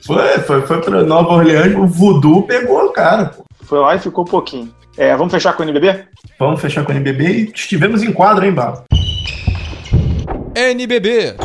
foi, 0.00 0.38
foi, 0.38 0.62
foi 0.62 0.80
para 0.80 1.04
Nova 1.04 1.28
Orleans, 1.34 1.76
o 1.76 1.86
voodoo 1.86 2.46
pegou 2.46 2.86
o 2.86 2.92
cara, 2.92 3.26
pô. 3.26 3.44
Foi 3.68 3.78
lá 3.78 3.94
e 3.94 3.98
ficou 3.98 4.24
um 4.24 4.26
pouquinho. 4.26 4.74
É, 4.96 5.14
vamos 5.14 5.30
fechar 5.30 5.52
com 5.52 5.62
o 5.62 5.66
NBB? 5.66 6.06
Vamos 6.38 6.58
fechar 6.58 6.86
com 6.86 6.90
o 6.90 6.94
NBB 6.94 7.24
e 7.24 7.52
estivemos 7.54 8.02
em 8.02 8.10
quadra, 8.10 8.46
hein, 8.46 8.52
Babo? 8.54 8.84
NBB. 10.56 11.36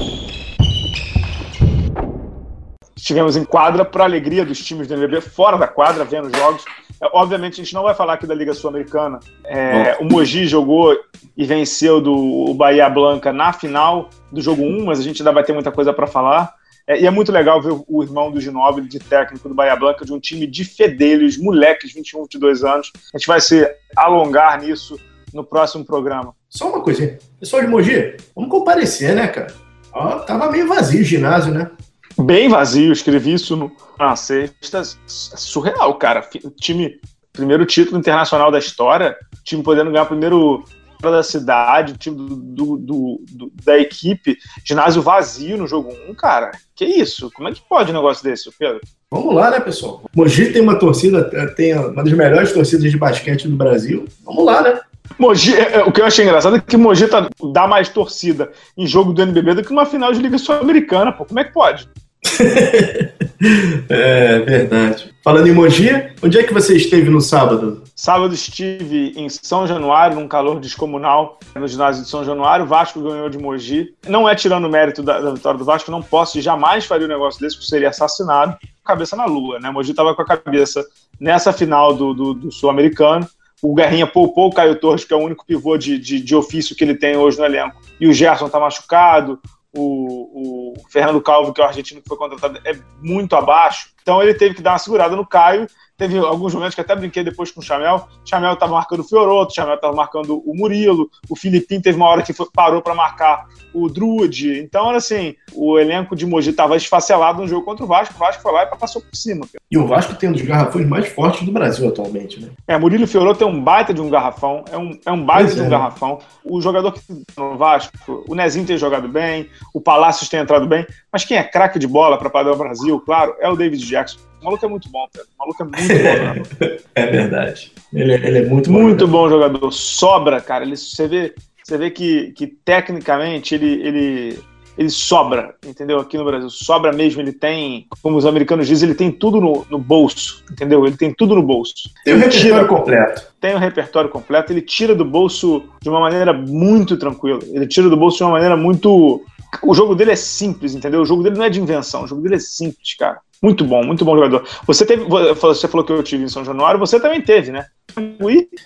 Estivemos 2.96 3.36
em 3.36 3.44
quadra 3.44 3.84
para 3.84 4.06
alegria 4.06 4.46
dos 4.46 4.64
times 4.64 4.88
do 4.88 4.94
NBB, 4.94 5.20
fora 5.20 5.58
da 5.58 5.68
quadra, 5.68 6.06
vendo 6.06 6.34
jogos. 6.34 6.64
É, 7.02 7.10
obviamente, 7.12 7.60
a 7.60 7.64
gente 7.66 7.74
não 7.74 7.84
vai 7.84 7.94
falar 7.94 8.14
aqui 8.14 8.26
da 8.26 8.34
Liga 8.34 8.54
Sul-Americana. 8.54 9.20
É, 9.44 9.98
o 10.00 10.06
Mogi 10.06 10.48
jogou 10.48 10.98
e 11.36 11.44
venceu 11.44 12.00
do 12.00 12.54
Bahia 12.54 12.90
Blanca 12.90 13.34
na 13.34 13.52
final 13.52 14.10
do 14.32 14.42
jogo 14.42 14.64
1, 14.64 14.86
mas 14.86 14.98
a 14.98 15.04
gente 15.04 15.22
ainda 15.22 15.34
vai 15.34 15.44
ter 15.44 15.52
muita 15.52 15.74
coisa 15.74 15.92
para 15.92 16.08
falar. 16.08 16.56
É, 16.88 17.02
e 17.02 17.08
é 17.08 17.12
muito 17.12 17.32
legal 17.32 17.62
ver 17.62 17.74
o 17.88 18.04
irmão 18.04 18.32
do 18.32 18.42
Ginóbili, 18.42 18.88
de 18.88 19.00
técnico 19.00 19.48
do 19.48 19.56
Bahia 19.56 19.76
Blanca, 19.76 20.06
de 20.06 20.14
um 20.14 20.20
time 20.20 20.46
de 20.46 20.66
fedelhos, 20.66 21.38
moleques, 21.38 21.94
21, 21.94 22.24
22 22.24 22.64
anos. 22.64 22.92
A 23.14 23.18
gente 23.18 23.28
vai 23.28 23.40
se 23.40 23.66
alongar 23.96 24.62
nisso 24.62 25.00
no 25.34 25.44
próximo 25.44 25.86
programa. 25.86 26.36
Só 26.50 26.70
uma 26.70 26.82
coisinha. 26.82 27.18
Pessoal 27.40 27.64
de 27.64 27.68
Mogi, 27.70 28.18
vamos 28.36 28.52
comparecer, 28.52 29.16
né, 29.16 29.28
cara? 29.28 29.54
Ó, 29.94 30.20
tava 30.20 30.52
meio 30.52 30.68
vazio 30.68 31.02
o 31.02 31.06
ginásio, 31.06 31.54
né? 31.54 31.72
Bem 32.20 32.48
vazio, 32.48 32.92
escrevi 32.92 33.34
isso 33.34 33.56
no, 33.56 33.72
na 33.98 34.16
sexta. 34.16 34.84
Surreal, 35.08 35.96
cara. 35.96 36.28
Time, 36.60 37.00
primeiro 37.32 37.66
título 37.66 37.98
internacional 37.98 38.52
da 38.52 38.60
história, 38.60 39.16
time 39.44 39.64
podendo 39.64 39.90
ganhar 39.90 40.04
o 40.04 40.08
primeiro 40.08 40.64
da 41.12 41.24
cidade, 41.24 41.94
o 41.94 41.98
time 41.98 42.16
do, 42.18 42.78
do, 42.78 43.22
do, 43.30 43.52
da 43.64 43.78
equipe, 43.78 44.38
ginásio 44.64 45.02
vazio 45.02 45.58
no 45.58 45.68
jogo 45.68 45.94
1, 46.10 46.16
cara. 46.16 46.52
Que 46.76 46.86
isso? 46.86 47.32
Como 47.32 47.48
é 47.48 47.52
que 47.52 47.62
pode 47.68 47.92
um 47.92 47.96
negócio 47.96 48.24
desse, 48.24 48.50
Pedro? 48.58 48.82
Vamos 49.12 49.36
lá, 49.36 49.52
né, 49.52 49.60
pessoal? 49.60 50.02
Mogi 50.16 50.52
tem 50.52 50.62
uma 50.62 50.78
torcida, 50.78 51.24
tem 51.56 51.78
uma 51.78 52.04
das 52.04 52.14
melhores 52.14 52.52
torcidas 52.52 52.90
de 52.90 52.98
basquete 52.98 53.48
do 53.48 53.56
Brasil. 53.56 54.06
Vamos 54.26 54.46
lá, 54.46 54.62
né? 54.62 54.80
Mogi, 55.20 55.56
é, 55.56 55.76
é, 55.76 55.84
o 55.84 55.92
que 55.92 56.02
eu 56.02 56.06
achei 56.06 56.26
engraçado 56.26 56.56
é 56.56 56.60
que 56.60 56.78
Mogi 56.78 57.08
tá, 57.08 57.30
dá 57.52 57.68
mais 57.68 57.90
torcida 57.90 58.52
em 58.78 58.88
jogo 58.88 59.14
do 59.14 59.22
NBB 59.22 59.56
do 59.56 59.64
que 59.64 59.70
numa 59.70 59.86
final 59.86 60.12
de 60.12 60.22
Liga 60.22 60.38
Sul-Americana, 60.38 61.12
pô. 61.12 61.26
Como 61.26 61.40
é 61.40 61.44
que 61.44 61.54
pode? 61.54 61.88
é 63.90 64.40
verdade. 64.40 65.14
Falando 65.24 65.48
em 65.48 65.54
Mogi, 65.54 65.90
onde 66.22 66.38
é 66.38 66.44
que 66.44 66.54
você 66.54 66.76
esteve 66.76 67.10
no 67.10 67.22
sábado? 67.22 67.84
Sábado 67.96 68.34
estive 68.34 69.14
em 69.16 69.30
São 69.30 69.68
Januário, 69.68 70.20
num 70.20 70.28
calor 70.28 70.60
descomunal, 70.60 71.40
no 71.56 71.68
ginásio 71.68 72.04
de 72.04 72.10
São 72.10 72.24
Januário. 72.26 72.66
O 72.66 72.68
Vasco 72.68 73.02
ganhou 73.02 73.30
de 73.30 73.38
Mogi. 73.38 73.94
Não 74.08 74.28
é 74.28 74.36
tirando 74.36 74.66
o 74.66 74.70
mérito 74.70 75.04
da, 75.04 75.20
da 75.20 75.32
vitória 75.32 75.58
do 75.58 75.66
Vasco, 75.66 75.92
não 75.92 76.02
posso 76.02 76.38
e 76.38 76.42
jamais 76.42 76.86
faria 76.86 77.06
um 77.06 77.10
negócio 77.10 77.40
desse, 77.40 77.56
porque 77.56 77.70
seria 77.70 77.90
assassinado. 77.90 78.58
Cabeça 78.84 79.16
na 79.16 79.26
lua, 79.26 79.60
né? 79.60 79.70
Mogi 79.70 79.92
estava 79.92 80.14
com 80.16 80.22
a 80.22 80.26
cabeça 80.26 80.86
nessa 81.20 81.54
final 81.54 81.94
do, 81.94 82.14
do, 82.14 82.34
do 82.34 82.52
Sul-Americano. 82.52 83.28
O 83.62 83.74
Guerrinha 83.74 84.06
poupou 84.06 84.50
o 84.50 84.54
Caio 84.54 84.76
Torres, 84.76 85.06
que 85.06 85.14
é 85.14 85.18
o 85.18 85.22
único 85.22 85.46
pivô 85.46 85.78
de, 85.78 85.98
de, 85.98 86.20
de 86.20 86.36
ofício 86.36 86.76
que 86.76 86.84
ele 86.84 86.96
tem 86.96 87.16
hoje 87.16 87.38
no 87.38 87.46
elenco. 87.46 87.78
E 87.98 88.08
o 88.08 88.14
Gerson 88.14 88.48
está 88.48 88.60
machucado 88.60 89.40
o, 89.74 89.82
o, 89.82 90.63
Fernando 90.90 91.22
Calvo, 91.22 91.54
que 91.54 91.62
é 91.62 91.64
o 91.64 91.68
argentino 91.68 92.02
que 92.02 92.08
foi 92.08 92.18
contratado, 92.18 92.60
é 92.66 92.78
muito 93.02 93.36
abaixo. 93.36 93.93
Então 94.04 94.22
ele 94.22 94.36
teve 94.36 94.54
que 94.54 94.62
dar 94.62 94.74
uma 94.74 94.78
segurada 94.78 95.16
no 95.16 95.26
Caio 95.26 95.68
Teve 95.96 96.18
alguns 96.18 96.54
momentos 96.54 96.74
que 96.74 96.82
até 96.82 96.96
brinquei 96.96 97.24
depois 97.24 97.52
com 97.52 97.60
o 97.60 97.64
Chamel. 97.64 98.08
O 98.26 98.28
Chamel 98.28 98.54
estava 98.54 98.72
marcando 98.72 99.02
o 99.02 99.04
Fioroto, 99.04 99.52
o 99.52 99.56
Chamel 99.56 99.76
estava 99.76 99.96
marcando 99.96 100.42
o 100.44 100.56
Murilo, 100.56 101.10
o 101.30 101.36
Filipinho 101.36 101.82
teve 101.82 101.96
uma 101.96 102.08
hora 102.08 102.24
que 102.24 102.34
foi, 102.34 102.48
parou 102.52 102.82
para 102.82 102.96
marcar 102.96 103.46
o 103.74 103.88
Drude. 103.88 104.60
Então, 104.60 104.90
assim, 104.90 105.36
o 105.54 105.78
elenco 105.78 106.16
de 106.16 106.26
Mogi 106.26 106.50
estava 106.50 106.76
esfacelado 106.76 107.42
no 107.42 107.48
jogo 107.48 107.64
contra 107.64 107.86
o 107.86 107.88
Vasco. 107.88 108.16
O 108.16 108.18
Vasco 108.18 108.42
foi 108.42 108.52
lá 108.52 108.64
e 108.64 108.76
passou 108.76 109.02
por 109.02 109.16
cima. 109.16 109.42
Cara. 109.42 109.64
E 109.70 109.78
o 109.78 109.86
Vasco 109.86 110.16
tem 110.16 110.30
um 110.30 110.34
dos 110.34 110.42
garrafões 110.42 110.88
mais 110.88 111.08
fortes 111.08 111.44
do 111.44 111.52
Brasil 111.52 111.88
atualmente, 111.88 112.42
né? 112.42 112.50
É, 112.68 112.78
Murilo 112.78 113.06
Fioroto 113.06 113.40
tem 113.40 113.48
um 113.48 113.64
baita 113.64 113.94
de 113.94 114.02
um 114.02 114.10
garrafão. 114.10 114.66
É 114.72 114.78
um, 114.78 115.00
é 115.06 115.12
um 115.12 115.24
baita 115.24 115.44
pois 115.46 115.56
de 115.56 115.62
um 115.62 115.66
é. 115.68 115.70
garrafão. 115.70 116.20
O 116.44 116.60
jogador 116.60 116.92
que 116.92 117.02
no 117.38 117.56
Vasco, 117.56 117.94
o 118.28 118.34
Nezinho 118.34 118.66
tem 118.66 118.78
jogado 118.78 119.08
bem, 119.08 119.48
o 119.74 119.80
Palácios 119.80 120.28
tem 120.28 120.40
entrado 120.40 120.66
bem. 120.68 120.88
Mas 121.12 121.24
quem 121.24 121.38
é 121.38 121.44
craque 121.44 121.78
de 121.78 121.88
bola 121.88 122.18
para 122.18 122.32
padrão 122.32 122.58
Brasil, 122.58 123.00
claro, 123.00 123.36
é 123.40 123.48
o 123.48 123.56
David 123.56 123.86
Jackson. 123.94 124.20
O 124.42 124.46
maluco 124.46 124.66
é 124.66 124.70
muito 124.70 124.90
bom, 124.90 125.08
Pedro. 125.12 125.28
O 125.36 125.40
maluco 125.40 125.64
é 125.64 125.66
muito 125.66 125.88
bom. 125.88 126.66
Né? 126.68 126.78
é 126.96 127.06
verdade. 127.06 127.72
Ele, 127.94 128.14
é, 128.14 128.28
ele, 128.28 128.38
é 128.40 128.46
muito 128.46 128.72
bom. 128.72 128.82
Muito 128.82 129.08
bom 129.08 129.30
jogador. 129.30 129.72
Sobra, 129.72 130.42
cara. 130.42 130.66
Ele, 130.66 130.76
você 130.76 131.08
vê, 131.08 131.34
você 131.64 131.78
vê 131.78 131.90
que, 131.90 132.34
que 132.34 132.48
tecnicamente 132.48 133.56
ele, 133.56 133.82
ele, 133.88 134.40
ele 134.78 134.90
sobra, 134.90 135.56
entendeu? 135.66 136.00
Aqui 136.00 136.18
no 136.18 136.26
Brasil. 136.26 136.50
Sobra 136.50 136.92
mesmo. 136.92 137.22
Ele 137.22 137.32
tem, 137.32 137.88
como 138.02 138.18
os 138.18 138.26
americanos 138.26 138.68
dizem, 138.68 138.90
ele 138.90 138.98
tem 138.98 139.12
tudo 139.12 139.40
no, 139.40 139.66
no 139.70 139.78
bolso, 139.78 140.44
entendeu? 140.52 140.86
Ele 140.86 140.98
tem 140.98 141.14
tudo 141.14 141.36
no 141.36 141.44
bolso. 141.44 141.90
Tem 142.04 142.14
o 142.14 142.18
repertório 142.18 142.68
completo. 142.68 143.28
Tem 143.40 143.56
o 143.56 143.60
repertório 143.60 144.10
completo. 144.10 144.52
Ele 144.52 144.62
tira 144.62 144.94
do 144.94 145.06
bolso 145.06 145.64
de 145.82 145.90
uma 145.90 146.02
maneira 146.02 146.34
muito 146.34 146.98
tranquila. 146.98 147.40
Ele 147.48 147.68
tira 147.68 147.88
do 147.88 147.96
bolso 147.96 148.18
de 148.18 148.24
uma 148.24 148.32
maneira 148.32 148.58
muito. 148.58 149.24
O 149.62 149.74
jogo 149.74 149.96
dele 149.96 150.12
é 150.12 150.16
simples, 150.18 150.76
entendeu? 150.76 151.02
O 151.02 151.06
jogo 151.06 151.24
dele 151.24 151.38
não 151.38 151.46
é 151.46 151.50
de 151.50 151.62
invenção. 151.62 152.04
O 152.04 152.08
jogo 152.08 152.22
dele 152.22 152.36
é 152.36 152.40
simples, 152.40 152.96
cara. 152.96 153.20
Muito 153.44 153.66
bom, 153.66 153.84
muito 153.84 154.06
bom 154.06 154.16
jogador. 154.16 154.46
Você 154.66 154.86
teve, 154.86 155.04
você 155.04 155.68
falou 155.68 155.86
que 155.86 155.92
eu 155.92 156.02
tive 156.02 156.24
em 156.24 156.30
São 156.30 156.46
Januário, 156.46 156.80
você 156.80 156.98
também 156.98 157.20
teve, 157.20 157.52
né? 157.52 157.66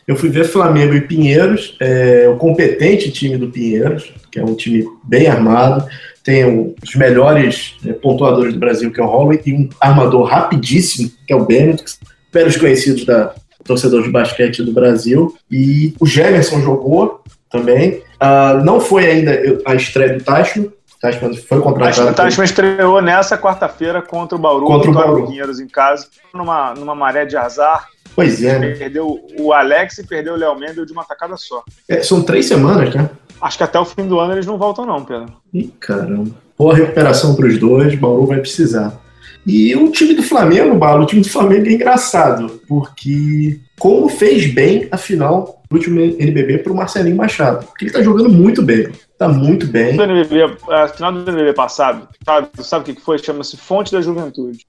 Eu 0.07 0.15
fui 0.15 0.29
ver 0.29 0.45
Flamengo 0.45 0.93
e 0.93 1.01
Pinheiros, 1.01 1.75
é, 1.79 2.29
o 2.29 2.37
competente 2.37 3.11
time 3.11 3.37
do 3.37 3.47
Pinheiros, 3.47 4.13
que 4.31 4.39
é 4.39 4.43
um 4.45 4.53
time 4.53 4.87
bem 5.03 5.25
armado, 5.25 5.83
tem 6.23 6.75
os 6.83 6.95
melhores 6.95 7.75
é, 7.87 7.91
pontuadores 7.93 8.53
do 8.53 8.59
Brasil, 8.59 8.91
que 8.91 9.01
é 9.01 9.03
o 9.03 9.07
Holloway, 9.07 9.41
e 9.47 9.53
um 9.53 9.67
armador 9.81 10.25
rapidíssimo, 10.25 11.09
que 11.25 11.33
é 11.33 11.35
o 11.35 11.43
Bennett, 11.43 11.83
pelos 12.31 12.55
conhecidos 12.55 13.03
da 13.03 13.33
torcedor 13.63 14.03
de 14.03 14.09
basquete 14.09 14.61
do 14.61 14.71
Brasil. 14.71 15.35
E 15.49 15.95
o 15.99 16.05
Gemerson 16.05 16.61
jogou 16.61 17.23
também. 17.49 18.03
Uh, 18.21 18.63
não 18.63 18.79
foi 18.79 19.09
ainda 19.09 19.59
a 19.65 19.73
estreia 19.73 20.13
do 20.13 20.23
Tashman, 20.23 20.71
Tashman 21.01 21.35
foi 21.35 21.61
contratado. 21.61 22.09
O 22.09 22.13
Tashman 22.13 22.45
estreou 22.45 23.01
nessa 23.01 23.37
quarta-feira 23.37 24.01
contra 24.01 24.35
o 24.35 24.39
Bauru, 24.39 24.65
contra 24.65 24.89
o 24.89 24.93
Bauru. 24.93 25.27
Pinheiros 25.27 25.59
em 25.59 25.67
casa, 25.67 26.07
numa, 26.33 26.73
numa 26.73 26.95
maré 26.95 27.25
de 27.25 27.37
azar. 27.37 27.87
Pois 28.15 28.43
é. 28.43 28.57
Né? 28.57 28.71
Perdeu 28.71 29.19
o 29.39 29.53
Alex 29.53 29.99
e 29.99 30.07
perdeu 30.07 30.33
o 30.33 30.37
Léo 30.37 30.57
Mendel 30.57 30.85
de 30.85 30.91
uma 30.91 31.03
tacada 31.03 31.37
só. 31.37 31.63
É, 31.87 32.01
são 32.01 32.23
três 32.23 32.47
semanas, 32.47 32.93
né? 32.95 33.09
Acho 33.39 33.57
que 33.57 33.63
até 33.63 33.79
o 33.79 33.85
fim 33.85 34.07
do 34.07 34.19
ano 34.19 34.33
eles 34.33 34.47
não 34.47 34.57
voltam, 34.57 34.85
não, 34.85 35.05
Pedro. 35.05 35.31
Ih, 35.53 35.67
caramba. 35.79 36.31
Boa 36.57 36.75
recuperação 36.75 37.35
para 37.35 37.45
os 37.45 37.59
dois, 37.59 37.93
Bauru 37.93 38.25
vai 38.25 38.39
precisar. 38.39 38.91
E 39.47 39.73
o 39.77 39.89
time 39.89 40.13
do 40.13 40.21
Flamengo, 40.21 40.75
Balo, 40.75 41.03
o 41.03 41.05
time 41.05 41.21
do 41.21 41.29
Flamengo 41.29 41.69
é 41.69 41.71
engraçado, 41.71 42.59
porque 42.67 43.57
como 43.79 44.09
fez 44.09 44.53
bem 44.53 44.89
a 44.91 44.97
final 44.97 45.63
do 45.69 45.77
último 45.77 46.01
NBB 46.01 46.57
para 46.57 46.73
o 46.73 46.75
Marcelinho 46.75 47.15
Machado. 47.15 47.65
Porque 47.65 47.85
ele 47.85 47.91
está 47.91 48.01
jogando 48.01 48.29
muito 48.29 48.61
bem. 48.61 48.89
Tá 49.17 49.29
muito 49.29 49.65
bem. 49.65 49.97
NBB, 49.97 50.57
a 50.69 50.89
final 50.89 51.13
do 51.13 51.31
NBB 51.31 51.53
passado, 51.53 52.09
sabe, 52.25 52.49
sabe 52.59 52.91
o 52.91 52.93
que 52.93 53.01
foi? 53.01 53.17
Chama-se 53.19 53.55
Fonte 53.55 53.93
da 53.93 54.01
Juventude. 54.01 54.59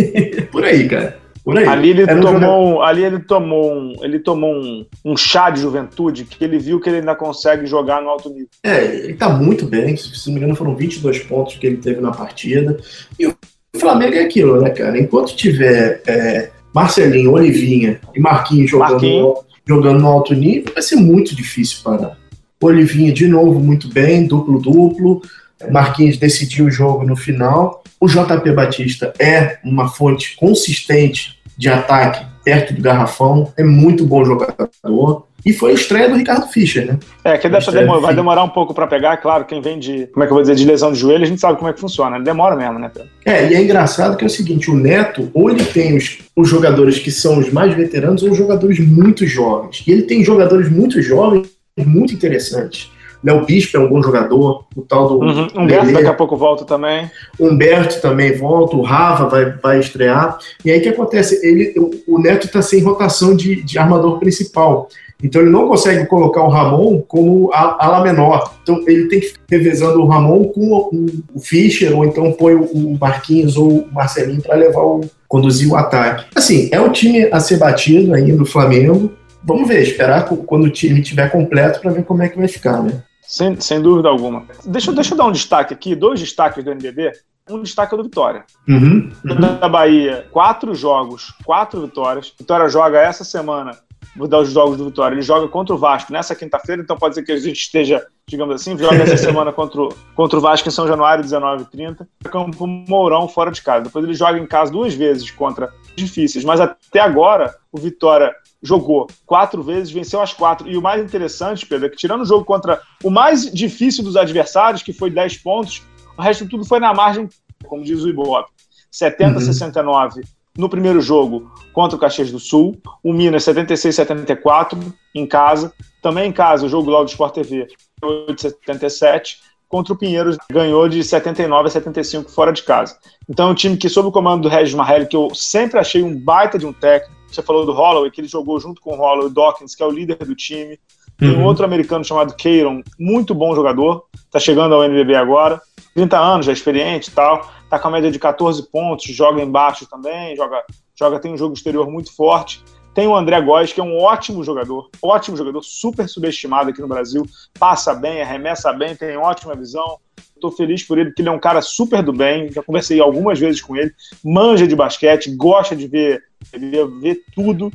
Por 0.50 0.64
aí, 0.64 0.88
cara. 0.88 1.18
Por 1.44 1.58
aí. 1.58 1.66
Ali 1.66 1.90
ele 1.90 2.06
tomou, 2.06 2.78
um, 2.78 2.82
ali 2.82 3.04
ele 3.04 3.18
tomou, 3.18 3.74
um, 3.74 3.96
ele 4.00 4.18
tomou 4.18 4.54
um, 4.54 4.86
um 5.04 5.16
chá 5.16 5.50
de 5.50 5.60
juventude 5.60 6.24
que 6.24 6.42
ele 6.42 6.58
viu 6.58 6.80
que 6.80 6.88
ele 6.88 6.98
ainda 6.98 7.16
consegue 7.16 7.66
jogar 7.66 8.00
no 8.00 8.08
alto 8.08 8.30
nível. 8.30 8.48
É, 8.62 8.84
ele 8.84 9.14
tá 9.14 9.28
muito 9.28 9.66
bem. 9.66 9.96
Se 9.96 10.26
não 10.26 10.34
me 10.34 10.40
engano, 10.40 10.56
foram 10.56 10.74
22 10.74 11.18
pontos 11.20 11.56
que 11.56 11.66
ele 11.66 11.78
teve 11.78 12.00
na 12.00 12.12
partida. 12.12 12.78
E 13.18 13.26
o 13.26 13.36
Flamengo 13.78 14.14
é 14.14 14.20
aquilo, 14.20 14.60
né, 14.60 14.70
cara? 14.70 14.98
Enquanto 14.98 15.34
tiver 15.34 16.02
é, 16.06 16.50
Marcelinho, 16.74 17.32
Olivinha 17.32 18.00
e 18.14 18.20
Marquinhos 18.20 18.70
jogando, 18.70 18.92
Marquinhos. 18.92 19.22
No, 19.22 19.44
jogando 19.66 20.00
no 20.00 20.08
alto 20.08 20.34
nível, 20.34 20.72
vai 20.72 20.82
ser 20.82 20.96
muito 20.96 21.34
difícil 21.34 21.78
parar. 21.82 22.18
Olivinha 22.60 23.12
de 23.12 23.26
novo 23.26 23.58
muito 23.58 23.88
bem, 23.88 24.26
duplo-duplo. 24.26 25.22
Marquinhos 25.70 26.16
decidiu 26.16 26.66
o 26.66 26.70
jogo 26.70 27.04
no 27.04 27.16
final. 27.16 27.82
O 28.00 28.06
JP 28.06 28.52
Batista 28.52 29.12
é 29.18 29.58
uma 29.64 29.88
fonte 29.88 30.36
consistente 30.36 31.38
de 31.56 31.68
ataque 31.68 32.31
perto 32.44 32.74
do 32.74 32.82
garrafão, 32.82 33.52
é 33.56 33.64
muito 33.64 34.04
bom 34.04 34.24
jogador. 34.24 35.26
E 35.44 35.52
foi 35.52 35.72
a 35.72 35.74
estreia 35.74 36.08
do 36.08 36.14
Ricardo 36.14 36.46
Fischer, 36.46 36.86
né? 36.86 36.98
É, 37.24 37.36
que 37.36 37.48
dessa 37.48 37.72
demora, 37.72 38.00
vai 38.00 38.14
demorar 38.14 38.44
um 38.44 38.48
pouco 38.48 38.72
para 38.72 38.86
pegar, 38.86 39.16
claro, 39.16 39.44
quem 39.44 39.60
vem 39.60 39.78
de, 39.78 40.06
como 40.06 40.22
é 40.22 40.26
que 40.26 40.32
eu 40.32 40.36
vou 40.36 40.42
dizer, 40.42 40.54
de 40.54 40.64
lesão 40.64 40.92
de 40.92 40.98
joelho, 40.98 41.24
a 41.24 41.26
gente 41.26 41.40
sabe 41.40 41.58
como 41.58 41.68
é 41.68 41.72
que 41.72 41.80
funciona, 41.80 42.20
demora 42.20 42.54
mesmo, 42.54 42.78
né, 42.78 42.90
Pedro? 42.92 43.08
É, 43.26 43.50
e 43.50 43.54
é 43.54 43.62
engraçado 43.62 44.16
que 44.16 44.22
é 44.22 44.26
o 44.26 44.30
seguinte, 44.30 44.70
o 44.70 44.74
Neto, 44.74 45.28
ou 45.34 45.50
ele 45.50 45.64
tem 45.64 45.96
os, 45.96 46.18
os 46.36 46.48
jogadores 46.48 47.00
que 47.00 47.10
são 47.10 47.38
os 47.38 47.50
mais 47.50 47.74
veteranos, 47.74 48.22
ou 48.22 48.30
os 48.30 48.38
jogadores 48.38 48.78
muito 48.78 49.26
jovens. 49.26 49.82
E 49.84 49.90
ele 49.90 50.02
tem 50.02 50.22
jogadores 50.22 50.70
muito 50.70 51.02
jovens 51.02 51.48
muito 51.76 52.14
interessantes. 52.14 52.90
Léo 53.22 53.44
Bispo 53.44 53.76
é 53.76 53.80
um 53.80 53.88
bom 53.88 54.02
jogador, 54.02 54.64
o 54.74 54.82
tal 54.82 55.08
do. 55.08 55.20
Uhum. 55.20 55.48
Humberto 55.54 55.86
Lelê. 55.86 55.92
daqui 55.92 56.06
a 56.06 56.14
pouco 56.14 56.36
volta 56.36 56.64
também. 56.64 57.10
Humberto 57.38 58.00
também 58.00 58.36
volta, 58.36 58.76
o 58.76 58.82
Rava 58.82 59.28
vai, 59.28 59.52
vai 59.52 59.78
estrear. 59.78 60.38
E 60.64 60.70
aí 60.70 60.80
o 60.80 60.82
que 60.82 60.88
acontece? 60.88 61.44
Ele, 61.46 61.74
o, 62.06 62.18
Neto 62.18 62.46
está 62.46 62.60
sem 62.60 62.82
rotação 62.82 63.36
de, 63.36 63.62
de 63.62 63.78
armador 63.78 64.18
principal. 64.18 64.88
Então 65.22 65.40
ele 65.40 65.50
não 65.50 65.68
consegue 65.68 66.04
colocar 66.06 66.42
o 66.42 66.48
Ramon 66.48 67.00
como 67.06 67.50
ala 67.52 68.02
menor. 68.02 68.54
Então 68.62 68.82
ele 68.88 69.06
tem 69.06 69.20
que 69.20 69.26
ficar 69.26 69.44
revezando 69.48 70.00
o 70.00 70.06
Ramon 70.06 70.44
com 70.48 70.72
o, 70.72 70.90
o 71.34 71.38
Fischer, 71.38 71.96
ou 71.96 72.04
então 72.04 72.32
põe 72.32 72.54
o 72.54 72.98
Marquinhos 73.00 73.56
ou 73.56 73.70
o 73.70 73.92
Marcelinho 73.92 74.42
para 74.42 74.56
levar 74.56 74.82
o 74.82 75.02
conduzir 75.28 75.70
o 75.70 75.76
ataque. 75.76 76.26
Assim, 76.34 76.68
é 76.72 76.80
um 76.80 76.90
time 76.90 77.28
a 77.30 77.38
ser 77.38 77.56
batido 77.56 78.12
ainda 78.12 78.36
do 78.36 78.44
Flamengo. 78.44 79.12
Vamos 79.44 79.66
ver, 79.66 79.82
esperar 79.82 80.24
quando 80.24 80.64
o 80.64 80.70
time 80.70 81.00
estiver 81.00 81.30
completo 81.30 81.80
para 81.80 81.90
ver 81.90 82.04
como 82.04 82.22
é 82.22 82.28
que 82.28 82.38
vai 82.38 82.48
ficar, 82.48 82.82
né? 82.82 83.02
Sem, 83.22 83.58
sem 83.60 83.80
dúvida 83.80 84.08
alguma. 84.08 84.46
Deixa, 84.64 84.92
deixa 84.92 85.14
eu 85.14 85.18
dar 85.18 85.26
um 85.26 85.32
destaque 85.32 85.72
aqui, 85.72 85.94
dois 85.94 86.20
destaques 86.20 86.62
do 86.62 86.70
NBB. 86.70 87.12
Um 87.48 87.62
destaque 87.62 87.94
é 87.94 87.96
do 87.96 88.04
Vitória. 88.04 88.44
Uhum, 88.68 89.10
uhum. 89.24 89.58
Da 89.58 89.68
Bahia, 89.68 90.26
quatro 90.30 90.74
jogos, 90.74 91.34
quatro 91.44 91.80
vitórias. 91.80 92.32
Vitória 92.38 92.68
joga 92.68 93.00
essa 93.00 93.24
semana 93.24 93.76
vou 94.16 94.28
dar 94.28 94.40
os 94.40 94.50
jogos 94.50 94.76
do 94.76 94.86
Vitória. 94.86 95.14
Ele 95.14 95.22
joga 95.22 95.48
contra 95.48 95.74
o 95.74 95.78
Vasco 95.78 96.12
nessa 96.12 96.34
quinta-feira, 96.34 96.82
então 96.82 96.96
pode 96.96 97.14
ser 97.14 97.22
que 97.22 97.32
a 97.32 97.38
gente 97.38 97.58
esteja, 97.58 98.04
digamos 98.26 98.54
assim, 98.54 98.76
joga 98.76 98.96
essa 98.96 99.16
semana 99.18 99.52
contra 99.52 99.82
o, 99.82 99.88
contra 100.14 100.38
o 100.38 100.42
Vasco 100.42 100.68
em 100.68 100.72
São 100.72 100.86
Januário, 100.86 101.24
19 101.24 101.62
h 101.62 101.70
30 101.70 102.08
Campo 102.24 102.66
Mourão, 102.66 103.28
fora 103.28 103.50
de 103.50 103.62
casa. 103.62 103.84
Depois 103.84 104.04
ele 104.04 104.14
joga 104.14 104.38
em 104.38 104.46
casa 104.46 104.72
duas 104.72 104.94
vezes 104.94 105.30
contra 105.30 105.72
difíceis, 105.96 106.44
mas 106.44 106.60
até 106.60 107.00
agora 107.00 107.54
o 107.70 107.78
Vitória 107.78 108.34
jogou 108.62 109.06
quatro 109.26 109.62
vezes, 109.62 109.90
venceu 109.90 110.20
as 110.20 110.32
quatro. 110.32 110.68
E 110.68 110.76
o 110.76 110.82
mais 110.82 111.02
interessante, 111.02 111.66
Pedro, 111.66 111.86
é 111.86 111.90
que 111.90 111.96
tirando 111.96 112.22
o 112.22 112.26
jogo 112.26 112.44
contra 112.44 112.80
o 113.02 113.10
mais 113.10 113.50
difícil 113.50 114.04
dos 114.04 114.16
adversários, 114.16 114.82
que 114.82 114.92
foi 114.92 115.10
10 115.10 115.38
pontos, 115.38 115.82
o 116.16 116.22
resto 116.22 116.48
tudo 116.48 116.64
foi 116.64 116.78
na 116.78 116.94
margem, 116.94 117.28
como 117.66 117.82
diz 117.82 118.02
o 118.02 118.08
Ibope. 118.08 118.50
70 118.90 119.34
uhum. 119.34 119.40
69 119.40 120.22
no 120.56 120.68
primeiro 120.68 121.00
jogo 121.00 121.50
contra 121.72 121.96
o 121.96 121.98
Caxias 121.98 122.30
do 122.30 122.38
Sul, 122.38 122.76
o 123.02 123.12
Minas 123.12 123.44
76 123.44 123.94
74 123.94 124.78
em 125.14 125.26
casa, 125.26 125.72
também 126.02 126.28
em 126.28 126.32
casa 126.32 126.66
o 126.66 126.68
jogo 126.68 126.90
logo 126.90 127.04
do 127.04 127.10
Sport 127.10 127.34
TV 127.34 127.68
8 128.02 128.40
77 128.40 129.40
contra 129.68 129.94
o 129.94 129.96
Pinheiros 129.96 130.36
ganhou 130.50 130.86
de 130.86 131.02
79 131.02 131.68
a 131.68 131.70
75 131.70 132.30
fora 132.30 132.52
de 132.52 132.62
casa. 132.62 132.98
Então 133.26 133.48
é 133.48 133.52
um 133.52 133.54
time 133.54 133.78
que 133.78 133.88
sob 133.88 134.08
o 134.08 134.12
comando 134.12 134.42
do 134.42 134.48
Regis 134.48 134.74
Marrelli, 134.74 135.06
que 135.06 135.16
eu 135.16 135.34
sempre 135.34 135.80
achei 135.80 136.02
um 136.02 136.14
baita 136.14 136.58
de 136.58 136.66
um 136.66 136.72
técnico, 136.74 137.21
você 137.34 137.42
falou 137.42 137.66
do 137.66 137.72
Holloway, 137.72 138.10
que 138.10 138.20
ele 138.20 138.28
jogou 138.28 138.58
junto 138.60 138.80
com 138.80 138.92
o 138.92 138.96
Holloway 138.96 139.30
Dawkins, 139.30 139.74
que 139.74 139.82
é 139.82 139.86
o 139.86 139.90
líder 139.90 140.16
do 140.16 140.34
time. 140.34 140.78
Tem 141.16 141.30
um 141.30 141.40
uhum. 141.40 141.44
outro 141.44 141.64
americano 141.64 142.04
chamado 142.04 142.34
Keiron, 142.34 142.82
muito 142.98 143.34
bom 143.34 143.54
jogador, 143.54 144.06
tá 144.30 144.40
chegando 144.40 144.74
ao 144.74 144.82
NBB 144.82 145.14
agora, 145.14 145.60
30 145.94 146.18
anos, 146.18 146.46
já 146.46 146.52
experiente 146.52 147.10
e 147.10 147.12
tal 147.12 147.48
tá 147.72 147.78
com 147.78 147.88
a 147.88 147.90
média 147.90 148.10
de 148.10 148.18
14 148.18 148.70
pontos, 148.70 149.06
joga 149.06 149.42
embaixo 149.42 149.86
também, 149.88 150.36
joga, 150.36 150.62
joga 150.94 151.18
tem 151.18 151.32
um 151.32 151.38
jogo 151.38 151.54
exterior 151.54 151.90
muito 151.90 152.14
forte. 152.14 152.62
Tem 152.94 153.08
o 153.08 153.16
André 153.16 153.40
Góes, 153.40 153.72
que 153.72 153.80
é 153.80 153.82
um 153.82 153.98
ótimo 153.98 154.44
jogador, 154.44 154.90
ótimo 155.00 155.38
jogador, 155.38 155.62
super 155.62 156.06
subestimado 156.06 156.68
aqui 156.68 156.82
no 156.82 156.86
Brasil, 156.86 157.24
passa 157.58 157.94
bem, 157.94 158.20
arremessa 158.20 158.74
bem, 158.74 158.94
tem 158.94 159.16
ótima 159.16 159.54
visão. 159.54 159.98
Estou 160.34 160.50
feliz 160.50 160.82
por 160.82 160.98
ele, 160.98 161.10
porque 161.10 161.22
ele 161.22 161.28
é 161.28 161.32
um 161.32 161.38
cara 161.38 161.62
super 161.62 162.02
do 162.02 162.12
bem, 162.12 162.50
já 162.50 162.62
conversei 162.62 163.00
algumas 163.00 163.38
vezes 163.38 163.60
com 163.60 163.76
ele, 163.76 163.94
manja 164.24 164.66
de 164.66 164.74
basquete, 164.74 165.34
gosta 165.36 165.76
de 165.76 165.86
ver, 165.86 166.22
ver, 166.52 166.88
ver 167.00 167.22
tudo 167.34 167.70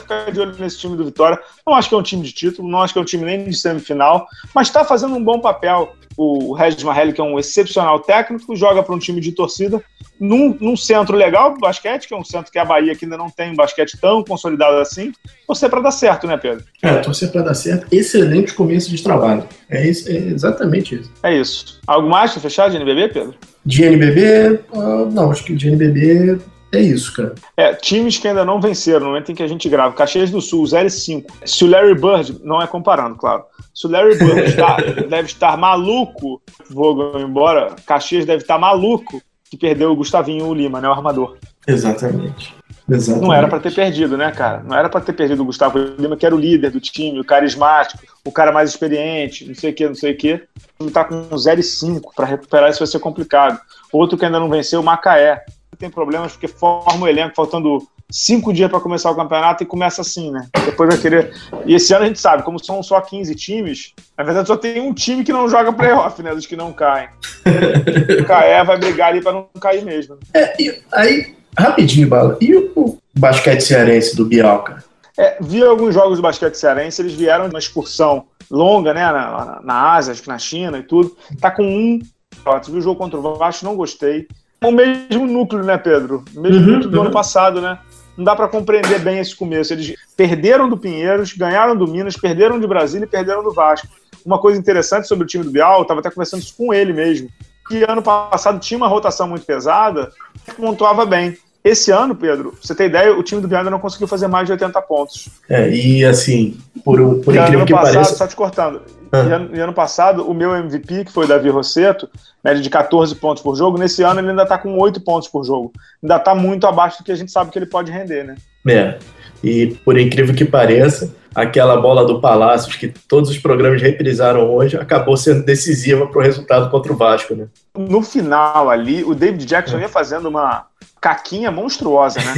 ficar 0.00 0.30
de 0.30 0.40
olho 0.40 0.56
nesse 0.58 0.78
time 0.78 0.96
do 0.96 1.04
Vitória. 1.04 1.38
Não 1.66 1.74
acho 1.74 1.88
que 1.88 1.94
é 1.94 1.98
um 1.98 2.02
time 2.02 2.22
de 2.22 2.32
título, 2.32 2.68
não 2.68 2.80
acho 2.80 2.92
que 2.92 2.98
é 2.98 3.02
um 3.02 3.06
time 3.06 3.24
nem 3.24 3.44
de 3.44 3.56
semifinal, 3.56 4.26
mas 4.54 4.68
está 4.68 4.84
fazendo 4.84 5.14
um 5.14 5.22
bom 5.22 5.40
papel. 5.40 5.94
O 6.16 6.52
Regis 6.52 6.82
Marrelli, 6.82 7.12
que 7.12 7.20
é 7.20 7.24
um 7.24 7.38
excepcional 7.38 8.00
técnico, 8.00 8.54
joga 8.54 8.82
para 8.82 8.94
um 8.94 8.98
time 8.98 9.20
de 9.20 9.32
torcida 9.32 9.82
num, 10.22 10.56
num 10.60 10.76
centro 10.76 11.16
legal 11.16 11.52
do 11.52 11.58
basquete, 11.58 12.06
que 12.06 12.14
é 12.14 12.16
um 12.16 12.22
centro 12.22 12.52
que 12.52 12.58
a 12.58 12.64
Bahia 12.64 12.94
que 12.94 13.04
ainda 13.04 13.16
não 13.16 13.28
tem 13.28 13.50
um 13.50 13.56
basquete 13.56 13.98
tão 14.00 14.22
consolidado 14.22 14.76
assim. 14.76 15.12
Torcer 15.48 15.68
para 15.68 15.80
dar 15.80 15.90
certo, 15.90 16.28
né, 16.28 16.36
Pedro? 16.36 16.64
É, 16.80 16.94
torcer 16.98 17.32
para 17.32 17.42
dar 17.42 17.54
certo. 17.54 17.88
Excelente 17.90 18.54
começo 18.54 18.88
de 18.88 19.02
trabalho. 19.02 19.44
É, 19.68 19.84
isso, 19.84 20.08
é 20.08 20.14
exatamente 20.14 20.94
isso. 20.94 21.10
É 21.24 21.36
isso. 21.36 21.80
Algo 21.88 22.08
mais 22.08 22.30
para 22.30 22.40
fechar 22.40 22.70
de 22.70 22.76
NBB, 22.76 23.08
Pedro? 23.08 23.34
De 23.66 23.82
NBB? 23.82 24.60
Uh, 24.72 24.80
ah, 24.80 25.08
não, 25.10 25.32
acho 25.32 25.42
que 25.42 25.56
de 25.56 25.68
NBB 25.68 26.38
é 26.72 26.80
isso, 26.80 27.12
cara. 27.14 27.34
É, 27.56 27.74
times 27.74 28.16
que 28.16 28.28
ainda 28.28 28.44
não 28.44 28.60
venceram 28.60 29.00
no 29.00 29.06
momento 29.06 29.32
em 29.32 29.34
que 29.34 29.42
a 29.42 29.48
gente 29.48 29.68
grava. 29.68 29.92
Caxias 29.92 30.30
do 30.30 30.40
Sul, 30.40 30.64
0 30.64 30.86
e 30.86 30.90
5. 30.90 31.32
Se 31.44 31.64
o 31.64 31.68
Larry 31.68 31.96
Bird, 31.96 32.40
não 32.44 32.62
é 32.62 32.66
comparando, 32.68 33.16
claro. 33.16 33.42
Se 33.74 33.88
o 33.88 33.90
Larry 33.90 34.16
Bird 34.16 34.42
está, 34.48 34.76
deve 34.76 35.26
estar 35.26 35.56
maluco, 35.56 36.40
vou 36.70 37.18
embora, 37.18 37.74
Caxias 37.84 38.24
deve 38.24 38.42
estar 38.42 38.56
maluco 38.56 39.20
que 39.52 39.56
perdeu 39.58 39.92
o 39.92 39.96
Gustavinho 39.96 40.54
Lima, 40.54 40.80
né, 40.80 40.88
o 40.88 40.92
armador. 40.92 41.36
Exatamente. 41.66 42.56
Exatamente. 42.88 43.26
Não 43.26 43.34
era 43.34 43.46
para 43.46 43.60
ter 43.60 43.74
perdido, 43.74 44.16
né, 44.16 44.32
cara? 44.32 44.62
Não 44.62 44.74
era 44.74 44.88
para 44.88 45.02
ter 45.02 45.12
perdido 45.12 45.42
o 45.42 45.44
Gustavo 45.44 45.76
Lima, 45.78 46.16
que 46.16 46.24
era 46.24 46.34
o 46.34 46.38
líder 46.38 46.70
do 46.70 46.80
time, 46.80 47.20
o 47.20 47.24
carismático, 47.24 48.02
o 48.24 48.32
cara 48.32 48.50
mais 48.50 48.70
experiente, 48.70 49.46
não 49.46 49.54
sei 49.54 49.70
o 49.70 49.74
que, 49.74 49.86
não 49.86 49.94
sei 49.94 50.12
o 50.12 50.16
que. 50.16 50.32
O 50.32 50.84
time 50.84 50.90
tá 50.90 51.04
com 51.04 51.36
0 51.36 51.60
e 51.60 51.62
5 51.62 52.14
para 52.16 52.24
recuperar 52.24 52.70
isso 52.70 52.78
vai 52.78 52.86
ser 52.86 52.98
complicado. 52.98 53.60
Outro 53.92 54.16
que 54.16 54.24
ainda 54.24 54.40
não 54.40 54.48
venceu, 54.48 54.80
o 54.80 54.82
Macaé 54.82 55.44
tem 55.78 55.90
problemas 55.90 56.32
porque 56.32 56.48
forma 56.48 57.04
o 57.04 57.08
elenco 57.08 57.34
faltando 57.36 57.86
cinco 58.12 58.52
dias 58.52 58.70
para 58.70 58.80
começar 58.80 59.10
o 59.10 59.16
campeonato 59.16 59.62
e 59.62 59.66
começa 59.66 60.02
assim, 60.02 60.30
né? 60.30 60.46
Depois 60.64 60.88
vai 60.88 60.98
querer. 60.98 61.34
E 61.64 61.74
esse 61.74 61.92
ano 61.94 62.04
a 62.04 62.06
gente 62.08 62.20
sabe, 62.20 62.42
como 62.42 62.62
são 62.62 62.82
só 62.82 63.00
15 63.00 63.34
times, 63.34 63.92
na 64.16 64.22
verdade 64.22 64.46
só 64.46 64.56
tem 64.56 64.80
um 64.80 64.92
time 64.92 65.24
que 65.24 65.32
não 65.32 65.48
joga 65.48 65.72
playoff, 65.72 66.22
né? 66.22 66.34
Dos 66.34 66.46
que 66.46 66.54
não 66.54 66.72
caem. 66.72 67.08
o 68.20 68.24
Caé 68.24 68.62
vai 68.62 68.78
brigar 68.78 69.08
ali 69.08 69.22
para 69.22 69.32
não 69.32 69.46
cair 69.60 69.84
mesmo. 69.84 70.18
É, 70.34 70.62
e 70.62 70.82
aí, 70.92 71.34
rapidinho, 71.58 72.08
Bala, 72.08 72.36
e 72.40 72.54
o 72.54 72.98
basquete 73.14 73.62
cearense 73.62 74.14
do 74.14 74.26
Bial, 74.26 74.62
cara? 74.62 74.84
É, 75.18 75.38
vi 75.40 75.62
alguns 75.62 75.94
jogos 75.94 76.18
do 76.18 76.22
basquete 76.22 76.54
cearense, 76.54 77.02
eles 77.02 77.12
vieram 77.12 77.48
de 77.48 77.54
uma 77.54 77.58
excursão 77.58 78.26
longa, 78.50 78.94
né? 78.94 79.00
Na, 79.00 79.60
na, 79.62 79.92
Ásia, 79.94 80.12
acho 80.12 80.22
que 80.22 80.28
na 80.28 80.38
China 80.38 80.78
e 80.78 80.82
tudo. 80.82 81.16
Tá 81.40 81.50
com 81.50 81.64
um. 81.64 82.00
Ó, 82.44 82.58
viu 82.60 82.76
o 82.76 82.80
jogo 82.80 82.98
contra 82.98 83.18
o 83.18 83.36
Vasco, 83.36 83.64
não 83.64 83.76
gostei 83.76 84.26
o 84.62 84.70
mesmo 84.70 85.26
núcleo, 85.26 85.64
né, 85.64 85.76
Pedro? 85.76 86.24
O 86.34 86.40
mesmo 86.40 86.60
uhum, 86.60 86.66
núcleo 86.66 86.90
do 86.90 86.96
uhum. 86.96 87.02
ano 87.04 87.12
passado, 87.12 87.60
né? 87.60 87.78
Não 88.16 88.24
dá 88.24 88.36
para 88.36 88.48
compreender 88.48 88.98
bem 89.00 89.18
esse 89.18 89.34
começo. 89.34 89.72
Eles 89.72 89.94
perderam 90.16 90.68
do 90.68 90.76
Pinheiros, 90.76 91.32
ganharam 91.32 91.76
do 91.76 91.86
Minas, 91.86 92.16
perderam 92.16 92.60
de 92.60 92.66
Brasília 92.66 93.04
e 93.04 93.08
perderam 93.08 93.42
do 93.42 93.52
Vasco. 93.52 93.88
Uma 94.24 94.38
coisa 94.38 94.58
interessante 94.58 95.08
sobre 95.08 95.24
o 95.24 95.26
time 95.26 95.44
do 95.44 95.50
Bial, 95.50 95.78
eu 95.78 95.82
estava 95.82 96.00
até 96.00 96.10
conversando 96.10 96.42
isso 96.42 96.56
com 96.56 96.72
ele 96.72 96.92
mesmo, 96.92 97.28
que 97.66 97.82
ano 97.82 98.02
passado 98.02 98.60
tinha 98.60 98.78
uma 98.78 98.86
rotação 98.86 99.26
muito 99.26 99.44
pesada, 99.44 100.12
pontuava 100.56 101.04
bem. 101.04 101.36
Esse 101.64 101.92
ano, 101.92 102.14
Pedro, 102.14 102.50
pra 102.50 102.58
você 102.60 102.74
ter 102.74 102.86
ideia, 102.86 103.16
o 103.16 103.22
time 103.22 103.40
do 103.40 103.56
ainda 103.56 103.70
não 103.70 103.78
conseguiu 103.78 104.08
fazer 104.08 104.26
mais 104.26 104.46
de 104.46 104.52
80 104.52 104.82
pontos. 104.82 105.28
É, 105.48 105.70
e 105.70 106.04
assim, 106.04 106.58
por, 106.84 106.98
por 107.20 107.34
incrível 107.34 107.60
ano 107.60 107.66
que 107.66 107.72
passado, 107.72 107.94
pareça... 107.94 108.14
Só 108.16 108.26
te 108.26 108.34
cortando. 108.34 108.82
Ah. 109.12 109.22
E, 109.22 109.32
ano, 109.32 109.50
e, 109.54 109.60
ano, 109.60 109.72
passado, 109.72 110.28
o 110.28 110.34
meu 110.34 110.56
MVP, 110.56 111.04
que 111.04 111.12
foi 111.12 111.24
o 111.24 111.28
Davi 111.28 111.50
Rosseto, 111.50 112.08
média 112.42 112.60
de 112.60 112.68
14 112.68 113.14
pontos 113.14 113.42
por 113.42 113.54
jogo, 113.54 113.78
nesse 113.78 114.02
ano 114.02 114.20
ele 114.20 114.30
ainda 114.30 114.46
tá 114.46 114.58
com 114.58 114.76
8 114.76 115.00
pontos 115.02 115.28
por 115.28 115.44
jogo. 115.44 115.72
Ainda 116.02 116.18
tá 116.18 116.34
muito 116.34 116.66
abaixo 116.66 116.98
do 116.98 117.04
que 117.04 117.12
a 117.12 117.16
gente 117.16 117.30
sabe 117.30 117.50
que 117.50 117.58
ele 117.58 117.66
pode 117.66 117.92
render, 117.92 118.24
né? 118.24 118.34
É, 118.66 118.98
e 119.44 119.68
por 119.84 119.98
incrível 119.98 120.34
que 120.34 120.44
pareça, 120.44 121.14
aquela 121.34 121.76
bola 121.76 122.04
do 122.04 122.20
Palácios, 122.20 122.76
que 122.76 122.88
todos 122.88 123.30
os 123.30 123.38
programas 123.38 123.82
reprisaram 123.82 124.50
hoje, 124.50 124.76
acabou 124.76 125.16
sendo 125.16 125.44
decisiva 125.44 126.06
para 126.06 126.18
o 126.18 126.22
resultado 126.22 126.70
contra 126.70 126.92
o 126.92 126.96
Vasco, 126.96 127.34
né? 127.34 127.46
No 127.76 128.02
final 128.02 128.70
ali, 128.70 129.02
o 129.04 129.14
David 129.14 129.44
Jackson 129.44 129.78
ia 129.78 129.88
fazendo 129.88 130.28
uma 130.28 130.66
caquinha 131.02 131.50
monstruosa, 131.50 132.20
né? 132.20 132.34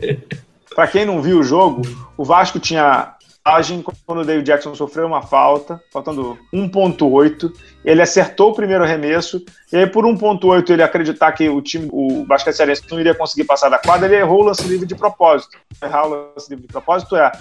para 0.74 0.86
quem 0.86 1.04
não 1.04 1.20
viu 1.20 1.40
o 1.40 1.42
jogo, 1.42 1.82
o 2.16 2.24
Vasco 2.24 2.60
tinha 2.60 3.16
quando 4.06 4.20
o 4.20 4.24
David 4.24 4.46
Jackson 4.46 4.74
sofreu 4.74 5.06
uma 5.06 5.22
falta, 5.22 5.82
faltando 5.92 6.38
1.8, 6.54 7.50
ele 7.84 8.00
acertou 8.00 8.50
o 8.50 8.54
primeiro 8.54 8.84
arremesso, 8.84 9.42
e 9.72 9.76
aí 9.76 9.86
por 9.86 10.04
1.8 10.04 10.70
ele 10.70 10.82
acreditar 10.82 11.32
que 11.32 11.48
o 11.48 11.60
time, 11.60 11.88
o 11.90 12.24
basquete 12.26 12.54
cearense 12.54 12.82
não 12.88 13.00
iria 13.00 13.14
conseguir 13.14 13.44
passar 13.44 13.68
da 13.68 13.78
quadra, 13.78 14.06
ele 14.06 14.16
errou 14.16 14.42
o 14.42 14.44
lance 14.44 14.62
livre 14.68 14.86
de 14.86 14.94
propósito. 14.94 15.56
Errar 15.82 16.06
o 16.06 16.32
lance 16.34 16.50
livre 16.50 16.66
de 16.66 16.72
propósito 16.72 17.16
é, 17.16 17.32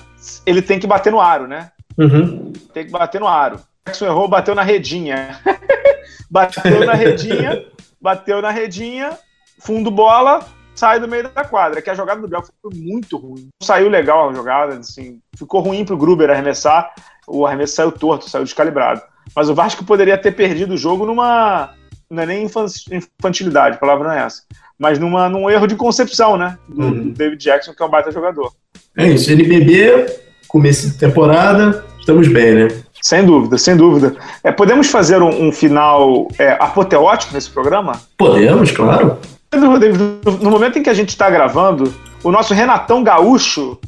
ele 0.45 0.61
tem 0.61 0.79
que 0.79 0.87
bater 0.87 1.11
no 1.11 1.21
aro, 1.21 1.47
né? 1.47 1.69
Uhum. 1.97 2.53
Tem 2.73 2.85
que 2.85 2.91
bater 2.91 3.19
no 3.19 3.27
aro. 3.27 3.59
Jackson 3.85 4.05
errou, 4.05 4.27
bateu 4.27 4.55
na 4.55 4.63
redinha. 4.63 5.39
bateu 6.31 6.85
na 6.85 6.93
redinha, 6.93 7.65
bateu 8.01 8.41
na 8.41 8.49
redinha, 8.49 9.17
fundo 9.59 9.91
bola, 9.91 10.45
sai 10.75 10.99
do 10.99 11.07
meio 11.07 11.23
da 11.23 11.43
quadra, 11.43 11.81
que 11.81 11.89
a 11.89 11.93
jogada 11.93 12.21
do 12.21 12.27
Biel 12.27 12.43
foi 12.43 12.71
muito 12.73 13.17
ruim. 13.17 13.49
Não 13.61 13.65
saiu 13.65 13.89
legal 13.89 14.29
a 14.29 14.33
jogada, 14.33 14.75
assim, 14.75 15.19
ficou 15.37 15.61
ruim 15.61 15.83
pro 15.83 15.97
Gruber 15.97 16.29
arremessar, 16.29 16.91
o 17.27 17.45
arremesso 17.45 17.75
saiu 17.75 17.91
torto, 17.91 18.29
saiu 18.29 18.45
descalibrado. 18.45 19.01
Mas 19.35 19.49
o 19.49 19.55
Vasco 19.55 19.83
poderia 19.83 20.17
ter 20.17 20.31
perdido 20.31 20.73
o 20.73 20.77
jogo 20.77 21.05
numa. 21.05 21.71
Não 22.09 22.23
é 22.23 22.25
nem 22.25 22.47
infantilidade, 22.91 23.75
a 23.75 23.79
palavra 23.79 24.07
não 24.07 24.15
é 24.15 24.25
essa. 24.25 24.41
Mas 24.79 24.97
numa, 24.97 25.29
num 25.29 25.49
erro 25.49 25.67
de 25.67 25.75
concepção, 25.75 26.37
né? 26.37 26.57
Do, 26.67 26.85
uhum. 26.85 27.11
David 27.11 27.43
Jackson, 27.43 27.73
que 27.73 27.83
é 27.83 27.85
um 27.85 27.89
baita 27.89 28.11
jogador. 28.11 28.51
É 28.97 29.07
isso, 29.07 29.31
NBB, 29.31 30.07
começo 30.47 30.89
de 30.89 30.97
temporada, 30.97 31.85
estamos 31.99 32.27
bem, 32.27 32.55
né? 32.55 32.67
Sem 33.01 33.25
dúvida, 33.25 33.57
sem 33.57 33.77
dúvida. 33.77 34.15
É, 34.43 34.51
podemos 34.51 34.89
fazer 34.89 35.21
um, 35.21 35.47
um 35.47 35.51
final 35.51 36.27
é, 36.39 36.51
apoteótico 36.53 37.33
nesse 37.33 37.49
programa? 37.49 38.01
Podemos, 38.17 38.71
claro. 38.71 39.19
No 39.51 40.51
momento 40.51 40.77
em 40.77 40.83
que 40.83 40.89
a 40.89 40.93
gente 40.93 41.09
está 41.09 41.29
gravando, 41.29 41.93
o 42.23 42.31
nosso 42.31 42.53
Renatão 42.53 43.03
Gaúcho, 43.03 43.79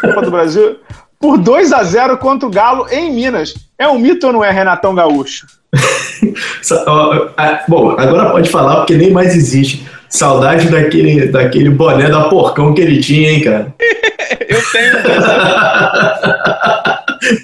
Copa 0.00 0.20
do 0.22 0.30
Brasil, 0.30 0.76
por 1.18 1.38
2 1.38 1.72
a 1.72 1.82
0 1.82 2.18
contra 2.18 2.46
o 2.46 2.50
Galo 2.50 2.86
em 2.90 3.10
Minas. 3.10 3.54
É 3.78 3.88
um 3.88 3.98
mito 3.98 4.26
ou 4.26 4.32
não 4.32 4.44
é 4.44 4.50
Renatão 4.50 4.94
Gaúcho? 4.94 5.46
Bom, 7.68 7.90
agora 7.98 8.30
pode 8.30 8.50
falar 8.50 8.76
porque 8.76 8.94
nem 8.94 9.10
mais 9.10 9.34
existe. 9.34 9.88
Saudade 10.10 10.68
daquele, 10.68 11.28
daquele 11.28 11.70
boné 11.70 12.10
da 12.10 12.28
porcão 12.28 12.74
que 12.74 12.82
ele 12.82 13.00
tinha, 13.00 13.30
hein, 13.30 13.40
cara? 13.40 13.74
Eu 14.46 14.60
tenho. 14.72 14.92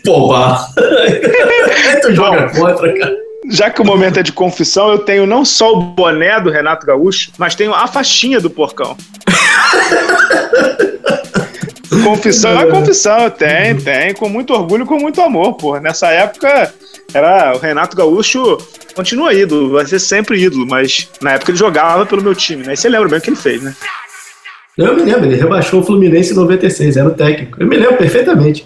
Pô, 0.04 0.34
tu 2.02 2.14
joga 2.14 2.50
contra, 2.50 2.92
cara 2.92 3.27
já 3.48 3.70
que 3.70 3.80
o 3.80 3.84
momento 3.84 4.20
é 4.20 4.22
de 4.22 4.32
confissão, 4.32 4.90
eu 4.90 4.98
tenho 4.98 5.26
não 5.26 5.44
só 5.44 5.72
o 5.72 5.80
boné 5.80 6.40
do 6.40 6.50
Renato 6.50 6.86
Gaúcho, 6.86 7.30
mas 7.38 7.54
tenho 7.54 7.74
a 7.74 7.86
faixinha 7.86 8.40
do 8.40 8.50
porcão. 8.50 8.96
confissão 12.04 12.60
é 12.60 12.66
confissão, 12.66 13.30
tem, 13.30 13.76
tem, 13.76 14.14
com 14.14 14.28
muito 14.28 14.52
orgulho, 14.52 14.86
com 14.86 14.98
muito 14.98 15.20
amor, 15.20 15.54
pô. 15.54 15.78
Nessa 15.78 16.08
época 16.08 16.72
era 17.12 17.56
o 17.56 17.58
Renato 17.58 17.96
Gaúcho 17.96 18.58
continua 18.94 19.32
ídolo, 19.32 19.70
vai 19.70 19.86
ser 19.86 20.00
sempre 20.00 20.42
ídolo, 20.42 20.66
mas 20.66 21.08
na 21.22 21.34
época 21.34 21.52
ele 21.52 21.58
jogava 21.58 22.04
pelo 22.04 22.22
meu 22.22 22.34
time, 22.34 22.64
né? 22.64 22.74
E 22.74 22.76
você 22.76 22.88
lembra 22.88 23.08
bem 23.08 23.18
o 23.18 23.22
que 23.22 23.30
ele 23.30 23.36
fez, 23.36 23.62
né? 23.62 23.74
Eu 24.76 24.94
me 24.94 25.02
lembro, 25.02 25.24
ele 25.24 25.36
rebaixou 25.36 25.80
o 25.80 25.84
Fluminense 25.84 26.32
em 26.32 26.36
96, 26.36 26.96
era 26.96 27.08
o 27.08 27.14
técnico. 27.14 27.60
Eu 27.60 27.66
me 27.66 27.76
lembro 27.76 27.96
perfeitamente. 27.96 28.64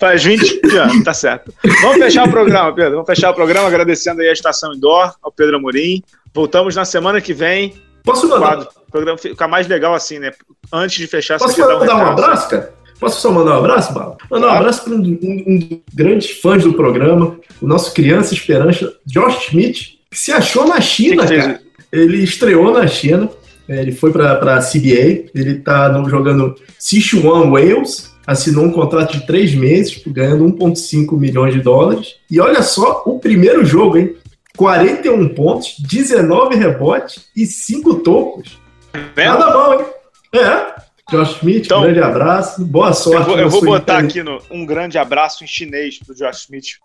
Faz 0.00 0.24
20 0.24 0.76
anos, 0.76 1.04
tá 1.04 1.12
certo. 1.12 1.52
Vamos 1.82 1.98
fechar 1.98 2.26
o 2.26 2.30
programa, 2.30 2.74
Pedro. 2.74 2.92
Vamos 2.92 3.06
fechar 3.06 3.30
o 3.30 3.34
programa 3.34 3.68
agradecendo 3.68 4.22
aí 4.22 4.28
a 4.28 4.32
Estação 4.32 4.72
Indoor, 4.72 5.14
ao 5.22 5.30
Pedro 5.30 5.56
Amorim. 5.56 6.02
Voltamos 6.34 6.74
na 6.74 6.86
semana 6.86 7.20
que 7.20 7.34
vem. 7.34 7.74
Posso 8.02 8.26
mandar? 8.26 8.60
O 8.60 8.90
programa 8.90 9.18
fica 9.18 9.46
mais 9.46 9.68
legal 9.68 9.94
assim, 9.94 10.18
né? 10.18 10.32
Antes 10.72 10.96
de 10.96 11.06
fechar, 11.06 11.38
Posso 11.38 11.60
mandar 11.60 11.96
um, 11.96 11.98
um 11.98 12.06
abraço, 12.06 12.48
cara? 12.48 12.72
Posso 12.98 13.20
só 13.20 13.30
mandar 13.30 13.56
um 13.56 13.58
abraço, 13.58 13.92
Bala? 13.92 14.16
Mandar 14.30 14.46
um 14.46 14.56
abraço 14.56 14.84
para 14.84 14.94
um, 14.94 14.96
um, 14.96 15.44
um, 15.46 15.58
dos 15.58 15.78
grandes 15.94 16.30
fãs 16.40 16.64
do 16.64 16.72
programa, 16.72 17.38
o 17.60 17.66
nosso 17.66 17.92
criança 17.92 18.32
esperança, 18.32 18.94
Josh 19.06 19.44
Schmidt, 19.44 20.00
que 20.10 20.18
se 20.18 20.32
achou 20.32 20.66
na 20.66 20.80
China, 20.80 21.26
que 21.26 21.34
que 21.34 21.40
cara. 21.40 21.60
Ele 21.92 22.22
estreou 22.22 22.72
na 22.72 22.86
China, 22.86 23.28
é, 23.68 23.80
ele 23.80 23.92
foi 23.92 24.12
para 24.12 24.56
a 24.56 24.60
CBA, 24.60 25.30
ele 25.34 25.58
está 25.58 25.92
jogando 26.08 26.54
Sichuan 26.78 27.50
Wales, 27.50 28.09
assinou 28.30 28.64
um 28.64 28.70
contrato 28.70 29.18
de 29.18 29.26
três 29.26 29.52
meses, 29.52 30.00
ganhando 30.06 30.44
1,5 30.44 31.18
milhões 31.18 31.52
de 31.52 31.60
dólares. 31.60 32.14
E 32.30 32.40
olha 32.40 32.62
só 32.62 33.02
o 33.04 33.18
primeiro 33.18 33.64
jogo, 33.64 33.98
hein? 33.98 34.14
41 34.56 35.30
pontos, 35.30 35.74
19 35.80 36.54
rebotes 36.54 37.24
e 37.34 37.44
5 37.44 37.96
tocos. 37.96 38.56
É 39.16 39.24
Nada 39.24 39.46
mal, 39.52 39.80
hein? 39.80 39.86
É. 40.32 40.80
Josh 41.10 41.38
Smith, 41.38 41.64
então, 41.64 41.82
grande 41.82 42.00
abraço. 42.00 42.64
Boa 42.64 42.92
sorte. 42.92 43.18
Eu 43.18 43.24
vou, 43.26 43.38
eu 43.38 43.50
vou 43.50 43.64
botar 43.64 43.98
aqui 43.98 44.22
no, 44.22 44.40
um 44.48 44.64
grande 44.64 44.96
abraço 44.96 45.42
em 45.42 45.46
chinês 45.48 45.98
pro 45.98 46.14
Josh 46.14 46.42
Smith. 46.42 46.78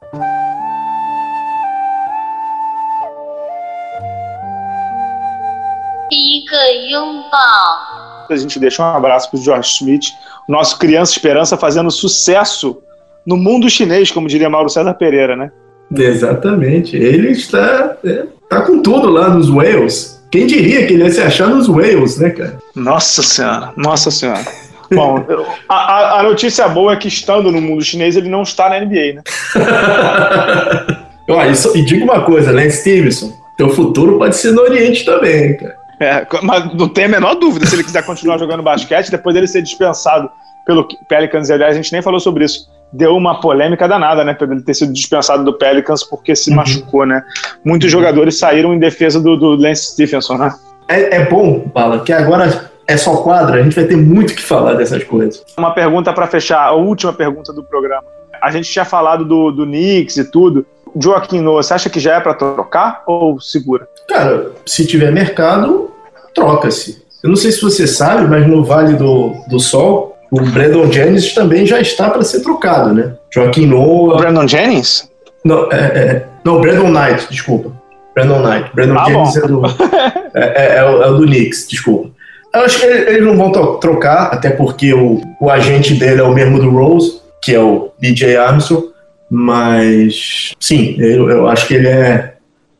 A 8.29 8.35
gente 8.35 8.59
deixa 8.59 8.81
um 8.81 8.95
abraço 8.95 9.29
pro 9.29 9.39
Josh 9.39 9.75
Smith, 9.75 10.05
nosso 10.47 10.77
criança 10.77 11.11
esperança 11.11 11.57
fazendo 11.57 11.89
sucesso 11.91 12.77
no 13.25 13.35
mundo 13.35 13.69
chinês, 13.69 14.11
como 14.11 14.27
diria 14.27 14.49
Mauro 14.49 14.69
César 14.69 14.93
Pereira, 14.93 15.35
né? 15.35 15.51
Exatamente. 15.95 16.95
Ele 16.95 17.31
está, 17.31 17.97
é, 18.03 18.25
tá 18.49 18.61
com 18.61 18.81
tudo 18.81 19.09
lá 19.09 19.29
nos 19.29 19.49
Wales. 19.49 20.23
Quem 20.31 20.47
diria 20.47 20.85
que 20.85 20.93
ele 20.93 21.03
ia 21.03 21.11
se 21.11 21.21
achar 21.21 21.47
nos 21.47 21.67
Wales, 21.67 22.17
né, 22.17 22.29
cara? 22.29 22.57
Nossa 22.75 23.23
senhora, 23.23 23.71
nossa 23.77 24.11
senhora. 24.11 24.45
Bom, 24.93 25.25
a, 25.69 26.19
a, 26.19 26.23
notícia 26.23 26.67
boa 26.67 26.93
é 26.93 26.95
que 26.95 27.07
estando 27.07 27.51
no 27.51 27.61
mundo 27.61 27.83
chinês, 27.83 28.15
ele 28.15 28.29
não 28.29 28.43
está 28.43 28.69
na 28.69 28.79
NBA, 28.79 29.13
né? 29.13 29.23
Ó, 31.27 31.43
isso, 31.45 31.75
e 31.75 31.83
diga 31.83 32.03
uma 32.03 32.21
coisa, 32.21 32.51
Lance 32.51 32.81
Stevenson, 32.81 33.33
teu 33.57 33.69
futuro 33.69 34.17
pode 34.17 34.35
ser 34.35 34.51
no 34.51 34.61
Oriente 34.61 35.03
também, 35.05 35.57
cara. 35.57 35.75
É, 35.99 36.25
mas 36.41 36.73
não 36.73 36.89
tem 36.89 37.05
a 37.05 37.09
menor 37.09 37.35
dúvida 37.35 37.65
se 37.65 37.75
ele 37.75 37.83
quiser 37.83 38.05
continuar 38.05 38.37
jogando 38.37 38.63
basquete, 38.63 39.09
depois 39.09 39.33
dele 39.33 39.47
ser 39.47 39.61
dispensado 39.61 40.29
pelo 40.65 40.87
Pelicans, 41.07 41.49
e 41.49 41.53
aliás, 41.53 41.73
a 41.73 41.75
gente 41.81 41.91
nem 41.91 42.01
falou 42.01 42.19
sobre 42.19 42.43
isso. 42.43 42.67
Deu 42.91 43.15
uma 43.15 43.39
polêmica 43.39 43.87
danada, 43.87 44.23
né? 44.23 44.33
Por 44.33 44.51
ele 44.51 44.61
ter 44.61 44.73
sido 44.73 44.93
dispensado 44.93 45.43
do 45.43 45.53
Pelicans 45.53 46.03
porque 46.03 46.35
se 46.35 46.49
uhum. 46.49 46.57
machucou, 46.57 47.05
né? 47.05 47.23
Muitos 47.63 47.91
jogadores 47.91 48.37
saíram 48.37 48.73
em 48.73 48.79
defesa 48.79 49.19
do, 49.19 49.35
do 49.35 49.55
Lance 49.55 49.91
Stephenson, 49.93 50.37
né? 50.37 50.53
É, 50.87 51.17
é 51.17 51.25
bom, 51.25 51.65
Bala, 51.73 51.99
que 51.99 52.13
agora 52.13 52.71
é 52.87 52.97
só 52.97 53.17
quadra, 53.17 53.59
a 53.59 53.63
gente 53.63 53.75
vai 53.75 53.85
ter 53.85 53.95
muito 53.95 54.35
que 54.35 54.41
falar 54.41 54.75
dessas 54.75 55.03
coisas. 55.03 55.43
Uma 55.57 55.71
pergunta 55.71 56.13
para 56.13 56.27
fechar, 56.27 56.61
a 56.61 56.73
última 56.73 57.11
pergunta 57.11 57.51
do 57.51 57.63
programa. 57.63 58.03
A 58.41 58.51
gente 58.51 58.69
tinha 58.69 58.85
falado 58.85 59.25
do, 59.25 59.51
do 59.51 59.65
Knicks 59.65 60.17
e 60.17 60.29
tudo. 60.29 60.65
Joaquim 60.97 61.41
Noah, 61.41 61.61
você 61.61 61.73
acha 61.73 61.89
que 61.89 61.99
já 61.99 62.15
é 62.15 62.19
para 62.19 62.33
trocar 62.33 63.03
ou 63.05 63.39
segura? 63.39 63.87
Cara, 64.07 64.51
se 64.65 64.85
tiver 64.85 65.11
mercado, 65.11 65.91
troca-se. 66.33 67.03
Eu 67.23 67.29
não 67.29 67.35
sei 67.35 67.51
se 67.51 67.61
você 67.61 67.87
sabe, 67.87 68.27
mas 68.27 68.47
no 68.47 68.63
Vale 68.63 68.93
do, 68.93 69.33
do 69.47 69.59
Sol, 69.59 70.15
o 70.31 70.41
Brandon 70.41 70.91
Jennings 70.91 71.33
também 71.33 71.65
já 71.65 71.79
está 71.79 72.09
para 72.09 72.23
ser 72.23 72.41
trocado, 72.41 72.93
né? 72.93 73.15
Joaquim 73.33 73.65
Noah. 73.65 74.17
Brandon 74.17 74.47
Jennings? 74.47 75.09
Não, 75.43 75.71
é, 75.71 75.75
é, 75.75 76.25
não, 76.43 76.61
Brandon 76.61 76.89
Knight, 76.89 77.27
desculpa. 77.29 77.71
Brandon 78.13 78.39
Knight. 78.39 78.71
Brandon 78.73 78.97
ah, 78.97 79.05
Jennings 79.05 79.37
é 79.37 79.47
do, 79.47 79.61
é, 80.33 80.75
é, 80.75 80.77
é, 80.77 80.83
o, 80.83 81.03
é 81.03 81.09
o 81.09 81.17
do 81.17 81.25
Knicks, 81.25 81.67
desculpa. 81.67 82.09
Eu 82.53 82.61
acho 82.61 82.79
que 82.79 82.85
eles 82.85 83.23
não 83.23 83.35
vão 83.35 83.51
trocar, 83.79 84.33
até 84.33 84.49
porque 84.49 84.93
o, 84.93 85.21
o 85.41 85.49
agente 85.49 85.93
dele 85.93 86.21
é 86.21 86.23
o 86.23 86.33
mesmo 86.33 86.57
do 86.57 86.69
Rose, 86.69 87.19
que 87.41 87.53
é 87.53 87.59
o 87.59 87.91
DJ 87.99 88.37
Armstrong. 88.37 88.94
Mas, 89.29 90.53
sim, 90.59 90.95
eu, 90.99 91.29
eu 91.29 91.47
acho 91.47 91.67
que 91.67 91.73
ele 91.73 91.87
é 91.87 92.35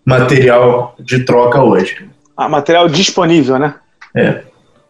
material 0.05 0.95
de 0.99 1.23
troca 1.23 1.61
hoje. 1.61 2.07
Ah, 2.37 2.47
material 2.47 2.87
disponível, 2.87 3.57
né? 3.57 3.75
É. 4.15 4.41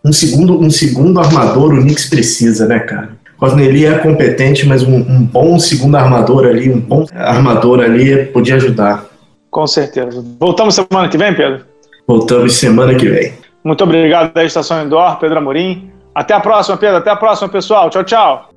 Um 0.03 0.12
segundo, 0.12 0.60
um 0.60 0.70
segundo 0.70 1.20
armador 1.20 1.74
o 1.74 1.82
Knicks 1.82 2.10
precisa, 2.10 2.68
né, 2.68 2.80
cara? 2.80 3.10
Cosnelli 3.38 3.86
é 3.86 3.97
competente, 3.97 4.68
mas 4.68 4.84
um, 4.84 4.97
um, 4.97 5.24
bom 5.24 5.60
segundo 5.60 5.95
armador 5.95 6.45
ali, 6.45 6.72
um 6.72 6.80
bom 6.80 7.06
armador 7.14 7.82
ali 7.82 8.26
podia 8.28 8.56
ajudar. 8.56 9.06
Com 9.49 9.68
certeza. 9.68 10.24
Voltamos 10.39 10.76
semana 10.76 11.10
que 11.10 11.18
vem, 11.18 11.34
Pedro? 11.34 11.66
Voltamos 12.08 12.56
semana 12.56 12.95
que 12.95 13.08
vem. 13.08 13.34
Muito 13.64 13.84
obrigado 13.84 14.34
da 14.34 14.43
Estação 14.43 14.86
Indoor, 14.86 15.18
Pedro 15.18 15.39
Amorim. 15.39 15.89
Até 16.14 16.34
a 16.34 16.39
próxima, 16.39 16.78
Pedro. 16.78 16.97
Até 16.97 17.10
a 17.10 17.16
próxima, 17.16 17.49
pessoal. 17.49 17.89
Tchau, 17.89 18.03
tchau. 18.03 18.49